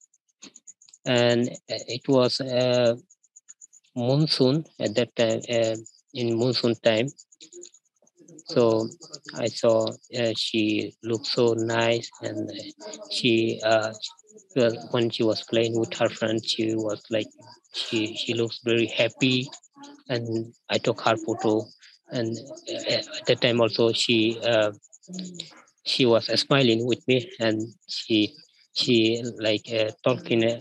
And 1.07 1.49
uh, 1.49 1.83
it 1.89 2.07
was 2.09 2.41
uh, 2.41 2.95
monsoon 3.97 4.65
at 4.81 4.95
that 4.95 5.15
time, 5.15 5.41
uh, 5.57 5.77
in 6.15 6.39
monsoon 6.39 6.75
time. 6.77 7.09
So 8.47 8.89
I 9.35 9.47
saw 9.47 9.87
uh, 10.19 10.33
she 10.37 10.95
looked 11.05 11.27
so 11.27 11.53
nice, 11.55 12.11
and 12.23 12.51
uh, 12.51 12.55
she 13.11 13.61
when 14.91 15.11
she 15.11 15.23
was 15.23 15.43
playing 15.45 15.79
with 15.79 15.95
her 15.95 16.09
friends, 16.09 16.47
she 16.51 16.75
was 16.75 17.01
like 17.11 17.29
she 17.75 18.17
she 18.17 18.35
looks 18.35 18.61
very 18.65 18.87
happy, 18.87 19.49
and 20.09 20.53
I 20.69 20.79
took 20.79 21.01
her 21.03 21.17
photo. 21.17 21.65
And 22.11 22.37
uh, 22.71 22.93
at 22.95 23.27
that 23.27 23.41
time 23.41 23.61
also 23.61 23.93
she 23.93 24.41
uh, 24.43 24.73
she 25.85 26.07
was 26.07 26.27
smiling 26.41 26.87
with 26.87 27.07
me, 27.09 27.31
and 27.41 27.63
she 27.89 28.35
she 28.75 29.23
like 29.39 29.67
uh, 29.73 29.91
talking 30.05 30.45
uh, 30.45 30.61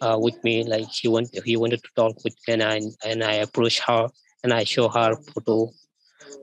uh, 0.00 0.18
with 0.18 0.42
me. 0.44 0.64
Like 0.64 0.86
she 0.92 1.08
want 1.08 1.28
he 1.44 1.56
wanted 1.56 1.82
to 1.82 1.90
talk 1.96 2.16
with 2.24 2.34
me, 2.46 2.54
and 2.54 2.62
I 2.62 2.80
and 3.04 3.22
I 3.24 3.34
approached 3.46 3.82
her. 3.88 4.08
And 4.42 4.52
I 4.52 4.64
show 4.64 4.88
her 4.88 5.16
photo 5.16 5.70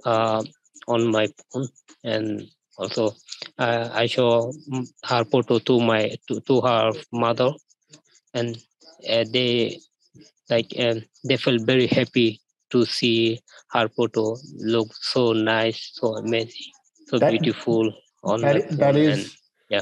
uh, 0.05 0.43
on 0.87 1.07
my 1.11 1.27
phone, 1.53 1.67
and 2.03 2.47
also 2.77 3.13
I 3.59 4.07
show 4.07 4.51
her 5.05 5.23
photo 5.25 5.59
to 5.59 5.79
my 5.79 6.15
to, 6.27 6.41
to 6.41 6.61
her 6.61 6.91
mother, 7.13 7.51
and 8.33 8.57
they 9.33 9.79
like 10.51 10.73
um, 10.79 11.01
they 11.23 11.37
felt 11.37 11.61
very 11.61 11.87
happy 11.87 12.39
to 12.71 12.85
see 12.85 13.39
her 13.71 13.87
photo 13.89 14.35
look 14.59 14.89
so 15.01 15.33
nice, 15.33 15.91
so 15.93 16.17
amazing, 16.17 16.71
so 17.07 17.17
That- 17.17 17.31
beautiful 17.31 17.93
on 18.23 18.41
that, 18.41 18.69
that 18.77 18.95
is 18.95 19.17
and 19.17 19.31
yeah. 19.69 19.81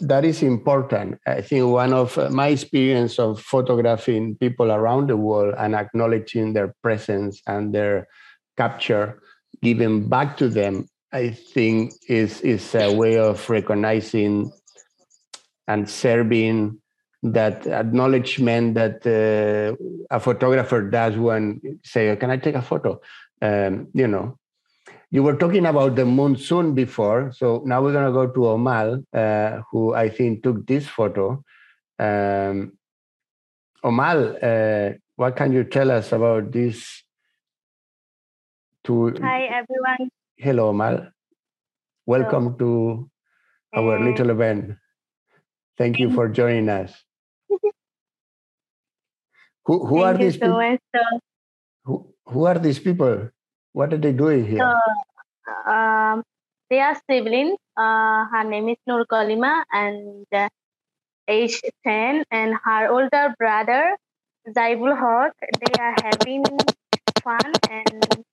that 0.00 0.24
is 0.24 0.42
important 0.42 1.18
i 1.26 1.40
think 1.40 1.66
one 1.66 1.92
of 1.92 2.16
uh, 2.18 2.28
my 2.30 2.48
experience 2.48 3.18
of 3.18 3.40
photographing 3.40 4.36
people 4.36 4.72
around 4.72 5.08
the 5.08 5.16
world 5.16 5.54
and 5.58 5.74
acknowledging 5.74 6.52
their 6.52 6.74
presence 6.82 7.40
and 7.46 7.74
their 7.74 8.06
capture 8.56 9.22
giving 9.62 10.08
back 10.08 10.36
to 10.36 10.48
them 10.48 10.86
i 11.12 11.30
think 11.30 11.92
is 12.08 12.40
is 12.40 12.74
a 12.74 12.92
way 12.92 13.18
of 13.18 13.48
recognizing 13.48 14.50
and 15.68 15.88
serving 15.88 16.80
that 17.22 17.66
acknowledgement 17.66 18.74
that 18.74 19.04
uh, 19.06 19.74
a 20.10 20.20
photographer 20.20 20.82
does 20.82 21.16
when 21.16 21.60
say 21.84 22.14
can 22.16 22.30
i 22.30 22.36
take 22.36 22.54
a 22.54 22.62
photo 22.62 23.00
um, 23.42 23.88
you 23.92 24.06
know 24.06 24.38
you 25.10 25.22
were 25.22 25.36
talking 25.36 25.64
about 25.64 25.96
the 25.96 26.04
monsoon 26.04 26.74
before, 26.74 27.32
so 27.32 27.62
now 27.64 27.82
we're 27.82 27.92
going 27.92 28.04
to 28.04 28.12
go 28.12 28.26
to 28.26 28.40
Omal, 28.40 29.04
uh, 29.14 29.62
who 29.70 29.94
I 29.94 30.10
think 30.10 30.42
took 30.42 30.66
this 30.66 30.86
photo. 30.86 31.42
Um, 31.98 32.76
Omal, 33.82 34.36
uh, 34.42 34.98
what 35.16 35.34
can 35.34 35.52
you 35.52 35.64
tell 35.64 35.90
us 35.90 36.12
about 36.12 36.52
this? 36.52 37.02
To 38.84 39.12
Hi 39.20 39.44
everyone. 39.44 40.10
hello, 40.36 40.72
Omal. 40.72 41.10
Welcome 42.06 42.56
to 42.58 43.10
our 43.74 44.00
little 44.00 44.30
event. 44.30 44.76
Thank 45.76 45.98
you 45.98 46.10
for 46.10 46.28
joining 46.28 46.68
us. 46.68 46.92
Who 49.68 49.86
who 49.86 50.02
are 50.02 50.14
Thank 50.14 50.20
you 50.20 50.26
these 50.26 50.38
so 50.40 50.46
people? 50.46 50.58
much. 50.58 50.80
So, 50.96 51.02
Who, 51.84 52.14
who 52.26 52.44
are 52.46 52.58
these 52.58 52.80
people? 52.80 53.30
What 53.72 53.94
are 53.94 53.98
they 53.98 54.12
doing 54.12 54.46
here? 54.46 54.58
so 54.60 55.72
um, 55.72 56.22
they 56.70 56.80
are 56.80 56.96
siblings. 57.10 57.58
Uh, 57.76 58.26
her 58.32 58.44
name 58.44 58.68
is 58.70 58.78
Nur 58.86 59.06
Kalima 59.06 59.64
and 59.72 60.26
uh, 60.32 60.48
age 61.28 61.60
10 61.86 62.24
and 62.30 62.54
her 62.64 62.88
older 62.90 63.34
brother 63.38 63.96
Zaibul 64.48 64.96
Haq. 64.98 65.32
They 65.60 65.74
are 65.80 65.96
having 66.02 66.44
fun 67.22 67.52
and 67.70 68.24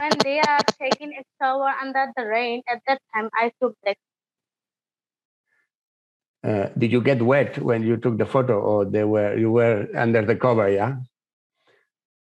when 0.00 0.12
they 0.24 0.40
are 0.40 0.60
taking 0.80 1.12
a 1.18 1.24
shower 1.40 1.72
under 1.82 2.12
the 2.16 2.26
rain, 2.26 2.62
at 2.68 2.80
that 2.88 3.00
time 3.14 3.30
I 3.34 3.52
took 3.60 3.74
the 3.84 3.94
Uh, 6.44 6.68
did 6.76 6.92
you 6.92 7.00
get 7.00 7.22
wet 7.22 7.58
when 7.58 7.82
you 7.82 7.96
took 7.96 8.18
the 8.18 8.26
photo, 8.26 8.60
or 8.60 8.84
they 8.84 9.04
were 9.04 9.36
you 9.36 9.50
were 9.50 9.88
under 9.96 10.24
the 10.24 10.36
cover? 10.36 10.68
Yeah, 10.68 10.96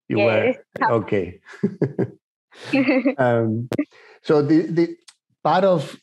you 0.07 0.19
Yes. 0.19 0.55
were 0.79 0.91
okay. 0.91 1.41
um, 3.17 3.69
so 4.21 4.41
the 4.41 4.61
the 4.67 4.95
part 5.43 5.65
of 5.65 5.99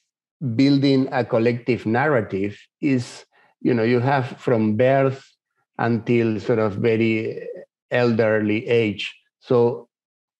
building 0.54 1.08
a 1.12 1.24
collective 1.24 1.86
narrative 1.86 2.58
is 2.82 3.24
you 3.62 3.72
know 3.72 3.82
you 3.84 4.00
have 4.00 4.36
from 4.38 4.76
birth 4.76 5.24
until 5.78 6.38
sort 6.40 6.58
of 6.58 6.74
very 6.74 7.48
elderly 7.90 8.68
age. 8.68 9.14
So 9.40 9.88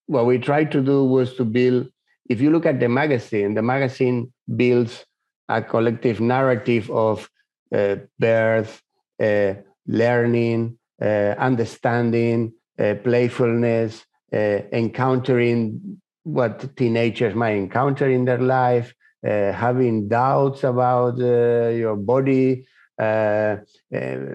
what 0.07 0.27
we 0.27 0.39
tried 0.39 0.71
to 0.73 0.83
do 0.83 1.05
was 1.05 1.35
to 1.37 1.45
build. 1.45 1.89
If 2.29 2.41
you 2.41 2.51
look 2.51 2.67
at 2.67 2.79
the 2.79 2.89
magazine, 2.89 3.55
the 3.55 3.63
magazine 3.63 4.33
builds 4.55 5.05
a 5.49 5.63
collective 5.63 6.21
narrative 6.21 6.91
of 6.91 7.29
birth, 7.71 8.83
uh, 9.23 9.55
learning, 9.87 10.79
uh, 11.01 11.35
understanding, 11.39 12.53
uh, 12.79 12.95
playfulness, 13.03 14.05
uh, 14.33 14.61
encountering 14.73 16.01
what 16.23 16.77
teenagers 16.77 17.35
might 17.35 17.57
encounter 17.57 18.09
in 18.09 18.25
their 18.25 18.41
life, 18.41 18.95
uh, 19.27 19.53
having 19.53 20.09
doubts 20.09 20.65
about 20.65 21.21
uh, 21.21 21.69
your 21.69 21.97
body, 21.97 22.67
uh, 22.99 23.57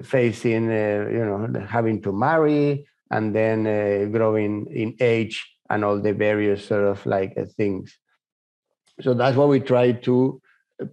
facing, 0.03 0.65
you 0.71 1.25
know, 1.25 1.65
having 1.67 2.01
to 2.01 2.11
marry, 2.11 2.87
and 3.11 3.35
then 3.35 4.11
growing 4.11 4.65
in 4.71 4.95
age 4.99 5.45
and 5.69 5.85
all 5.85 5.99
the 5.99 6.13
various 6.13 6.65
sort 6.65 6.83
of 6.83 7.05
like 7.05 7.35
things. 7.55 7.97
So 9.01 9.13
that's 9.13 9.37
what 9.37 9.49
we 9.49 9.59
try 9.59 9.91
to 9.91 10.41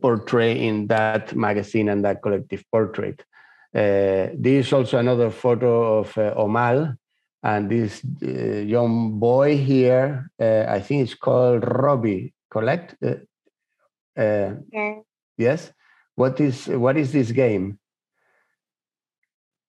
portray 0.00 0.66
in 0.66 0.86
that 0.88 1.34
magazine 1.34 1.88
and 1.88 2.04
that 2.04 2.22
collective 2.22 2.64
portrait. 2.70 3.24
Uh, 3.74 4.28
this 4.34 4.66
is 4.66 4.72
also 4.72 4.98
another 4.98 5.30
photo 5.30 5.98
of 5.98 6.16
uh, 6.18 6.34
Omal, 6.36 6.96
and 7.42 7.70
this 7.70 8.02
uh, 8.22 8.26
young 8.26 9.18
boy 9.18 9.56
here, 9.56 10.30
uh, 10.40 10.64
I 10.68 10.80
think 10.80 11.02
it's 11.02 11.14
called 11.14 11.64
Robbie, 11.66 12.34
correct? 12.50 12.96
Uh, 13.02 13.16
uh, 14.16 14.54
yeah. 14.70 14.94
Yes. 15.38 15.72
What 16.14 16.38
is 16.40 16.68
what 16.68 16.98
is 16.98 17.12
this 17.12 17.32
game? 17.32 17.78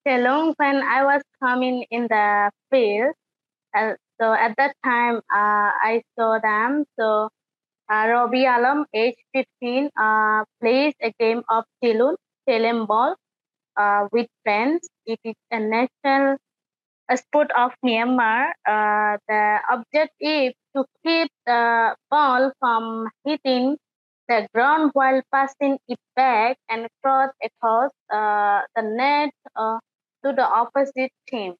So 0.05 0.17
long 0.17 0.53
when 0.57 0.83
I 0.83 1.05
was 1.05 1.21
coming 1.41 1.85
in 1.89 2.07
the 2.09 2.51
field, 2.69 3.15
so 4.19 4.33
at 4.33 4.53
that 4.57 4.75
time 4.83 5.21
I 5.31 6.03
saw 6.19 6.39
them. 6.39 6.83
So 6.99 7.29
uh, 7.89 8.07
Robbie 8.09 8.45
Alam, 8.45 8.85
age 8.93 9.15
15, 9.33 9.89
uh, 9.97 10.43
plays 10.61 10.93
a 11.01 11.11
game 11.19 11.43
of 11.49 11.65
Tilun, 11.83 12.15
Telem 12.47 12.87
ball, 12.87 13.15
uh, 13.77 14.07
with 14.11 14.27
friends. 14.43 14.87
It 15.05 15.19
is 15.23 15.35
a 15.51 15.59
national 15.59 16.37
sport 17.15 17.51
of 17.57 17.71
Myanmar. 17.85 18.51
Uh, 18.67 19.17
the 19.27 19.59
object 19.69 20.13
is 20.19 20.53
to 20.75 20.85
keep 21.05 21.31
the 21.45 21.95
ball 22.09 22.51
from 22.59 23.09
hitting 23.25 23.77
the 24.27 24.47
ground 24.53 24.91
while 24.93 25.21
passing 25.31 25.77
it 25.87 25.99
back 26.15 26.57
and 26.69 26.87
cross 27.03 27.29
across 27.43 27.91
uh, 28.11 28.61
the 28.75 28.81
net 28.83 29.31
uh, 29.55 29.77
to 30.25 30.33
the 30.33 30.43
opposite 30.45 31.11
team. 31.29 31.55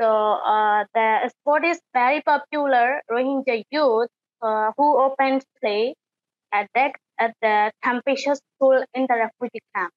So 0.00 0.06
uh, 0.08 0.84
the 0.94 1.28
sport 1.30 1.64
is 1.64 1.80
very 1.94 2.22
popular. 2.22 3.02
Rohingya 3.10 3.64
youth 3.70 4.08
uh, 4.42 4.72
who 4.76 5.00
opened 5.00 5.44
play 5.60 5.94
at, 6.52 6.68
that, 6.74 6.92
at 7.18 7.34
the 7.42 7.72
Tampesha 7.84 8.36
school 8.36 8.84
in 8.94 9.06
the 9.08 9.14
refugee 9.14 9.62
camp. 9.74 9.92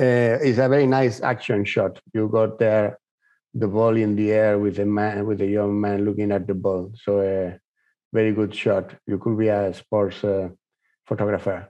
Uh, 0.00 0.38
it's 0.40 0.58
a 0.58 0.68
very 0.68 0.86
nice 0.86 1.20
action 1.20 1.64
shot. 1.64 2.00
You 2.14 2.28
got 2.28 2.58
there, 2.58 2.98
the 3.52 3.66
ball 3.66 3.96
in 3.96 4.14
the 4.14 4.30
air 4.30 4.58
with 4.58 4.78
a 4.78 4.86
man, 4.86 5.26
with 5.26 5.40
a 5.40 5.46
young 5.46 5.80
man 5.80 6.04
looking 6.04 6.30
at 6.30 6.46
the 6.46 6.54
ball. 6.54 6.92
So 7.02 7.18
a 7.18 7.48
uh, 7.48 7.56
very 8.12 8.32
good 8.32 8.54
shot. 8.54 8.94
You 9.06 9.18
could 9.18 9.36
be 9.36 9.48
a 9.48 9.74
sports 9.74 10.22
uh, 10.22 10.50
photographer. 11.06 11.68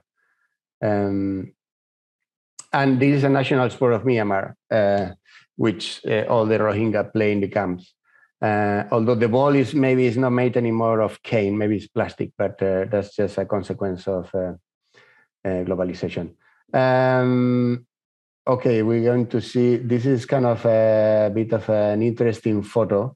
Um, 0.81 1.53
and 2.71 2.99
this 2.99 3.17
is 3.17 3.23
a 3.23 3.29
national 3.29 3.69
sport 3.71 3.93
of 3.93 4.03
Myanmar, 4.03 4.53
uh, 4.71 5.13
which 5.55 6.01
uh, 6.05 6.25
all 6.29 6.45
the 6.45 6.59
Rohingya 6.59 7.11
play 7.11 7.31
in 7.31 7.41
the 7.41 7.47
camps. 7.47 7.93
Uh, 8.41 8.85
although 8.91 9.15
the 9.15 9.27
ball 9.27 9.53
is 9.53 9.73
maybe 9.73 10.05
is 10.05 10.17
not 10.17 10.29
made 10.29 10.55
anymore 10.55 11.01
of 11.01 11.21
cane, 11.23 11.57
maybe 11.57 11.75
it's 11.75 11.87
plastic, 11.87 12.31
but 12.37 12.61
uh, 12.63 12.85
that's 12.85 13.15
just 13.15 13.37
a 13.37 13.45
consequence 13.45 14.07
of 14.07 14.33
uh, 14.33 14.53
uh 15.43 15.63
globalization. 15.65 16.31
Um, 16.73 17.85
okay, 18.47 18.81
we're 18.81 19.03
going 19.03 19.27
to 19.27 19.41
see. 19.41 19.77
This 19.77 20.05
is 20.05 20.25
kind 20.25 20.45
of 20.45 20.65
a 20.65 21.31
bit 21.33 21.51
of 21.51 21.69
an 21.69 22.01
interesting 22.01 22.63
photo 22.63 23.15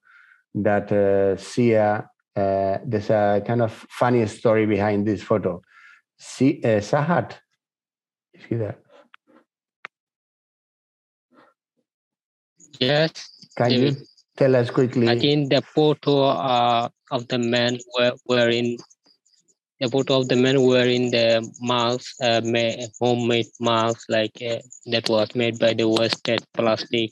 that 0.56 0.92
uh, 0.92 1.38
Sia. 1.38 2.10
Uh, 2.36 2.80
there's 2.84 3.12
a 3.12 3.44
kind 3.46 3.62
of 3.62 3.72
funny 3.90 4.26
story 4.26 4.66
behind 4.66 5.08
this 5.08 5.22
photo. 5.22 5.62
See, 6.18 6.60
Sahat, 6.64 7.34
is 8.34 8.44
he 8.50 8.56
there? 8.56 8.78
Yes. 12.80 13.30
Can 13.56 13.72
you 13.72 13.96
Tell 14.36 14.56
us 14.56 14.70
quickly. 14.72 15.08
I 15.10 15.20
think 15.20 15.50
the 15.50 15.62
photo 15.62 16.24
uh, 16.24 16.90
of 17.12 17.28
the 17.28 17.38
man 17.38 17.78
were 17.98 18.14
wearing 18.26 18.78
the 19.80 19.90
photo 19.90 20.22
of 20.22 20.28
the 20.30 20.36
man 20.36 20.62
wearing 20.62 21.12
the 21.12 21.48
mask, 21.60 22.16
uh, 22.24 22.42
made, 22.44 22.88
homemade 23.00 23.48
mask, 23.60 24.06
like 24.10 24.32
uh, 24.42 24.58
that 24.86 25.10
was 25.10 25.36
made 25.36 25.60
by 25.60 25.74
the 25.74 25.88
wasted 25.88 26.42
plastic. 26.54 27.12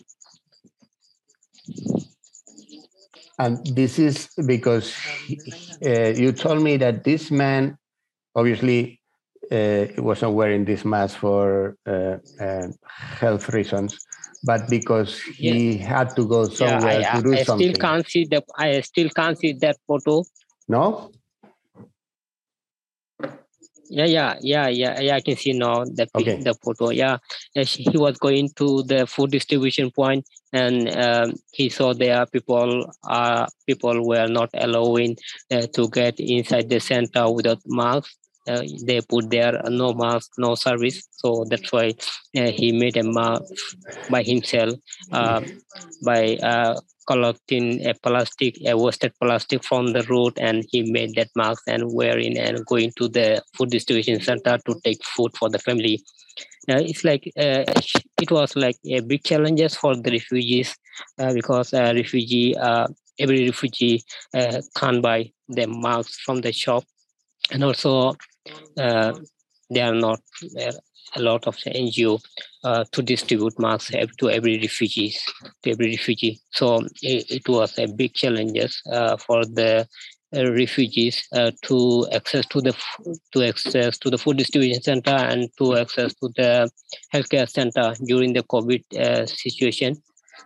And 3.37 3.65
this 3.75 3.99
is 3.99 4.29
because 4.45 4.95
uh, 5.85 6.13
you 6.15 6.31
told 6.31 6.61
me 6.61 6.77
that 6.77 7.03
this 7.03 7.29
man, 7.29 7.77
obviously, 8.35 9.01
uh, 9.51 9.87
wasn't 9.97 10.33
wearing 10.33 10.63
this 10.63 10.85
mask 10.85 11.17
for 11.17 11.75
uh, 11.85 12.17
uh, 12.39 12.67
health 12.87 13.49
reasons 13.49 13.99
but 14.43 14.69
because 14.69 15.19
he 15.21 15.73
yeah. 15.73 15.85
had 15.85 16.15
to 16.15 16.27
go 16.27 16.45
somewhere 16.45 17.01
yeah, 17.01 17.13
I, 17.13 17.17
to 17.17 17.23
do 17.23 17.33
I 17.33 17.43
something. 17.43 17.69
still 17.69 17.81
can't 17.81 18.07
see 18.07 18.25
the. 18.25 18.43
I 18.57 18.81
still 18.81 19.09
can't 19.09 19.37
see 19.37 19.53
that 19.53 19.77
photo. 19.87 20.23
No. 20.67 21.11
Yeah, 23.93 24.05
yeah, 24.05 24.35
yeah, 24.41 24.67
yeah, 24.69 25.01
yeah. 25.01 25.15
I 25.15 25.21
can 25.21 25.35
see 25.35 25.51
now 25.51 25.83
the 25.83 26.07
okay. 26.15 26.41
the 26.41 26.53
photo. 26.63 26.91
Yeah, 26.91 27.17
he 27.53 27.97
was 27.97 28.17
going 28.17 28.49
to 28.55 28.83
the 28.83 29.05
food 29.05 29.31
distribution 29.31 29.91
point, 29.91 30.25
and 30.53 30.87
um, 30.95 31.33
he 31.51 31.67
saw 31.67 31.93
there 31.93 32.25
people. 32.25 32.89
Uh, 33.03 33.47
people 33.67 34.07
were 34.07 34.27
not 34.27 34.49
allowing 34.53 35.17
uh, 35.51 35.67
to 35.73 35.89
get 35.89 36.19
inside 36.21 36.69
the 36.69 36.79
center 36.79 37.29
without 37.29 37.59
masks 37.65 38.15
uh, 38.47 38.63
they 38.85 39.01
put 39.01 39.29
there 39.29 39.63
uh, 39.65 39.69
no 39.69 39.93
mask 39.93 40.31
no 40.37 40.55
service. 40.55 41.07
So 41.11 41.45
that's 41.49 41.71
why 41.71 41.93
uh, 42.37 42.51
he 42.51 42.71
made 42.71 42.97
a 42.97 43.03
mask 43.03 43.43
by 44.09 44.23
himself 44.23 44.73
uh, 45.11 45.41
by 46.03 46.35
uh, 46.37 46.79
collecting 47.07 47.85
a 47.87 47.93
plastic 47.93 48.55
a 48.65 48.75
wasted 48.77 49.13
plastic 49.21 49.63
from 49.63 49.93
the 49.93 50.03
road 50.03 50.37
and 50.39 50.65
he 50.71 50.91
made 50.91 51.15
that 51.15 51.29
mask 51.35 51.63
and 51.67 51.83
wearing 51.93 52.37
and 52.37 52.65
going 52.65 52.91
to 52.97 53.07
the 53.09 53.41
food 53.55 53.69
distribution 53.69 54.21
center 54.21 54.57
to 54.65 54.75
take 54.83 55.03
food 55.03 55.31
for 55.37 55.49
the 55.49 55.59
family. 55.59 56.01
Uh, 56.69 56.77
it's 56.77 57.03
like 57.03 57.23
it 57.35 58.31
was 58.31 58.55
like 58.55 58.77
a 58.85 59.01
big 59.01 59.23
challenges 59.23 59.75
for 59.75 59.95
the 59.95 60.11
refugees 60.11 60.75
because 61.33 61.73
refugee 61.73 62.55
every 63.19 63.45
refugee 63.47 64.03
can't 64.75 65.01
buy 65.01 65.29
the 65.49 65.67
masks 65.67 66.19
from 66.21 66.39
the 66.41 66.51
shop. 66.51 66.83
And 67.51 67.63
also 67.63 68.15
uh, 68.77 69.13
there 69.69 69.91
are 69.91 69.95
not 69.95 70.19
uh, 70.59 70.71
a 71.15 71.21
lot 71.21 71.47
of 71.47 71.55
NGO 71.57 72.21
uh, 72.63 72.83
to 72.91 73.01
distribute 73.01 73.57
masks 73.59 73.95
to 74.17 74.29
every 74.29 74.59
refugees, 74.59 75.21
to 75.63 75.71
every 75.71 75.91
refugee. 75.91 76.39
So 76.51 76.81
it, 77.01 77.31
it 77.31 77.49
was 77.49 77.77
a 77.77 77.87
big 77.87 78.13
challenges 78.13 78.81
uh, 78.91 79.17
for 79.17 79.45
the 79.45 79.87
uh, 80.35 80.51
refugees 80.51 81.27
uh, 81.33 81.51
to 81.63 82.07
access 82.13 82.45
to 82.47 82.61
the 82.61 82.73
to 83.33 83.43
access 83.43 83.97
to 83.97 84.09
the 84.09 84.17
food 84.17 84.37
distribution 84.37 84.81
center 84.81 85.11
and 85.11 85.49
to 85.57 85.75
access 85.75 86.13
to 86.15 86.29
the 86.37 86.69
healthcare 87.13 87.49
center 87.49 87.93
during 88.05 88.33
the 88.33 88.43
COVID 88.43 89.27
situation. 89.27 90.01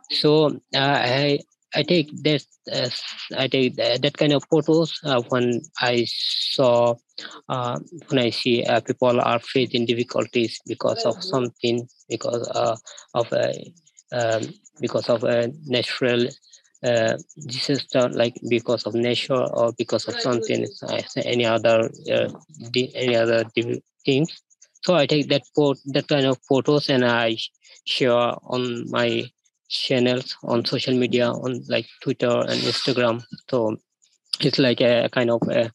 So 0.10 0.60
I 0.74 1.39
I 1.76 1.84
take 1.84 2.09
that 2.23 2.43
uh, 2.71 2.89
I 3.38 3.47
take 3.47 3.76
that, 3.76 4.01
that, 4.01 4.17
kind 4.17 4.34
of 4.34 4.43
photos 4.49 4.99
uh, 5.03 5.21
when 5.30 5.61
I 5.80 6.05
saw 6.07 6.95
uh, 7.49 7.80
when 8.07 8.19
I 8.19 8.30
see 8.30 8.63
uh, 8.63 8.80
people 8.82 9.19
are 9.21 9.39
facing 9.39 9.86
difficulties 9.86 10.59
because 10.65 11.05
of 11.05 11.21
something 11.21 11.88
because 12.09 12.47
uh, 12.49 12.76
of 13.13 13.32
a 13.34 13.73
um, 14.11 14.53
because 14.80 15.09
of 15.09 15.23
a 15.23 15.51
natural 15.65 16.28
uh, 16.84 17.17
disaster 17.45 18.09
like 18.09 18.36
because 18.49 18.86
of 18.86 18.93
nature 18.93 19.34
or 19.34 19.73
because 19.78 20.07
of 20.07 20.19
something 20.19 20.65
any 21.17 21.45
other 21.45 21.89
any 22.95 23.15
other 23.15 23.43
things. 24.05 24.41
So 24.84 24.93
I 24.93 25.07
take 25.07 25.30
that 25.30 25.41
photo, 25.55 25.80
that 25.88 26.07
kind 26.07 26.26
of 26.26 26.38
photos 26.47 26.89
and 26.89 27.03
I 27.03 27.38
share 27.86 28.13
on 28.13 28.89
my 28.91 29.26
channels 29.70 30.36
on 30.43 30.66
social 30.66 30.95
media 30.95 31.30
on 31.30 31.61
like 31.68 31.88
Twitter 32.01 32.30
and 32.30 32.59
Instagram. 32.61 33.24
So 33.49 33.78
it's 34.39 34.59
like 34.59 34.82
a 34.82 35.09
kind 35.11 35.30
of 35.30 35.41
a, 35.49 35.72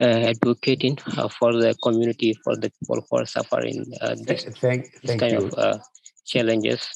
a 0.00 0.30
advocating 0.30 0.98
uh, 1.16 1.28
for 1.28 1.52
the 1.52 1.74
community, 1.82 2.34
for 2.44 2.56
the 2.56 2.70
people 2.70 3.04
who 3.08 3.16
are 3.18 3.26
suffering 3.26 3.84
uh, 4.00 4.14
this, 4.26 4.44
thank, 4.60 5.00
this 5.02 5.16
kind 5.18 5.32
you. 5.32 5.46
of 5.46 5.54
uh, 5.58 5.78
challenges. 6.26 6.88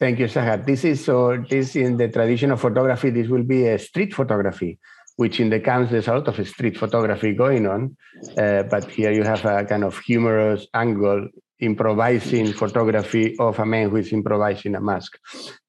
Thank 0.00 0.18
you, 0.18 0.26
Sahat. 0.26 0.66
This 0.66 0.84
is 0.84 1.04
so. 1.04 1.36
This 1.48 1.76
in 1.76 1.96
the 1.96 2.08
tradition 2.08 2.50
of 2.50 2.60
photography. 2.60 3.10
This 3.10 3.28
will 3.28 3.44
be 3.44 3.68
a 3.68 3.78
street 3.78 4.12
photography, 4.12 4.80
which 5.14 5.38
in 5.38 5.48
the 5.48 5.60
camps 5.60 5.92
there's 5.92 6.08
a 6.08 6.14
lot 6.14 6.26
of 6.26 6.48
street 6.48 6.76
photography 6.76 7.34
going 7.34 7.68
on, 7.68 7.96
uh, 8.36 8.64
but 8.64 8.90
here 8.90 9.12
you 9.12 9.22
have 9.22 9.44
a 9.44 9.64
kind 9.64 9.84
of 9.84 9.96
humorous 10.00 10.66
angle 10.74 11.28
improvising 11.62 12.52
photography 12.52 13.36
of 13.38 13.58
a 13.58 13.64
man 13.64 13.88
who 13.88 13.96
is 13.96 14.12
improvising 14.12 14.74
a 14.74 14.80
mask. 14.80 15.18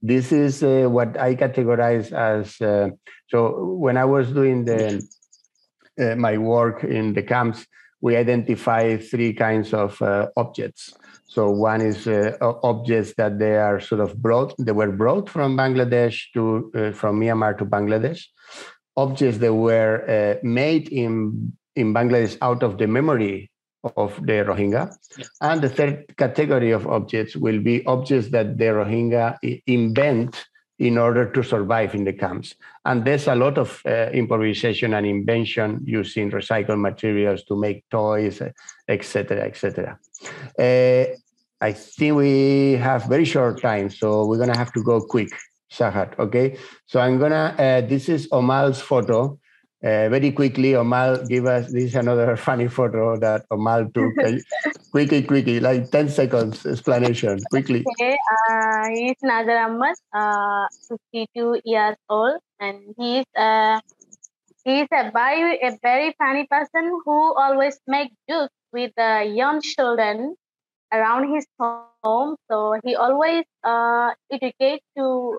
This 0.02 0.32
is 0.32 0.64
uh, 0.64 0.88
what 0.90 1.18
I 1.20 1.36
categorize 1.36 2.12
as. 2.12 2.60
Uh, 2.60 2.90
so 3.30 3.78
when 3.78 3.96
I 3.98 4.06
was 4.06 4.32
doing 4.32 4.66
the 4.66 5.08
uh, 6.00 6.16
my 6.16 6.38
work 6.38 6.84
in 6.84 7.14
the 7.14 7.22
camps, 7.22 7.66
we 8.02 8.18
identify 8.18 8.98
three 8.98 9.34
kinds 9.34 9.74
of 9.74 10.02
uh, 10.02 10.28
objects. 10.36 10.92
So 11.28 11.50
one 11.50 11.82
is 11.82 12.08
uh, 12.08 12.36
objects 12.42 13.14
that 13.18 13.40
they 13.40 13.58
are 13.58 13.80
sort 13.80 14.02
of 14.02 14.22
brought, 14.22 14.54
they 14.60 14.72
were 14.72 14.92
brought 14.92 15.30
from 15.30 15.56
Bangladesh 15.56 16.16
to 16.34 16.72
uh, 16.76 16.92
from 16.92 17.20
Myanmar 17.22 17.58
to 17.60 17.66
Bangladesh. 17.66 18.26
Objects 18.98 19.38
that 19.40 19.54
were 19.54 20.40
made 20.44 20.90
in 20.90 21.54
in 21.76 21.94
Bangladesh 21.94 22.38
out 22.42 22.62
of 22.62 22.78
the 22.78 22.88
memory 22.88 23.50
of 23.84 24.16
the 24.26 24.44
Rohingya. 24.44 24.96
And 25.42 25.62
the 25.62 25.70
third 25.70 26.16
category 26.18 26.72
of 26.72 26.88
objects 26.88 27.36
will 27.36 27.60
be 27.60 27.86
objects 27.86 28.30
that 28.30 28.58
the 28.58 28.66
Rohingya 28.66 29.62
invent 29.68 30.46
in 30.80 30.98
order 30.98 31.30
to 31.32 31.44
survive 31.44 31.94
in 31.94 32.04
the 32.04 32.14
camps. 32.14 32.56
And 32.86 33.06
there's 33.06 33.28
a 33.28 33.36
lot 33.36 33.58
of 33.58 33.82
uh, 33.86 34.10
improvisation 34.12 34.94
and 34.94 35.06
invention 35.06 35.82
using 35.86 36.32
recycled 36.32 36.80
materials 36.80 37.44
to 37.46 37.56
make 37.56 37.88
toys, 37.90 38.42
etc., 38.88 39.42
etc. 39.42 40.00
Uh, 40.60 41.16
I 41.62 41.72
think 41.72 42.16
we 42.16 42.74
have 42.74 43.06
very 43.06 43.26
short 43.26 43.62
time, 43.62 43.90
so 43.90 44.26
we're 44.26 44.40
gonna 44.40 44.58
have 44.58 44.74
to 44.74 44.84
go 44.84 45.00
quick, 45.00 45.30
Sahat. 45.72 46.20
Okay, 46.20 46.58
so 46.86 47.00
I'm 47.00 47.20
gonna. 47.20 47.56
Uh, 47.58 47.82
this 47.82 48.10
is 48.10 48.28
Omal's 48.32 48.82
photo. 48.82 49.40
Uh, 49.84 50.08
very 50.08 50.32
quickly, 50.32 50.72
Omal, 50.72 51.28
give 51.28 51.46
us 51.46 51.72
this 51.72 51.84
is 51.84 51.96
another 51.96 52.38
funny 52.48 52.70
photo 52.70 53.18
that 53.18 53.46
Omal 53.50 53.94
took. 53.94 54.14
quickly, 54.92 55.24
quickly, 55.24 55.60
like 55.60 55.92
10 55.92 56.08
seconds 56.08 56.66
explanation, 56.66 57.40
quickly. 57.50 57.84
Okay, 58.00 58.16
uh, 58.50 58.88
he's 58.90 59.18
Nazar 59.22 59.58
Ahmad, 59.58 59.96
uh, 60.14 60.68
52 61.12 61.62
years 61.66 61.98
old, 62.10 62.40
and 62.60 62.80
he 62.98 63.18
he's 63.18 63.26
uh, 63.36 63.80
he's 64.64 64.88
a 64.92 65.12
very, 65.12 65.60
a 65.62 65.78
very 65.82 66.16
funny 66.18 66.48
person 66.50 66.92
who 67.06 67.34
always 67.36 67.80
make 67.88 68.12
jokes 68.30 68.54
with 68.72 68.92
the 68.96 69.24
young 69.36 69.62
children 69.62 70.36
around 70.92 71.34
his 71.34 71.46
home. 71.60 72.36
So 72.50 72.80
he 72.84 72.96
always 72.96 73.44
uh, 73.64 74.12
educates 74.32 74.86
to 74.98 75.38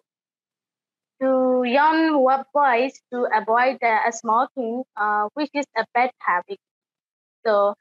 to 1.20 1.62
young 1.64 2.12
boys 2.52 2.92
to 3.12 3.26
avoid 3.34 3.78
uh, 3.82 4.10
smoking, 4.10 4.84
uh, 4.96 5.28
which 5.34 5.50
is 5.54 5.66
a 5.76 5.84
bad 5.94 6.10
habit. 6.18 6.58
So, 7.46 7.74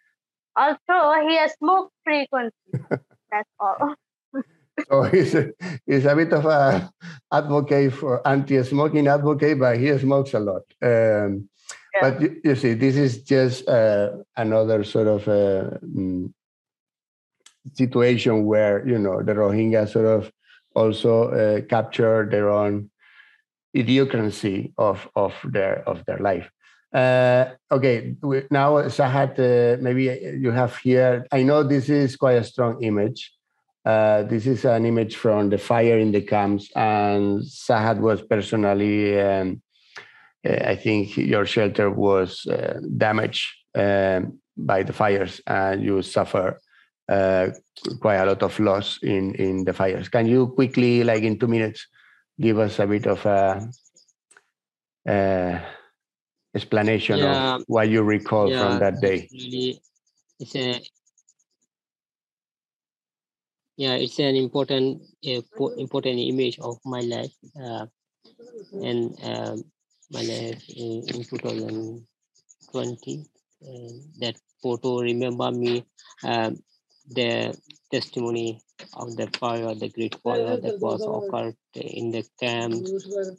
although 0.56 1.28
he 1.28 1.40
smokes 1.58 1.94
frequently, 2.04 2.52
that's 3.32 3.50
all. 3.60 3.96
so 4.90 5.04
he's 5.04 5.36
a, 5.36 5.52
he's 5.86 6.06
a 6.06 6.16
bit 6.16 6.34
of 6.34 6.46
a 6.46 6.92
advocate 7.32 7.94
for 7.94 8.26
anti-smoking 8.28 9.08
advocate, 9.08 9.60
but 9.60 9.78
he 9.78 9.98
smokes 9.98 10.34
a 10.34 10.40
lot. 10.40 10.64
Um, 10.82 11.50
yeah. 11.96 12.02
But 12.02 12.22
you, 12.22 12.42
you, 12.44 12.56
see, 12.56 12.74
this 12.74 12.96
is 12.96 13.22
just 13.22 13.68
uh, 13.68 14.18
another 14.36 14.84
sort 14.84 15.08
of 15.08 15.28
uh, 15.28 15.78
mm, 15.86 16.34
situation 17.74 18.46
where 18.46 18.88
you 18.88 18.98
know 18.98 19.22
the 19.22 19.34
Rohingya 19.34 19.88
sort 19.88 20.06
of 20.06 20.32
also 20.76 21.30
uh, 21.30 21.62
capture 21.62 22.28
their 22.30 22.50
own 22.50 22.90
idiosyncrasy 23.76 24.74
of 24.78 25.08
of 25.16 25.34
their 25.44 25.88
of 25.88 26.06
their 26.06 26.20
life. 26.20 26.50
Uh, 26.94 27.46
okay, 27.72 28.16
now 28.52 28.74
Sahat, 28.84 29.40
uh, 29.40 29.82
maybe 29.82 30.04
you 30.40 30.52
have 30.52 30.78
here. 30.78 31.26
I 31.32 31.42
know 31.42 31.64
this 31.64 31.90
is 31.90 32.16
quite 32.16 32.38
a 32.38 32.44
strong 32.44 32.84
image. 32.84 33.34
Uh, 33.84 34.24
this 34.24 34.46
is 34.46 34.64
an 34.64 34.86
image 34.86 35.16
from 35.16 35.50
the 35.50 35.58
fire 35.58 35.98
in 35.98 36.12
the 36.12 36.22
camps, 36.22 36.70
and 36.76 37.42
Sahat 37.42 38.00
was 38.00 38.22
personally. 38.22 39.20
Um, 39.20 39.62
uh, 40.48 40.70
I 40.70 40.76
think 40.76 41.18
your 41.18 41.46
shelter 41.46 41.90
was 41.90 42.46
uh, 42.46 42.80
damaged 42.98 43.46
um, 43.76 44.40
by 44.56 44.84
the 44.84 44.94
fires, 44.94 45.42
and 45.48 45.84
you 45.84 46.02
suffer 46.04 46.60
uh, 47.10 47.48
quite 48.02 48.18
a 48.18 48.26
lot 48.26 48.44
of 48.44 48.60
loss 48.60 49.00
in 49.02 49.34
in 49.36 49.66
the 49.66 49.74
fires. 49.74 50.10
Can 50.10 50.28
you 50.28 50.48
quickly, 50.48 51.04
like 51.04 51.24
in 51.24 51.40
two 51.40 51.48
minutes, 51.48 51.88
give 52.40 52.60
us 52.60 52.80
a 52.80 52.88
bit 52.88 53.08
of 53.08 53.26
a, 53.26 53.70
a 55.08 55.62
explanation 56.56 57.20
yeah. 57.20 57.56
of 57.56 57.64
what 57.68 57.90
you 57.90 58.04
recall 58.04 58.50
yeah, 58.50 58.60
from 58.60 58.80
that 58.80 59.02
day. 59.02 59.28
Really, 59.32 59.82
it's 60.40 60.56
a 60.56 60.82
yeah, 63.76 63.96
it's 63.96 64.20
an 64.20 64.36
important 64.36 65.02
uh, 65.26 65.42
important 65.78 66.20
image 66.20 66.60
of 66.60 66.78
my 66.86 67.00
life, 67.02 67.34
uh, 67.62 67.88
and 68.74 69.18
um, 69.24 69.64
my 70.12 70.22
life 70.22 70.64
in, 70.70 71.04
in 71.10 71.24
2020. 71.24 73.26
that 74.20 74.36
photo 74.62 75.00
remember 75.00 75.50
me 75.52 75.86
um, 76.24 76.62
the 77.10 77.58
testimony 77.94 78.60
of 78.96 79.16
the 79.16 79.28
fire, 79.40 79.74
the 79.76 79.90
great 79.90 80.16
fire 80.24 80.58
that 80.58 80.80
was 80.82 81.02
occurred 81.18 81.56
in 81.76 82.12
the 82.12 82.24
camp 82.40 82.86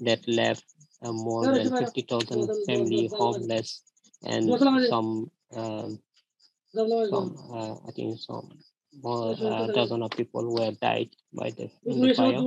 that 0.08 0.20
left 0.28 0.64
uh, 1.02 1.12
more 1.12 1.44
than 1.46 1.70
50,000 1.70 2.50
family 2.66 3.08
homeless 3.08 3.82
and 4.24 4.48
some, 4.88 5.30
um, 5.56 5.98
some 7.10 7.28
uh, 7.52 7.74
I 7.88 7.90
think 7.96 8.20
some 8.20 8.48
more 9.02 9.34
uh, 9.42 9.66
dozen 9.66 10.02
of 10.02 10.10
people 10.12 10.54
were 10.54 10.70
died 10.80 11.10
by 11.32 11.50
the, 11.50 11.68
the 11.84 12.14
fire. 12.14 12.42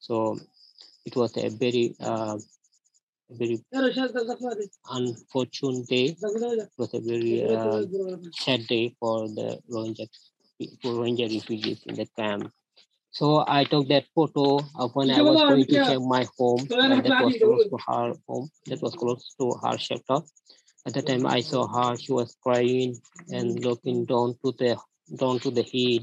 So 0.00 0.38
it 1.06 1.14
was 1.14 1.36
a 1.36 1.48
very 1.50 1.94
uh, 2.00 2.36
very 3.30 3.58
unfortunate 4.90 5.86
day. 5.88 6.16
It 6.20 6.70
was 6.76 6.94
a 6.94 7.00
very 7.00 7.44
uh, 7.46 7.82
sad 8.32 8.66
day 8.66 8.94
for 9.00 9.28
the 9.28 9.60
Rohingya 9.70 10.08
Rohingya 10.84 11.32
refugees 11.32 11.82
in 11.86 11.94
the 11.96 12.06
camp. 12.16 12.52
So 13.10 13.44
I 13.46 13.64
took 13.64 13.88
that 13.88 14.06
photo 14.14 14.60
of 14.76 14.94
when 14.94 15.10
I 15.10 15.22
was 15.22 15.42
going 15.42 15.66
to 15.66 15.78
check 15.78 16.00
my 16.00 16.26
home, 16.38 16.68
and 16.88 17.04
that 17.04 17.18
was 17.18 17.36
close 17.36 17.66
to 17.68 17.76
her 17.86 18.14
home. 18.28 18.50
That 18.66 18.82
was 18.82 18.94
close 18.94 19.34
to 19.40 19.52
her 19.62 19.78
shelter. 19.78 20.20
At 20.86 20.94
the 20.94 21.02
time, 21.02 21.26
I 21.26 21.40
saw 21.40 21.66
her. 21.66 21.96
She 21.96 22.12
was 22.12 22.36
crying 22.42 22.96
and 23.30 23.64
looking 23.64 24.04
down 24.04 24.36
to 24.44 24.52
the 24.58 24.78
down 25.16 25.38
to 25.40 25.50
the 25.50 25.62
hill, 25.62 26.02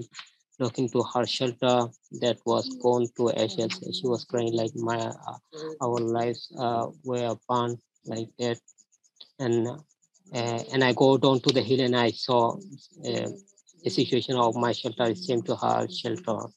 looking 0.59 0.89
to 0.89 1.03
her 1.13 1.25
shelter 1.25 1.87
that 2.21 2.37
was 2.45 2.69
gone 2.81 3.07
to 3.17 3.31
ashes. 3.31 3.73
She 3.99 4.07
was 4.07 4.23
crying 4.25 4.53
like 4.53 4.75
my 4.75 4.97
uh, 4.97 5.37
our 5.81 5.99
lives 5.99 6.51
uh, 6.57 6.87
were 7.03 7.35
burned 7.47 7.79
like 8.05 8.29
that, 8.39 8.59
and 9.39 9.67
uh, 9.67 10.63
and 10.73 10.83
I 10.83 10.93
go 10.93 11.17
down 11.17 11.39
to 11.41 11.53
the 11.53 11.61
hill 11.61 11.81
and 11.81 11.95
I 11.95 12.11
saw 12.11 12.55
uh, 13.05 13.29
the 13.83 13.89
situation 13.89 14.35
of 14.35 14.55
my 14.55 14.71
shelter 14.71 15.03
is 15.05 15.25
same 15.25 15.41
to 15.43 15.55
her 15.55 15.87
shelter. 15.89 16.47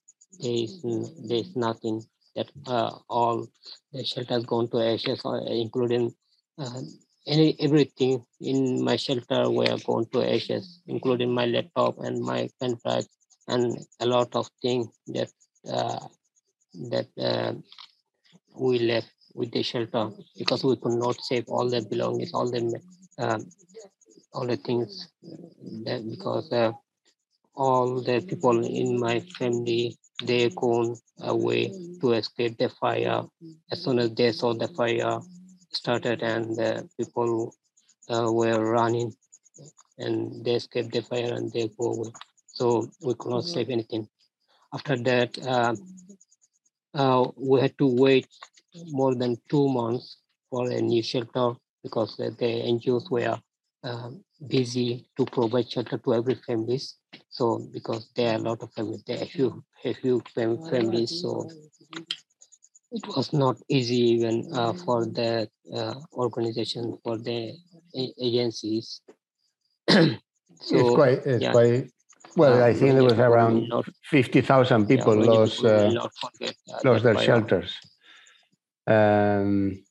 There 0.40 0.52
is, 0.52 0.82
there 0.82 1.38
is 1.38 1.54
nothing 1.56 2.02
that 2.36 2.50
uh, 2.66 2.90
all 3.08 3.46
the 3.92 4.04
shelters 4.04 4.44
gone 4.44 4.68
to 4.70 4.80
ashes, 4.82 5.22
including 5.48 6.14
uh, 6.58 6.80
any 7.26 7.56
everything 7.60 8.24
in 8.40 8.84
my 8.84 8.96
shelter 8.96 9.50
were 9.50 9.76
gone 9.86 10.06
to 10.12 10.22
ashes, 10.34 10.80
including 10.86 11.32
my 11.32 11.46
laptop 11.46 11.98
and 12.00 12.20
my 12.20 12.48
pen 12.60 12.76
drive 12.84 13.06
and 13.48 13.78
a 14.00 14.06
lot 14.06 14.34
of 14.34 14.48
things 14.62 14.88
that 15.06 15.30
uh, 15.70 16.00
that 16.90 17.08
uh, 17.18 17.52
we 18.58 18.78
left 18.78 19.10
with 19.34 19.50
the 19.52 19.62
shelter 19.62 20.10
because 20.38 20.64
we 20.64 20.76
could 20.76 20.98
not 20.98 21.20
save 21.22 21.44
all 21.48 21.68
the 21.68 21.82
belongings, 21.82 22.32
all 22.34 22.50
the 22.50 22.80
um, 23.18 23.46
all 24.32 24.46
the 24.46 24.56
things 24.56 25.08
that 25.84 26.02
because 26.08 26.50
uh, 26.52 26.72
all 27.54 28.00
the 28.00 28.20
people 28.20 28.64
in 28.64 28.98
my 28.98 29.20
family 29.20 29.96
they 30.22 30.48
gone 30.50 30.96
away 31.20 31.72
to 32.00 32.12
escape 32.12 32.56
the 32.58 32.68
fire. 32.68 33.24
As 33.70 33.82
soon 33.82 33.98
as 33.98 34.14
they 34.14 34.32
saw 34.32 34.54
the 34.54 34.68
fire 34.68 35.20
started 35.70 36.22
and 36.22 36.56
the 36.56 36.88
people 36.98 37.54
uh, 38.08 38.30
were 38.30 38.64
running 38.72 39.12
and 39.98 40.44
they 40.44 40.54
escaped 40.54 40.92
the 40.92 41.02
fire 41.02 41.34
and 41.34 41.52
they 41.52 41.68
go 41.78 41.92
away. 41.92 42.12
So 42.46 42.88
we 43.02 43.14
could 43.14 43.30
not 43.30 43.44
save 43.44 43.70
anything. 43.70 44.08
After 44.72 44.96
that 44.96 45.38
uh, 45.46 45.74
uh, 46.94 47.28
we 47.36 47.60
had 47.60 47.76
to 47.78 47.86
wait 47.86 48.28
more 48.86 49.14
than 49.14 49.36
two 49.48 49.68
months 49.68 50.18
for 50.50 50.70
a 50.70 50.80
new 50.80 51.02
shelter 51.02 51.54
because 51.82 52.16
the, 52.16 52.30
NGOs 52.30 53.10
were 53.10 53.38
uh, 53.82 54.10
busy 54.48 55.08
to 55.16 55.24
provide 55.26 55.70
shelter 55.70 55.98
to 55.98 56.14
every 56.14 56.34
families. 56.34 56.96
So 57.30 57.66
because 57.72 58.10
there 58.16 58.32
are 58.32 58.36
a 58.36 58.42
lot 58.42 58.62
of 58.62 58.72
families, 58.72 59.02
there 59.06 59.18
are 59.18 59.22
a 59.22 59.26
few, 59.26 59.64
a 59.84 59.94
few 59.94 60.22
families, 60.34 61.20
so 61.22 61.48
it 62.92 63.06
was 63.16 63.32
not 63.32 63.56
easy 63.68 63.96
even 63.96 64.48
uh, 64.52 64.72
for 64.72 65.04
the 65.06 65.48
uh, 65.74 65.94
organization, 66.12 66.96
for 67.02 67.18
the 67.18 67.52
agencies. 68.20 69.00
so, 69.88 70.16
it's 70.70 70.94
quite, 70.94 71.18
it's 71.26 71.42
yeah. 71.42 71.52
quite 71.52 71.90
Well, 72.36 72.62
I 72.62 72.72
think 72.74 72.94
there 72.94 73.04
was 73.04 73.18
around 73.18 73.68
not, 73.68 73.88
50,000 74.10 74.86
people 74.86 75.24
yeah, 75.24 75.30
lost, 75.30 75.56
people 75.56 75.98
uh, 75.98 76.08
forget, 76.20 76.54
uh, 76.72 76.78
lost 76.84 77.04
their 77.04 77.18
shelters. 77.18 77.74
Um, 78.86 79.84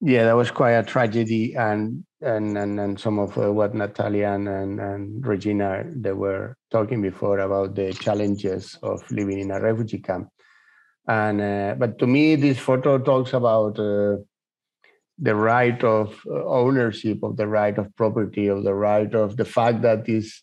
yeah, 0.00 0.24
that 0.24 0.36
was 0.36 0.50
quite 0.50 0.72
a 0.72 0.82
tragedy, 0.82 1.54
and 1.54 2.04
and 2.24 2.56
and, 2.56 2.80
and 2.80 2.98
some 2.98 3.18
of 3.18 3.36
uh, 3.38 3.52
what 3.52 3.74
Natalia 3.74 4.30
and, 4.30 4.48
and 4.48 4.80
and 4.80 5.26
Regina 5.26 5.84
they 5.94 6.12
were 6.12 6.56
talking 6.70 7.02
before 7.02 7.38
about 7.38 7.74
the 7.74 7.92
challenges 7.92 8.78
of 8.82 9.08
living 9.10 9.40
in 9.40 9.50
a 9.50 9.60
refugee 9.60 9.98
camp. 9.98 10.28
And 11.06 11.40
uh, 11.40 11.74
but 11.78 11.98
to 11.98 12.06
me, 12.06 12.36
this 12.36 12.58
photo 12.58 12.98
talks 12.98 13.32
about 13.34 13.78
uh, 13.78 14.16
the 15.18 15.34
right 15.34 15.82
of 15.84 16.20
uh, 16.26 16.44
ownership, 16.46 17.22
of 17.22 17.36
the 17.36 17.46
right 17.46 17.76
of 17.76 17.94
property, 17.96 18.48
of 18.48 18.64
the 18.64 18.74
right 18.74 19.14
of 19.14 19.36
the 19.36 19.44
fact 19.44 19.82
that 19.82 20.06
this, 20.06 20.42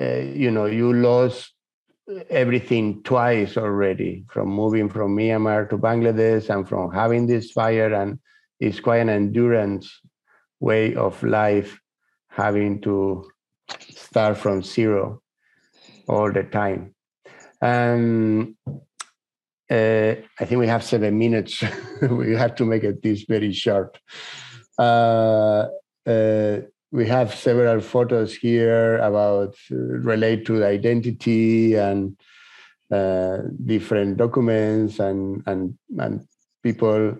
uh, 0.00 0.20
you 0.20 0.50
know, 0.50 0.66
you 0.66 0.92
lost 0.92 1.52
everything 2.30 3.02
twice 3.02 3.56
already 3.56 4.24
from 4.30 4.48
moving 4.48 4.88
from 4.88 5.16
Myanmar 5.16 5.68
to 5.70 5.78
Bangladesh 5.78 6.48
and 6.50 6.68
from 6.68 6.92
having 6.92 7.26
this 7.26 7.50
fire 7.50 7.92
and 7.92 8.20
it's 8.60 8.78
quite 8.78 8.98
an 8.98 9.08
endurance 9.08 10.00
way 10.60 10.94
of 10.94 11.22
life 11.22 11.78
having 12.28 12.80
to 12.82 13.24
start 13.90 14.36
from 14.36 14.62
zero 14.62 15.20
all 16.08 16.32
the 16.32 16.44
time. 16.44 16.94
Um, 17.60 18.56
uh, 19.68 20.14
I 20.38 20.44
think 20.44 20.60
we 20.60 20.68
have 20.68 20.84
seven 20.84 21.18
minutes. 21.18 21.62
we 22.02 22.34
have 22.36 22.54
to 22.56 22.64
make 22.64 22.84
it 22.84 23.02
this 23.02 23.24
very 23.28 23.52
short. 23.52 23.98
Uh, 24.78 25.66
uh, 26.06 26.60
we 26.92 27.06
have 27.06 27.34
several 27.34 27.80
photos 27.80 28.34
here 28.34 28.98
about 28.98 29.54
uh, 29.72 29.76
relate 29.76 30.46
to 30.46 30.64
identity 30.64 31.74
and 31.74 32.16
uh, 32.92 33.38
different 33.64 34.16
documents 34.16 35.00
and 35.00 35.42
and 35.46 35.76
and 35.98 36.24
people 36.62 37.16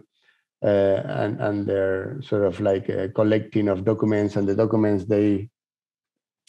uh, 0.63 1.03
and 1.23 1.41
and 1.41 1.67
their 1.67 2.21
sort 2.23 2.45
of 2.45 2.61
like 2.61 2.87
collecting 3.15 3.69
of 3.69 3.85
documents 3.85 4.37
and 4.37 4.49
the 4.49 4.55
documents 4.55 5.05
they 5.05 5.49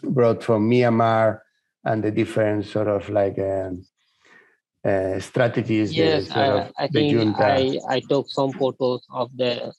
brought 0.04 0.44
from 0.44 0.70
Myanmar 0.70 1.40
and 1.84 2.04
the 2.04 2.12
different 2.12 2.66
sort 2.66 2.88
of 2.88 3.10
like 3.10 3.38
um, 3.40 3.86
uh, 4.86 5.20
strategies. 5.20 5.96
the 5.96 5.96
Yes, 5.96 6.28
sort 6.32 6.48
I, 6.48 6.48
of 6.48 6.74
I 6.78 6.88
the 6.88 7.04
think 7.04 7.12
junta. 7.14 7.44
I, 7.44 7.80
I 7.90 8.00
took 8.00 8.30
some 8.30 8.52
photos 8.54 9.02
of 9.10 9.32
the 9.36 9.74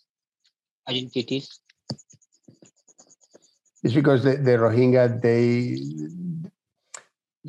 identities. 0.89 1.61
It's 3.83 3.95
because 3.95 4.25
the, 4.25 4.37
the 4.37 4.53
Rohingya, 4.59 5.23
they, 5.23 5.79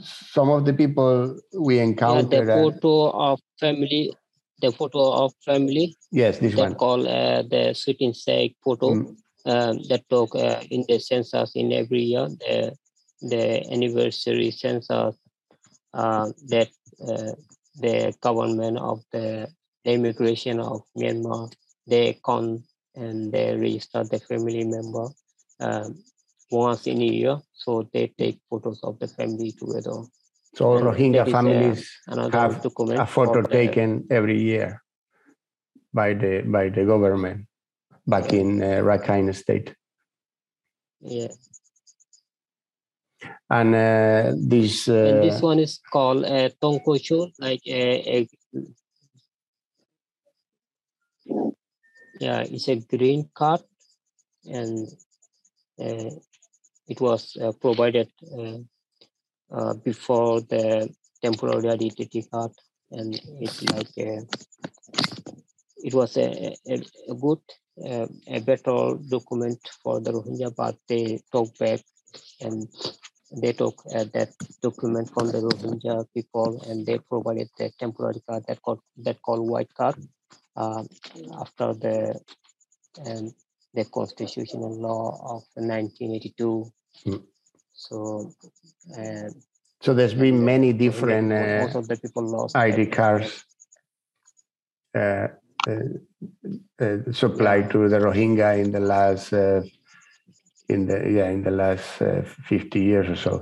some 0.01 0.49
of 0.49 0.63
the 0.65 0.73
people 0.73 1.39
we 1.57 1.80
Yeah, 1.80 2.21
the 2.21 2.43
encountered, 2.43 2.47
photo 2.53 3.09
of 3.11 3.39
family, 3.59 4.13
the 4.62 4.72
photo 4.72 5.12
of 5.24 5.34
family 5.45 5.95
yes, 6.12 6.39
this 6.39 6.55
that 6.55 6.70
one. 6.70 6.76
called 6.76 7.07
uh, 7.07 7.41
the 7.43 7.74
shooting 7.74 8.14
sake 8.14 8.55
photo 8.64 8.93
Mm, 8.93 9.16
um, 9.45 9.80
that 9.89 10.03
took 10.10 10.36
uh, 10.36 10.62
in 10.70 10.86
the 10.88 10.99
census 10.99 11.55
in 11.55 11.72
every 11.72 12.01
year, 12.01 12.28
the, 12.28 12.76
the 13.22 13.72
anniversary 13.72 14.51
census 14.51 15.16
uh, 15.93 16.30
that 16.47 16.70
uh, 17.07 17.32
the 17.76 18.14
government 18.22 18.78
of 18.78 19.01
the, 19.12 19.47
the 19.86 19.91
immigration 19.91 20.60
of 20.60 20.82
Myanmar, 20.97 21.51
they 21.88 22.20
count 22.26 22.62
and 22.95 23.32
they 23.32 23.55
register 23.55 24.03
the 24.03 24.20
family 24.20 24.64
member 24.66 25.07
um, 25.60 26.03
once 26.51 26.88
in 26.88 27.01
a 27.01 27.05
year. 27.05 27.38
So 27.53 27.89
they 27.93 28.14
take 28.18 28.39
photos 28.49 28.82
of 28.84 28.99
the 28.99 29.07
family 29.07 29.51
together. 29.51 30.03
So 30.56 30.78
and 30.78 30.86
Rohingya 30.86 31.28
uh, 31.28 31.32
families 31.32 31.89
Another 32.08 32.38
have 32.38 32.62
document 32.62 33.00
a 33.00 33.06
photo 33.06 33.41
taken 33.41 34.08
every 34.10 34.41
year 34.41 34.82
by 35.93 36.14
the 36.14 36.41
by 36.41 36.70
the 36.70 36.86
government 36.86 37.45
back 38.08 38.34
in 38.34 38.62
uh, 38.62 38.82
Rakhine 38.82 39.34
State. 39.36 39.76
Yeah. 41.02 41.28
And 43.50 43.76
uh, 43.76 44.34
this, 44.38 44.88
and 44.88 45.24
this 45.24 45.38
uh, 45.38 45.47
one 45.47 45.60
is 45.60 45.80
called 45.91 46.24
uh, 46.24 46.50
Tongkocho, 46.62 47.32
like 47.39 47.62
a, 47.68 48.18
a 48.18 48.30
yeah, 52.20 52.41
it's 52.41 52.68
a 52.68 52.76
green 52.76 53.30
card, 53.34 53.62
and 54.45 54.88
uh, 55.80 56.12
it 56.88 57.02
was 57.02 57.38
uh, 57.41 57.52
provided 57.60 58.10
uh, 59.52 59.74
before 59.74 60.41
the 60.41 60.89
temporary 61.24 61.70
identity 61.70 62.24
card, 62.32 62.52
and 62.91 63.20
it's 63.39 63.64
like 63.64 63.89
a, 63.97 64.26
it 65.78 65.93
was 65.93 66.18
a, 66.18 66.56
a, 66.68 66.84
a 67.10 67.16
good, 67.16 67.39
uh, 67.86 68.08
a 68.28 68.39
better 68.39 68.97
document 69.10 69.60
for 69.84 70.00
the 70.00 70.12
Rohingya, 70.12 70.56
but 70.56 70.78
they 70.88 71.22
took 71.32 71.58
back 71.58 71.82
and 72.41 72.68
they 73.41 73.54
took 73.54 73.82
uh, 73.93 74.06
that 74.14 74.30
document 74.62 75.10
from 75.14 75.28
the 75.28 75.39
Rohingya 75.39 76.06
people 76.14 76.64
and 76.68 76.86
they 76.86 76.97
provided 76.97 77.50
the 77.58 77.72
temporary 77.80 78.22
card 78.28 78.43
that 78.47 78.62
called 78.62 78.82
that 78.97 79.22
called 79.22 79.47
white 79.47 79.74
card 79.74 79.95
uh, 80.56 80.84
after 81.39 81.74
the 81.74 82.20
um, 83.06 83.32
the 83.74 83.86
constitutional 83.86 84.76
law 84.80 85.12
of 85.36 85.43
1982. 85.56 86.72
Mm. 87.06 87.24
So, 87.80 88.30
uh, 88.97 89.30
so 89.80 89.93
there's 89.93 90.13
been 90.13 90.43
many 90.43 90.73
different 90.73 91.32
uh, 91.32 91.63
most 91.63 91.75
of 91.75 91.88
the 91.88 91.95
people 91.95 92.23
lost 92.23 92.53
ID 92.53 92.88
cards 92.88 93.45
uh, 94.93 95.27
uh, 95.65 95.88
uh, 96.82 96.97
supplied 97.11 97.71
to 97.71 97.88
the 97.88 97.99
Rohingya 97.99 98.59
in 98.61 98.73
the 98.73 98.82
last 98.82 99.32
uh, 99.32 99.61
in 100.67 100.88
the 100.88 101.09
yeah 101.09 101.30
in 101.30 101.41
the 101.43 101.51
last 101.51 102.01
uh, 102.01 102.23
50 102.47 102.82
years 102.82 103.07
or 103.07 103.15
so. 103.15 103.34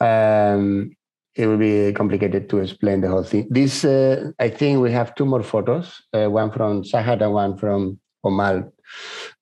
Um, 0.00 0.94
it 1.34 1.46
will 1.48 1.58
be 1.58 1.92
complicated 1.92 2.48
to 2.50 2.58
explain 2.58 3.00
the 3.00 3.08
whole 3.08 3.24
thing. 3.24 3.48
This 3.50 3.84
uh, 3.84 4.30
I 4.38 4.50
think 4.50 4.80
we 4.80 4.92
have 4.92 5.16
two 5.16 5.26
more 5.26 5.42
photos, 5.42 6.00
uh, 6.12 6.28
one 6.30 6.52
from 6.52 6.84
Sahat 6.84 7.22
and 7.22 7.32
one 7.32 7.56
from 7.56 7.98
Omal, 8.24 8.70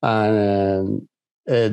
and 0.02 1.06
uh, 1.50 1.70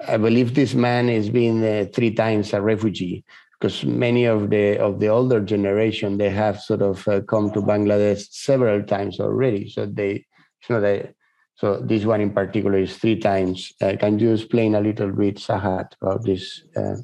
I 0.00 0.16
believe 0.18 0.54
this 0.54 0.74
man 0.74 1.08
has 1.08 1.30
been 1.30 1.64
uh, 1.64 1.86
three 1.92 2.12
times 2.12 2.52
a 2.52 2.60
refugee 2.60 3.24
because 3.58 3.84
many 3.84 4.26
of 4.26 4.50
the 4.50 4.78
of 4.78 5.00
the 5.00 5.08
older 5.08 5.40
generation 5.40 6.18
they 6.18 6.28
have 6.30 6.60
sort 6.60 6.82
of 6.82 7.06
uh, 7.08 7.22
come 7.22 7.50
to 7.52 7.62
Bangladesh 7.62 8.26
several 8.30 8.82
times 8.82 9.20
already. 9.20 9.68
So 9.70 9.86
they, 9.86 10.26
it's 10.60 10.70
not 10.70 10.84
a, 10.84 11.14
so 11.54 11.80
this 11.80 12.04
one 12.04 12.20
in 12.20 12.32
particular 12.32 12.78
is 12.78 12.96
three 12.98 13.18
times. 13.18 13.72
Uh, 13.80 13.96
can 13.98 14.18
you 14.18 14.34
explain 14.34 14.74
a 14.74 14.80
little 14.80 15.10
bit, 15.10 15.36
Sahat, 15.36 15.92
about 16.02 16.24
this 16.24 16.62
uh, 16.76 16.96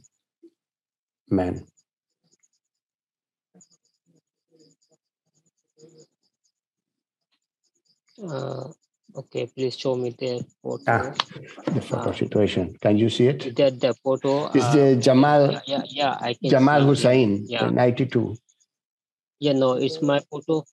man? 1.30 1.66
Uh, 8.22 8.68
okay, 9.16 9.46
please 9.46 9.76
show 9.76 9.94
me 9.96 10.10
the 10.18 10.44
photo. 10.62 10.84
Ah, 10.88 11.12
the 11.74 11.80
photo 11.80 12.10
Ah. 12.10 12.12
situation. 12.12 12.74
Can 12.80 12.96
you 12.98 13.08
see 13.10 13.26
it? 13.28 13.54
that 13.56 13.80
the 13.80 13.94
photo? 14.04 14.46
It's 14.54 14.64
uh, 14.64 14.74
the 14.74 14.96
Jamal 14.96 15.60
yeah, 15.66 15.82
yeah, 15.88 16.16
I 16.20 16.34
can 16.34 16.50
Jamal. 16.50 16.82
Hussain, 16.82 17.44
Yeah. 17.48 17.70
92. 17.70 18.36
Yeah, 19.40 19.52
no, 19.54 19.74
it's 19.74 20.00
my 20.02 20.20
photo. 20.30 20.64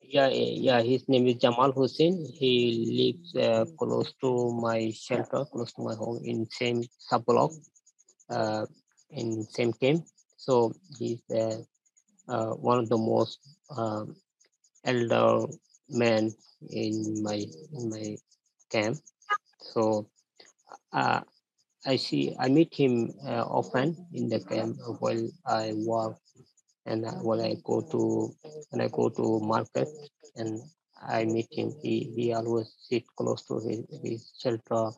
Yeah, 0.00 0.28
yeah, 0.28 0.80
his 0.80 1.08
name 1.08 1.26
is 1.26 1.36
Jamal 1.42 1.72
Hussein. 1.72 2.24
He 2.24 2.54
lives 3.00 3.34
uh, 3.34 3.64
close 3.76 4.12
to 4.20 4.52
my 4.52 4.92
shelter, 4.94 5.44
close 5.50 5.72
to 5.74 5.82
my 5.82 5.94
home 5.94 6.20
in 6.22 6.46
same 6.50 6.84
sub 6.98 7.24
block, 7.26 7.50
uh, 8.30 8.66
in 9.10 9.42
same 9.44 9.72
camp. 9.72 10.06
So 10.36 10.72
he's 10.98 11.22
uh, 11.34 11.58
uh, 12.28 12.52
one 12.54 12.78
of 12.78 12.88
the 12.88 12.98
most 12.98 13.40
um, 13.76 14.14
elder 14.84 15.46
men 15.88 16.32
in 16.70 17.22
my 17.22 17.44
in 17.72 17.90
my 17.90 18.16
camp. 18.70 18.98
So 19.60 20.08
uh, 20.92 21.20
I 21.86 21.96
see 21.96 22.34
I 22.38 22.48
meet 22.48 22.74
him 22.74 23.12
uh, 23.26 23.44
often 23.44 24.06
in 24.12 24.28
the 24.28 24.40
camp 24.40 24.78
while 25.00 25.28
I 25.46 25.72
work 25.74 26.16
and 26.86 27.04
uh, 27.06 27.12
when 27.22 27.40
I 27.40 27.56
go 27.64 27.80
to 27.80 28.34
when 28.70 28.80
I 28.80 28.88
go 28.88 29.08
to 29.08 29.40
market 29.40 29.88
and 30.36 30.60
I 31.00 31.24
meet 31.24 31.48
him, 31.50 31.72
he 31.82 32.12
he 32.16 32.32
always 32.32 32.74
sit 32.78 33.04
close 33.16 33.44
to 33.46 33.60
his, 33.60 33.84
his 34.02 34.32
shelter 34.40 34.90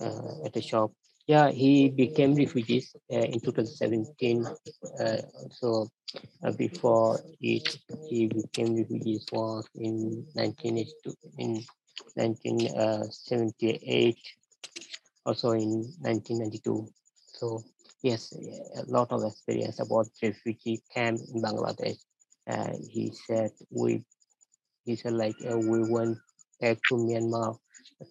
uh, 0.00 0.44
at 0.44 0.52
the 0.52 0.62
shop. 0.62 0.92
Yeah, 1.26 1.50
he 1.50 1.88
became 1.90 2.34
refugees 2.34 2.94
uh, 3.12 3.16
in 3.32 3.40
2017. 3.40 4.44
Uh, 5.00 5.16
so 5.50 5.88
uh, 6.44 6.52
before 6.52 7.18
it, 7.40 7.76
he 8.08 8.26
became 8.28 8.76
refugees 8.76 9.26
was 9.32 9.66
in 9.74 10.26
1982 10.34 11.14
in 11.38 11.62
1978, 12.16 14.18
also 15.26 15.50
in 15.52 15.84
1992. 16.00 16.86
So 17.26 17.62
yes, 18.02 18.32
a 18.76 18.84
lot 18.90 19.10
of 19.12 19.24
experience 19.24 19.80
about 19.80 20.06
refugee 20.22 20.82
camp 20.94 21.20
in 21.34 21.42
Bangladesh. 21.42 21.98
Uh, 22.48 22.72
he 22.90 23.12
said 23.26 23.50
we, 23.70 24.04
he 24.84 24.96
said 24.96 25.14
like 25.14 25.36
uh, 25.50 25.58
we 25.58 25.90
went 25.90 26.18
back 26.60 26.78
to 26.88 26.94
Myanmar 26.96 27.56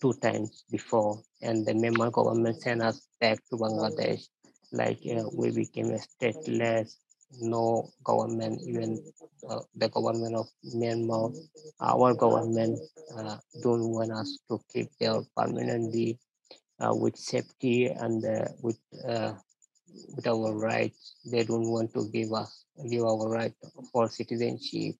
two 0.01 0.13
times 0.13 0.65
before, 0.71 1.21
and 1.41 1.65
the 1.65 1.73
Myanmar 1.73 2.11
government 2.11 2.61
sent 2.61 2.81
us 2.81 3.07
back 3.19 3.39
to 3.49 3.57
Bangladesh. 3.57 4.27
Like 4.71 4.99
uh, 5.05 5.23
we 5.33 5.51
became 5.51 5.91
a 5.91 5.99
stateless, 5.99 6.95
no 7.39 7.89
government, 8.03 8.61
even 8.65 9.03
uh, 9.49 9.61
the 9.75 9.89
government 9.89 10.35
of 10.35 10.47
Myanmar, 10.75 11.35
our 11.79 12.13
government 12.13 12.79
uh, 13.17 13.37
don't 13.61 13.89
want 13.89 14.11
us 14.11 14.39
to 14.49 14.59
keep 14.73 14.89
there 14.99 15.21
permanently 15.35 16.19
uh, 16.79 16.93
with 16.93 17.17
safety 17.17 17.87
and 17.87 18.25
uh, 18.25 18.47
with 18.61 18.79
uh, 19.07 19.33
with 20.15 20.27
our 20.27 20.53
rights. 20.53 21.15
They 21.25 21.43
don't 21.43 21.69
want 21.69 21.93
to 21.93 22.09
give 22.11 22.33
us 22.33 22.65
give 22.89 23.03
our 23.03 23.29
right 23.29 23.53
for 23.91 24.09
citizenship. 24.09 24.95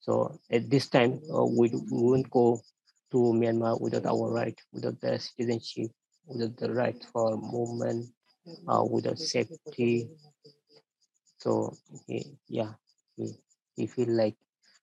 So 0.00 0.38
at 0.50 0.68
this 0.68 0.88
time, 0.88 1.20
we 1.56 1.70
won't 1.72 2.30
go 2.30 2.60
to 3.14 3.20
Myanmar 3.40 3.80
without 3.80 4.06
our 4.06 4.28
right, 4.34 4.58
without 4.72 5.00
the 5.00 5.18
citizenship, 5.20 5.90
without 6.26 6.56
the 6.56 6.72
right 6.72 7.00
for 7.12 7.36
movement, 7.36 8.06
uh, 8.66 8.84
without 8.90 9.18
safety. 9.18 10.08
So 11.38 11.76
he, 12.08 12.26
yeah, 12.48 12.72
he, 13.16 13.30
he 13.76 13.86
feel 13.86 14.10
like 14.10 14.34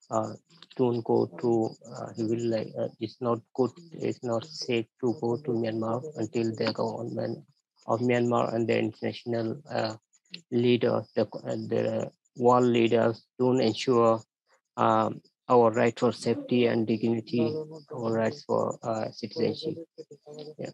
uh, 0.10 0.34
don't 0.78 1.04
go 1.04 1.26
to, 1.42 1.70
uh, 1.94 2.14
he 2.16 2.24
will 2.24 2.48
like, 2.50 2.70
uh, 2.80 2.88
it's 3.02 3.18
not 3.20 3.40
good, 3.54 3.72
it's 3.92 4.24
not 4.24 4.46
safe 4.46 4.86
to 5.02 5.14
go 5.20 5.36
to 5.36 5.52
Myanmar 5.52 6.02
until 6.16 6.56
the 6.56 6.72
government 6.72 7.40
of 7.88 8.00
Myanmar 8.00 8.56
and 8.56 8.66
the 8.66 8.80
international 8.80 9.62
uh, 9.70 9.96
leaders, 10.52 11.06
the, 11.16 11.26
the 11.26 12.12
world 12.38 12.66
leaders 12.66 13.26
don't 13.38 13.60
ensure 13.60 14.22
um, 14.78 15.22
our 15.52 15.72
right 15.72 15.98
for 16.00 16.12
safety 16.14 16.66
and 16.66 16.88
dignity, 16.88 17.54
our 17.94 18.12
rights 18.14 18.44
for 18.48 18.80
uh, 18.84 19.12
citizenship. 19.12 19.76
Yeah. 20.58 20.72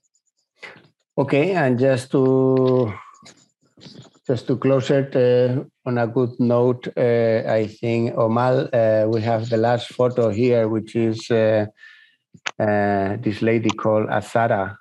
Okay, 1.17 1.51
and 1.53 1.79
just 1.79 2.11
to 2.11 2.93
just 4.27 4.45
to 4.47 4.57
close 4.57 4.91
it 4.91 5.15
uh, 5.15 5.63
on 5.85 5.97
a 5.97 6.05
good 6.05 6.39
note, 6.39 6.87
uh, 6.95 7.41
I 7.59 7.67
think 7.67 8.13
Omal, 8.13 8.69
uh, 8.71 9.09
we 9.09 9.21
have 9.21 9.49
the 9.49 9.57
last 9.57 9.93
photo 9.93 10.29
here, 10.29 10.67
which 10.67 10.95
is 10.95 11.31
uh, 11.31 11.65
uh, 12.59 13.17
this 13.19 13.41
lady 13.41 13.69
called 13.69 14.07
Asara. 14.09 14.77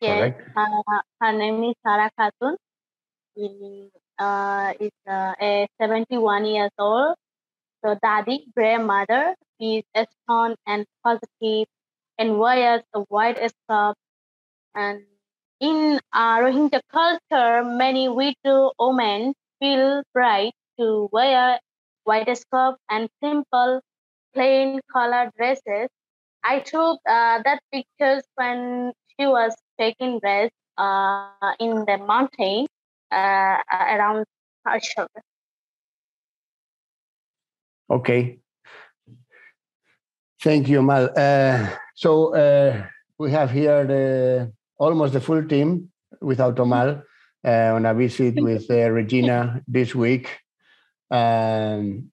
Yes, 0.00 0.34
uh, 0.56 1.00
her 1.20 1.32
name 1.32 1.64
is 1.64 1.74
Sara 1.82 2.10
Khatun. 2.18 2.54
She 3.36 3.90
Uh, 4.18 4.72
is 4.80 4.96
uh, 5.04 5.36
a 5.36 5.68
71 5.76 6.46
years 6.46 6.72
old. 6.78 7.16
So 7.86 7.94
daddy, 8.02 8.48
grandmother, 8.56 9.36
is 9.60 9.84
strong 10.24 10.56
and 10.66 10.86
positive 11.04 11.68
and 12.18 12.38
wears 12.40 12.82
a 12.94 13.00
white 13.02 13.38
scarf. 13.50 13.96
And 14.74 15.06
in 15.60 16.00
uh, 16.12 16.38
Rohingya 16.40 16.80
culture, 16.92 17.64
many 17.64 18.08
widow 18.08 18.72
women 18.78 19.34
feel 19.60 20.02
right 20.14 20.52
to 20.78 21.08
wear 21.12 21.60
white 22.04 22.36
scarf 22.36 22.76
and 22.90 23.08
simple 23.22 23.80
plain 24.34 24.80
color 24.92 25.30
dresses. 25.36 25.88
I 26.44 26.60
took 26.60 27.00
uh, 27.08 27.42
that 27.44 27.60
pictures 27.72 28.24
when 28.36 28.92
she 29.16 29.26
was 29.26 29.54
taking 29.78 30.20
rest 30.22 30.52
uh, 30.78 31.30
in 31.60 31.84
the 31.86 31.98
mountain 31.98 32.66
uh, 33.10 33.58
around 33.72 34.26
her 34.64 34.80
shoulder. 34.80 35.35
Okay. 37.90 38.38
Thank 40.42 40.68
you, 40.68 40.82
Mal. 40.82 41.10
Uh, 41.16 41.70
so 41.94 42.34
uh, 42.34 42.82
we 43.18 43.30
have 43.30 43.50
here 43.50 43.84
the 43.86 44.52
almost 44.78 45.12
the 45.12 45.20
full 45.20 45.44
team 45.46 45.90
without 46.20 46.56
Omal 46.56 47.02
uh, 47.44 47.74
on 47.74 47.86
a 47.86 47.94
visit 47.94 48.34
with 48.42 48.70
uh, 48.70 48.90
Regina 48.90 49.62
this 49.66 49.94
week. 49.94 50.38
Um, 51.10 52.10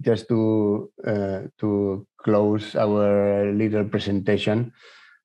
just 0.00 0.28
to 0.28 0.90
uh, 1.06 1.40
to 1.58 2.06
close 2.18 2.74
our 2.76 3.52
little 3.52 3.84
presentation 3.84 4.72